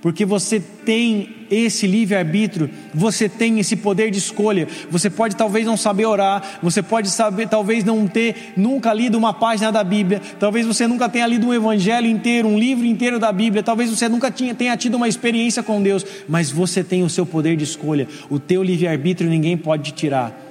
porque 0.08 0.24
você 0.24 0.62
tem 0.62 1.47
esse 1.51 1.86
livre-arbítrio, 1.86 2.70
você 2.93 3.28
tem 3.28 3.60
esse 3.60 3.76
poder 3.76 4.10
de 4.10 4.18
escolha. 4.18 4.66
Você 4.89 5.10
pode 5.10 5.36
talvez 5.36 5.66
não 5.66 5.76
saber 5.76 6.05
orar, 6.05 6.60
você 6.64 6.82
pode 6.82 7.10
saber, 7.10 7.49
talvez 7.49 7.84
não 7.84 8.08
ter 8.08 8.53
nunca 8.55 8.93
lido 8.93 9.18
uma 9.18 9.34
página 9.34 9.70
da 9.70 9.84
Bíblia, 9.84 10.22
talvez 10.39 10.66
você 10.66 10.88
nunca 10.88 11.10
tenha 11.10 11.28
lido 11.28 11.47
um 11.47 11.53
evangelho 11.53 12.08
inteiro, 12.08 12.47
um 12.47 12.58
livro 12.58 12.86
inteiro 12.86 13.20
da 13.20 13.34
Bíblia, 13.34 13.62
talvez 13.62 13.89
você 13.89 14.08
nunca 14.08 14.32
tinha, 14.32 14.55
tenha 14.55 14.78
tido 14.78 14.95
uma 14.95 15.10
experiência 15.10 15.62
com 15.62 15.84
Deus, 15.84 16.05
mas 16.26 16.49
você 16.49 16.86
tem 16.86 17.03
o 17.03 17.10
seu 17.10 17.26
poder 17.26 17.58
de 17.58 17.66
escolha, 17.66 18.08
o 18.30 18.39
teu 18.39 18.64
livre-arbítrio 18.64 19.30
ninguém 19.30 19.58
pode 19.58 19.91
te 19.91 19.93
tirar. 19.93 20.46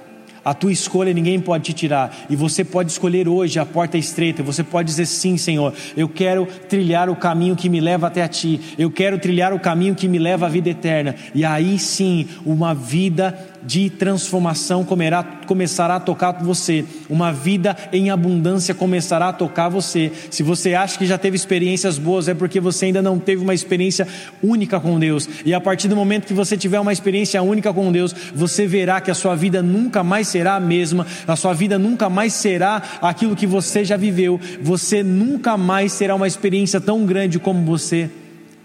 A 0.47 0.53
tua 0.53 0.71
escolha 0.71 1.13
ninguém 1.13 1.41
pode 1.41 1.65
te 1.65 1.73
tirar. 1.73 2.15
E 2.29 2.35
você 2.37 2.63
pode 2.63 2.89
escolher 2.89 3.27
hoje 3.27 3.59
a 3.59 3.65
porta 3.65 3.97
estreita. 3.97 4.41
Você 4.41 4.63
pode 4.63 4.87
dizer 4.87 5.05
sim, 5.05 5.35
Senhor. 5.35 5.73
Eu 5.97 6.07
quero 6.07 6.47
trilhar 6.69 7.09
o 7.09 7.17
caminho 7.17 7.53
que 7.53 7.67
me 7.67 7.81
leva 7.81 8.07
até 8.07 8.23
a 8.23 8.29
ti. 8.29 8.61
Eu 8.77 8.89
quero 8.89 9.19
trilhar 9.19 9.51
o 9.51 9.59
caminho 9.59 9.93
que 9.93 10.07
me 10.07 10.17
leva 10.17 10.45
à 10.45 10.49
vida 10.49 10.69
eterna. 10.69 11.15
E 11.35 11.43
aí 11.43 11.77
sim, 11.77 12.29
uma 12.45 12.73
vida 12.73 13.37
de 13.63 13.89
transformação 13.89 14.83
comerá, 14.83 15.23
começará 15.45 15.95
a 15.95 15.99
tocar 15.99 16.31
você, 16.43 16.85
uma 17.09 17.31
vida 17.31 17.75
em 17.91 18.09
abundância 18.09 18.73
começará 18.73 19.29
a 19.29 19.33
tocar 19.33 19.69
você. 19.69 20.11
Se 20.29 20.43
você 20.43 20.73
acha 20.73 20.97
que 20.97 21.05
já 21.05 21.17
teve 21.17 21.35
experiências 21.35 21.97
boas, 21.97 22.27
é 22.27 22.33
porque 22.33 22.59
você 22.59 22.85
ainda 22.85 23.01
não 23.01 23.19
teve 23.19 23.41
uma 23.41 23.53
experiência 23.53 24.07
única 24.41 24.79
com 24.79 24.99
Deus. 24.99 25.27
E 25.45 25.53
a 25.53 25.59
partir 25.59 25.87
do 25.87 25.95
momento 25.95 26.25
que 26.25 26.33
você 26.33 26.55
tiver 26.57 26.79
uma 26.79 26.93
experiência 26.93 27.41
única 27.41 27.73
com 27.73 27.91
Deus, 27.91 28.13
você 28.33 28.67
verá 28.67 29.01
que 29.01 29.11
a 29.11 29.15
sua 29.15 29.35
vida 29.35 29.61
nunca 29.61 30.03
mais 30.03 30.27
será 30.27 30.55
a 30.55 30.59
mesma, 30.59 31.05
a 31.27 31.35
sua 31.35 31.53
vida 31.53 31.77
nunca 31.77 32.09
mais 32.09 32.33
será 32.33 32.81
aquilo 33.01 33.35
que 33.35 33.47
você 33.47 33.83
já 33.83 33.97
viveu, 33.97 34.39
você 34.61 35.03
nunca 35.03 35.57
mais 35.57 35.97
terá 35.97 36.15
uma 36.15 36.27
experiência 36.27 36.79
tão 36.79 37.05
grande 37.05 37.39
como 37.39 37.65
você 37.65 38.09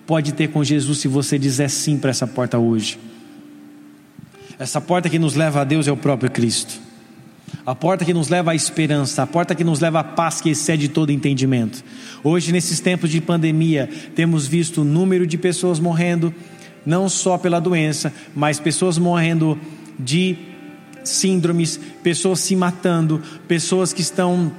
pode 0.07 0.33
ter 0.33 0.49
com 0.49 0.63
Jesus 0.63 0.99
se 0.99 1.09
você 1.09 1.39
dizer 1.39 1.71
sim 1.71 1.97
para 1.97 2.11
essa 2.11 2.27
porta 2.27 2.59
hoje. 2.59 3.12
Essa 4.63 4.81
porta 4.81 5.11
que 5.11 5.19
nos 5.19 5.35
leva 5.35 5.61
a 5.61 5.65
Deus 5.65 5.89
é 5.89 5.93
o 5.93 5.97
próprio 5.97 6.31
Cristo. 6.31 6.79
A 7.67 7.75
porta 7.75 8.05
que 8.05 8.15
nos 8.15 8.29
leva 8.29 8.53
à 8.53 8.55
esperança, 8.55 9.21
a 9.21 9.27
porta 9.27 9.57
que 9.57 9.65
nos 9.65 9.81
leva 9.81 9.99
à 9.99 10.05
paz 10.05 10.41
que 10.41 10.51
excede 10.51 10.87
todo 10.87 11.11
entendimento. 11.11 11.83
Hoje, 12.23 12.53
nesses 12.53 12.79
tempos 12.79 13.11
de 13.11 13.21
pandemia, 13.21 13.91
temos 14.15 14.47
visto 14.47 14.83
o 14.83 14.85
número 14.85 15.27
de 15.27 15.37
pessoas 15.37 15.81
morrendo, 15.81 16.33
não 16.87 17.09
só 17.09 17.37
pela 17.37 17.59
doença, 17.59 18.13
mas 18.37 18.61
pessoas 18.61 18.99
morrendo 18.99 19.59
de 19.99 20.37
síndromes, 21.03 21.81
pessoas 22.01 22.39
se 22.39 22.55
matando, 22.55 23.21
pessoas 23.49 23.93
que 23.93 24.01
estão 24.01 24.53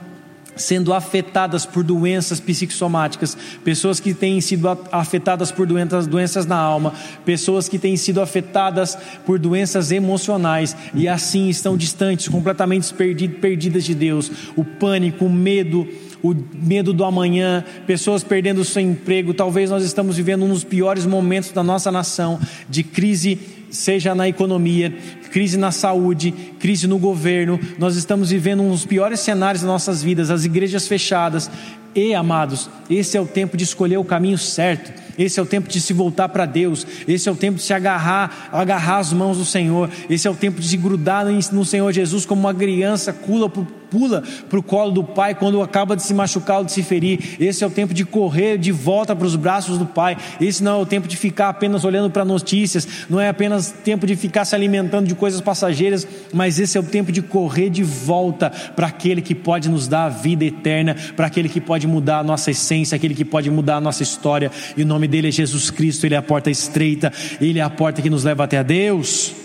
sendo 0.56 0.94
afetadas 0.94 1.66
por 1.66 1.84
doenças 1.84 2.40
psicossomáticas, 2.40 3.38
pessoas 3.64 4.00
que 4.00 4.14
têm 4.14 4.40
sido 4.42 4.68
afetadas 4.92 5.52
por 5.52 5.66
doenças, 5.66 6.08
doenças 6.08 6.46
na 6.46 6.58
alma, 6.58 6.94
pessoas 7.26 7.68
que 7.68 7.80
têm 7.80 7.98
sido 7.98 8.22
afetadas 8.22 8.98
por 9.26 9.40
doenças 9.40 9.92
emocionais 9.92 10.76
e 10.94 11.08
assim 11.08 11.50
estão 11.50 11.76
distantes, 11.78 12.28
completamente 12.28 12.94
perdidas 12.94 13.84
de 13.84 13.96
Deus. 13.96 14.32
O 14.56 14.64
pânico, 14.64 15.26
o 15.26 15.30
medo, 15.30 15.88
o 16.22 16.36
medo 16.54 16.94
do 16.94 17.04
amanhã, 17.04 17.64
pessoas 17.86 18.24
perdendo 18.24 18.62
o 18.62 18.66
seu 18.66 18.82
emprego. 18.82 19.34
Talvez 19.34 19.70
nós 19.70 19.84
estamos 19.84 20.18
vivendo 20.18 20.46
um 20.46 20.50
dos 20.50 20.64
piores 20.64 21.06
momentos 21.06 21.52
da 21.52 21.64
nossa 21.64 21.92
nação 21.92 22.40
de 22.70 22.84
crise 22.84 23.40
seja 23.74 24.14
na 24.14 24.30
economia, 24.30 24.96
crise 25.34 25.58
na 25.58 25.72
saúde, 25.72 26.32
crise 26.60 26.86
no 26.86 27.00
governo. 27.00 27.60
Nós 27.80 27.96
estamos 27.96 28.30
vivendo 28.30 28.62
um 28.62 28.70
dos 28.70 28.86
piores 28.86 29.20
cenários 29.20 29.64
das 29.64 29.68
nossas 29.68 30.04
vidas, 30.04 30.30
as 30.30 30.46
igrejas 30.46 30.88
fechadas. 30.88 31.50
E, 31.96 32.14
amados, 32.14 32.70
esse 32.88 33.18
é 33.18 33.22
o 33.22 33.26
tempo 33.26 33.58
de 33.58 33.64
escolher 33.64 33.98
o 33.98 34.04
caminho 34.04 34.38
certo. 34.38 34.94
Esse 35.18 35.40
é 35.40 35.44
o 35.44 35.46
tempo 35.46 35.68
de 35.68 35.82
se 35.82 35.92
voltar 35.92 36.30
para 36.30 36.46
Deus. 36.46 36.86
Esse 37.08 37.28
é 37.30 37.32
o 37.32 37.36
tempo 37.36 37.58
de 37.58 37.64
se 37.64 37.74
agarrar, 37.74 38.50
agarrar 38.52 39.00
as 39.00 39.12
mãos 39.12 39.40
do 39.40 39.46
Senhor. 39.46 39.90
Esse 40.08 40.28
é 40.28 40.32
o 40.32 40.36
tempo 40.36 40.62
de 40.62 40.68
se 40.68 40.78
grudar 40.78 41.26
no 41.26 41.66
Senhor 41.66 41.92
Jesus 41.92 42.28
como 42.28 42.42
uma 42.42 42.54
criança 42.54 43.12
pula 43.12 43.52
pula 43.94 44.24
para 44.50 44.58
o 44.58 44.64
colo 44.64 44.92
do 44.92 45.04
Pai 45.04 45.36
quando 45.36 45.62
acaba 45.62 45.96
de 45.96 46.02
se 46.02 46.16
machucar 46.16 46.58
ou 46.58 46.64
de 46.66 46.72
se 46.72 46.82
ferir. 46.82 47.38
Esse 47.40 47.64
é 47.64 47.68
o 47.68 47.70
tempo 47.70 47.94
de 47.94 48.04
correr 48.04 48.58
de 48.58 48.72
volta 48.72 49.16
para 49.16 49.28
os 49.28 49.36
braços 49.36 49.78
do 49.78 49.86
Pai. 49.86 50.18
Esse 50.42 50.64
não 50.64 50.80
é 50.80 50.82
o 50.82 50.86
tempo 50.86 51.08
de 51.08 51.16
ficar 51.16 51.50
apenas 51.50 51.86
olhando 51.86 52.10
para 52.10 52.26
notícias. 52.26 52.88
Não 53.08 53.22
é 53.22 53.30
apenas 53.30 53.70
tempo 53.70 54.08
de 54.08 54.16
ficar 54.16 54.46
se 54.46 54.56
alimentando 54.56 55.08
de 55.08 55.14
coisas 55.14 55.40
passageiras, 55.40 56.08
mas 56.34 56.60
esse 56.60 56.76
é 56.76 56.82
o 56.82 56.84
tempo 56.84 57.12
de 57.12 57.22
correr 57.22 57.70
de 57.70 57.84
volta 57.84 58.50
para 58.76 58.88
aquele 58.88 59.22
que 59.22 59.36
pode 59.36 59.70
nos 59.70 59.88
dar 59.88 60.06
a 60.06 60.10
vida 60.10 60.44
eterna, 60.44 60.96
para 61.16 61.28
aquele 61.28 61.48
que 61.48 61.62
pode 61.62 61.86
mudar 61.86 62.20
a 62.20 62.24
nossa 62.24 62.50
essência, 62.50 62.96
aquele 62.96 63.14
que 63.14 63.24
pode 63.24 63.52
mudar 63.52 63.76
a 63.76 63.82
nossa 63.82 64.02
história. 64.02 64.52
E 64.76 64.82
o 64.82 64.86
nome 64.88 65.08
dele 65.08 65.28
é 65.28 65.32
Jesus 65.32 65.70
Cristo, 65.70 66.08
ele 66.08 66.16
é 66.16 66.18
a 66.18 66.24
porta 66.24 66.50
estreita, 66.50 67.14
ele 67.40 67.60
é 67.60 67.62
a 67.62 67.70
porta 67.70 68.02
que 68.02 68.10
nos 68.10 68.24
leva 68.24 68.44
até 68.44 68.58
a 68.58 68.64
Deus. 68.64 69.44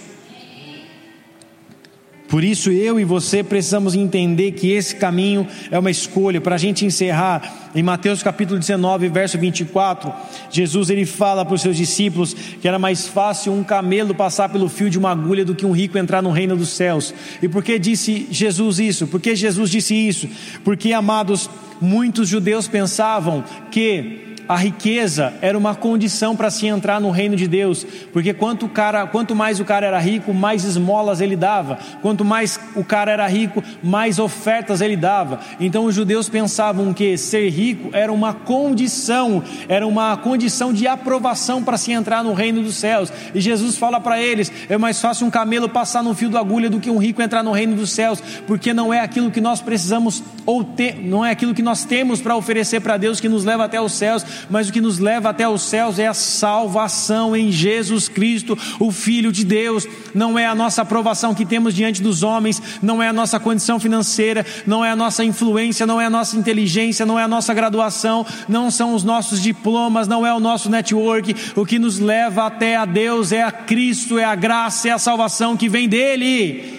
Por 2.29 2.45
isso 2.45 2.71
eu 2.71 3.01
e 3.01 3.05
você 3.05 3.43
precisamos 3.43 3.95
entender 3.95 4.53
que 4.53 4.71
esse 4.71 4.95
caminho 4.95 5.49
é 5.71 5.79
uma 5.79 5.91
escolha. 5.91 6.43
Para 6.43 6.57
a 6.57 6.59
gente 6.59 6.85
encerrar, 6.85 7.71
em 7.75 7.83
Mateus 7.83 8.23
capítulo 8.23 8.59
19, 8.59 9.09
verso 9.09 9.39
24, 9.39 10.13
Jesus 10.51 10.91
ele 10.91 11.07
fala 11.07 11.43
para 11.43 11.55
os 11.55 11.63
seus 11.63 11.77
discípulos 11.77 12.35
que 12.35 12.69
era 12.69 12.79
mais 12.79 13.09
fácil 13.09 13.55
um 13.55 13.65
camelo 13.65 14.15
passar 14.15 14.51
pelo 14.51 14.69
fio 14.69 14.91
de 14.91 14.99
uma 14.99 15.11
agulha 15.11 15.43
do 15.43 15.55
que 15.55 15.65
um 15.65 15.73
rico 15.73 15.97
entrar 15.97 16.23
no 16.23 16.31
reino 16.31 16.55
dos 16.55 16.69
céus. 16.69 17.15
E 17.43 17.49
por 17.49 17.65
que 17.65 17.79
disse 17.79 18.27
Jesus 18.31 18.79
isso? 18.79 19.07
Por 19.07 19.21
que 19.21 19.35
Jesus 19.35 19.71
disse 19.71 19.95
isso? 19.95 20.29
Porque, 20.63 20.93
amados, 20.93 21.49
muitos 21.81 22.29
judeus 22.29 22.69
pensavam 22.69 23.43
que 23.71 24.28
a 24.49 24.57
riqueza 24.57 25.35
era 25.43 25.59
uma 25.59 25.75
condição 25.75 26.35
para 26.35 26.51
se 26.51 26.67
entrar 26.67 27.01
no 27.01 27.11
reino 27.11 27.37
de 27.37 27.47
Deus, 27.47 27.87
porque 28.13 28.33
quanto, 28.33 28.69
cara, 28.69 29.07
quanto 29.07 29.35
mais 29.35 29.61
o 29.61 29.65
cara 29.65 29.87
era 29.87 29.99
rico, 29.99 30.33
mais 30.33 30.65
esmolas 30.65 31.21
ele 31.21 31.37
dava, 31.37 31.79
quanto 32.01 32.25
mais 32.25 32.59
o 32.75 32.83
cara 32.83 33.13
era 33.13 33.27
rico, 33.27 33.63
mais 33.83 34.19
ofertas 34.19 34.81
ele 34.81 34.97
dava. 34.97 35.41
Então 35.61 35.85
os 35.85 35.95
judeus 35.95 36.29
pensavam 36.29 36.95
que 36.95 37.19
ser 37.19 37.51
rico 37.51 37.91
era 37.93 38.13
uma 38.13 38.33
condição, 38.33 39.43
era 39.69 39.87
uma 39.87 40.17
condição 40.17 40.73
de 40.73 40.87
aprovação 40.87 41.63
para 41.63 41.77
se 41.77 41.93
entrar 41.93 42.25
no 42.25 42.33
reino 42.33 42.63
dos 42.63 42.77
céus. 42.77 43.13
E 43.35 43.41
Jesus 43.41 43.77
fala 43.77 44.01
para 44.01 44.21
eles: 44.21 44.51
é 44.69 44.79
mais 44.79 45.01
fácil 45.01 45.27
um 45.27 45.31
camelo 45.31 45.69
passar 45.69 46.03
no 46.03 46.15
fio 46.15 46.31
da 46.31 46.41
agulha 46.41 46.71
do 46.71 46.81
que 46.81 46.91
um 46.91 46.99
rico 46.99 47.21
entrar 47.21 47.43
no 47.43 47.53
reino 47.53 47.77
dos 47.77 47.91
céus, 47.91 48.23
porque 48.47 48.73
não 48.73 48.95
é 48.95 49.01
aquilo 49.01 49.31
que 49.31 49.41
nós 49.41 49.61
precisamos 49.61 50.23
ou 50.47 50.65
ter, 50.65 50.99
não 50.99 51.25
é 51.25 51.31
aquilo 51.31 51.53
que 51.53 51.61
nós 51.61 51.85
temos 51.85 52.23
para 52.23 52.35
oferecer 52.35 52.81
para 52.81 52.97
Deus 52.97 53.21
que 53.21 53.29
nos 53.29 53.45
leva 53.45 53.65
até 53.65 53.79
os 53.79 53.93
céus, 53.93 54.25
mas 54.51 54.69
o 54.69 54.73
que 54.73 54.81
nos 54.81 54.99
leva 54.99 55.31
até 55.31 55.49
os 55.49 55.63
céus 55.63 55.99
é 55.99 56.07
a 56.07 56.15
salvação 56.15 57.37
em 57.37 57.51
Jesus 57.51 58.09
Cristo, 58.09 58.57
o 58.79 58.91
Filho 58.91 59.33
de 59.33 59.45
Deus. 59.45 59.87
Não 60.15 60.39
é 60.39 60.47
a 60.47 60.55
nossa 60.55 60.83
aprovação 60.83 61.35
que 61.35 61.45
temos 61.45 61.75
diante 61.75 62.03
dos 62.03 62.23
homens, 62.23 62.63
não 62.83 63.03
é 63.03 63.09
a 63.09 63.13
nossa 63.13 63.39
condição 63.39 63.79
financeira, 63.79 64.45
não 64.67 64.85
é 64.85 64.91
a 64.91 64.97
nossa 64.97 65.25
influência, 65.25 65.87
não 65.87 66.01
é 66.01 66.07
a 66.07 66.11
nossa 66.11 66.37
inteligência, 66.37 67.05
não 67.05 67.19
é 67.19 67.23
a 67.23 67.29
nossa 67.29 67.53
graduação, 67.55 68.25
não 68.49 68.71
são 68.71 68.95
os 68.95 69.05
nossos 69.05 69.43
diplomas, 69.43 70.09
não 70.09 70.27
é 70.27 70.33
o 70.33 70.41
nosso 70.41 70.71
network. 70.71 71.35
O 71.57 71.67
que 71.67 71.79
nos 71.79 71.99
leva 71.99 72.47
até 72.47 72.77
a 72.77 72.85
Deus 72.85 73.33
é 73.33 73.43
a 73.43 73.53
Cristo, 73.53 74.19
é 74.19 74.25
a 74.25 74.35
graça, 74.35 74.89
é 74.89 74.93
a 74.93 74.99
salvação 74.99 75.57
que 75.57 75.69
vem 75.69 75.89
dele. 75.89 76.78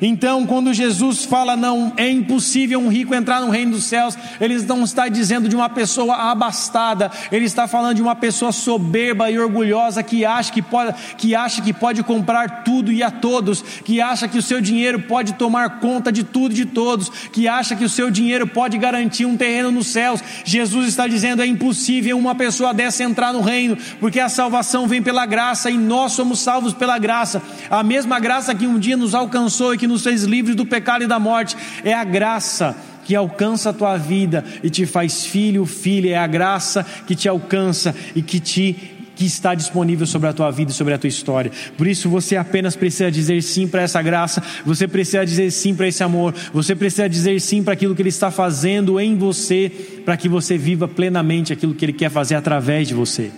Então, 0.00 0.46
quando 0.46 0.74
Jesus 0.74 1.24
fala 1.24 1.56
não 1.56 1.92
é 1.96 2.08
impossível 2.10 2.80
um 2.80 2.88
rico 2.88 3.14
entrar 3.14 3.40
no 3.40 3.50
reino 3.50 3.72
dos 3.72 3.84
céus, 3.84 4.16
ele 4.40 4.60
não 4.62 4.84
está 4.84 5.08
dizendo 5.08 5.48
de 5.48 5.56
uma 5.56 5.68
pessoa 5.68 6.30
abastada, 6.30 7.10
ele 7.30 7.46
está 7.46 7.66
falando 7.66 7.96
de 7.96 8.02
uma 8.02 8.14
pessoa 8.14 8.52
soberba 8.52 9.30
e 9.30 9.38
orgulhosa 9.38 10.02
que 10.02 10.24
acha 10.24 10.52
que 10.52 10.62
pode, 10.62 10.94
que 11.16 11.34
acha 11.34 11.62
que 11.62 11.72
pode 11.72 12.02
comprar 12.02 12.64
tudo 12.64 12.92
e 12.92 13.02
a 13.02 13.10
todos, 13.10 13.62
que 13.62 14.00
acha 14.00 14.28
que 14.28 14.38
o 14.38 14.42
seu 14.42 14.60
dinheiro 14.60 15.00
pode 15.00 15.34
tomar 15.34 15.80
conta 15.80 16.10
de 16.10 16.24
tudo 16.24 16.52
e 16.52 16.56
de 16.56 16.66
todos, 16.66 17.08
que 17.32 17.48
acha 17.48 17.74
que 17.74 17.84
o 17.84 17.88
seu 17.88 18.10
dinheiro 18.10 18.46
pode 18.46 18.76
garantir 18.78 19.24
um 19.24 19.36
terreno 19.36 19.70
nos 19.70 19.86
céus. 19.86 20.20
Jesus 20.44 20.88
está 20.88 21.06
dizendo 21.06 21.42
é 21.42 21.46
impossível 21.46 22.18
uma 22.18 22.34
pessoa 22.34 22.74
dessa 22.74 23.04
entrar 23.04 23.32
no 23.32 23.40
reino, 23.40 23.76
porque 24.00 24.20
a 24.20 24.28
salvação 24.28 24.86
vem 24.86 25.02
pela 25.02 25.26
graça 25.26 25.70
e 25.70 25.78
nós 25.78 26.12
somos 26.12 26.40
salvos 26.40 26.72
pela 26.72 26.98
graça. 26.98 27.42
A 27.70 27.82
mesma 27.82 28.18
graça 28.18 28.54
que 28.54 28.66
um 28.66 28.78
dia 28.78 28.96
nos 28.96 29.14
alcançou 29.14 29.75
que 29.76 29.86
nos 29.86 30.02
fez 30.02 30.24
livres 30.24 30.56
do 30.56 30.66
pecado 30.66 31.04
e 31.04 31.06
da 31.06 31.18
morte. 31.18 31.56
É 31.84 31.92
a 31.92 32.04
graça 32.04 32.76
que 33.04 33.14
alcança 33.14 33.70
a 33.70 33.72
tua 33.72 33.96
vida 33.96 34.44
e 34.62 34.68
te 34.68 34.84
faz 34.84 35.24
filho, 35.24 35.64
filha. 35.64 36.10
É 36.10 36.18
a 36.18 36.26
graça 36.26 36.84
que 37.06 37.14
te 37.14 37.28
alcança 37.28 37.94
e 38.14 38.22
que 38.22 38.40
te 38.40 38.96
que 39.16 39.24
está 39.24 39.54
disponível 39.54 40.06
sobre 40.06 40.28
a 40.28 40.32
tua 40.32 40.50
vida 40.50 40.70
e 40.70 40.74
sobre 40.74 40.92
a 40.92 40.98
tua 40.98 41.08
história. 41.08 41.50
Por 41.76 41.86
isso 41.86 42.08
você 42.08 42.36
apenas 42.36 42.76
precisa 42.76 43.10
dizer 43.10 43.42
sim 43.42 43.66
para 43.66 43.80
essa 43.80 44.02
graça, 44.02 44.42
você 44.64 44.86
precisa 44.86 45.24
dizer 45.24 45.50
sim 45.50 45.74
para 45.74 45.88
esse 45.88 46.04
amor, 46.04 46.34
você 46.52 46.76
precisa 46.76 47.08
dizer 47.08 47.40
sim 47.40 47.62
para 47.62 47.72
aquilo 47.72 47.94
que 47.94 48.02
ele 48.02 48.10
está 48.10 48.30
fazendo 48.30 49.00
em 49.00 49.16
você, 49.16 49.72
para 50.04 50.18
que 50.18 50.28
você 50.28 50.58
viva 50.58 50.86
plenamente 50.86 51.50
aquilo 51.50 51.74
que 51.74 51.84
ele 51.84 51.94
quer 51.94 52.10
fazer 52.10 52.34
através 52.34 52.86
de 52.86 52.94
você. 52.94 53.30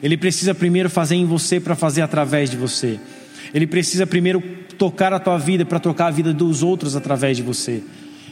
Ele 0.00 0.16
precisa 0.16 0.54
primeiro 0.54 0.88
fazer 0.88 1.16
em 1.16 1.26
você 1.26 1.58
para 1.58 1.74
fazer 1.74 2.02
através 2.02 2.48
de 2.48 2.56
você. 2.56 2.98
Ele 3.52 3.66
precisa 3.66 4.06
primeiro 4.06 4.42
tocar 4.78 5.12
a 5.12 5.18
tua 5.18 5.38
vida 5.38 5.64
para 5.64 5.78
tocar 5.78 6.06
a 6.06 6.10
vida 6.10 6.32
dos 6.32 6.62
outros 6.62 6.96
através 6.96 7.36
de 7.36 7.42
você. 7.42 7.82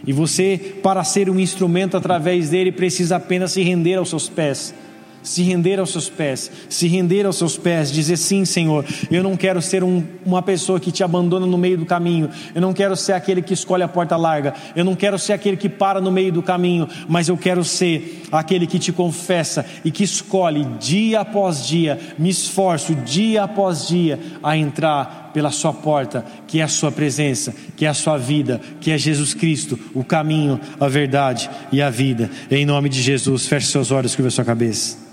E 0.07 0.13
você, 0.13 0.77
para 0.83 1.03
ser 1.05 1.29
um 1.29 1.39
instrumento 1.39 1.97
através 1.97 2.51
dele, 2.51 2.71
precisa 2.71 3.17
apenas 3.17 3.53
se 3.53 3.63
render 3.63 3.95
aos 3.95 4.09
seus 4.09 4.29
pés 4.29 4.75
se 5.23 5.43
render 5.43 5.79
aos 5.79 5.91
seus 5.91 6.09
pés, 6.09 6.51
se 6.69 6.87
render 6.89 7.27
aos 7.27 7.37
seus 7.37 7.57
pés, 7.57 7.91
dizer 7.93 8.17
sim, 8.17 8.45
Senhor, 8.45 8.85
eu 9.11 9.23
não 9.23 9.37
quero 9.37 9.61
ser 9.61 9.85
um, 9.85 10.03
uma 10.25 10.43
pessoa 10.43 10.81
que 10.81 10.93
te 10.93 11.03
abandona 11.05 11.47
no 11.47 11.59
meio 11.59 11.79
do 11.79 11.87
caminho, 11.87 12.31
eu 12.55 12.61
não 12.61 12.73
quero 12.73 12.97
ser 12.97 13.13
aquele 13.13 13.43
que 13.43 13.55
escolhe 13.55 13.83
a 13.83 13.89
porta 13.89 14.17
larga, 14.17 14.55
eu 14.75 14.85
não 14.85 14.95
quero 14.95 15.19
ser 15.19 15.33
aquele 15.33 15.57
que 15.57 15.69
para 15.69 16.01
no 16.01 16.11
meio 16.11 16.33
do 16.33 16.43
caminho, 16.43 16.89
mas 17.09 17.29
eu 17.29 17.37
quero 17.37 17.65
ser 17.65 18.23
aquele 18.33 18.67
que 18.67 18.79
te 18.79 18.93
confessa 18.93 19.65
e 19.85 19.91
que 19.91 20.05
escolhe 20.05 20.65
dia 20.79 21.21
após 21.21 21.67
dia, 21.67 21.99
me 22.19 22.31
esforço 22.31 22.95
dia 22.95 23.45
após 23.45 23.89
dia 23.89 24.19
a 24.43 24.57
entrar 24.57 25.28
pela 25.33 25.51
sua 25.51 25.73
porta, 25.73 26.25
que 26.47 26.61
é 26.61 26.63
a 26.63 26.69
sua 26.69 26.91
presença, 26.91 27.55
que 27.77 27.85
é 27.85 27.89
a 27.89 27.95
sua 27.95 28.17
vida, 28.17 28.61
que 28.81 28.91
é 28.91 28.99
Jesus 28.99 29.35
Cristo, 29.35 29.79
o 29.95 30.05
caminho, 30.05 30.61
a 30.79 30.89
verdade 30.89 31.49
e 31.73 31.81
a 31.83 31.91
vida. 31.91 32.31
Em 32.51 32.65
nome 32.65 32.89
de 32.89 33.01
Jesus, 33.01 33.47
feche 33.47 33.67
seus 33.67 33.91
olhos, 33.91 34.15
curva 34.15 34.31
sua 34.31 34.45
cabeça. 34.45 35.09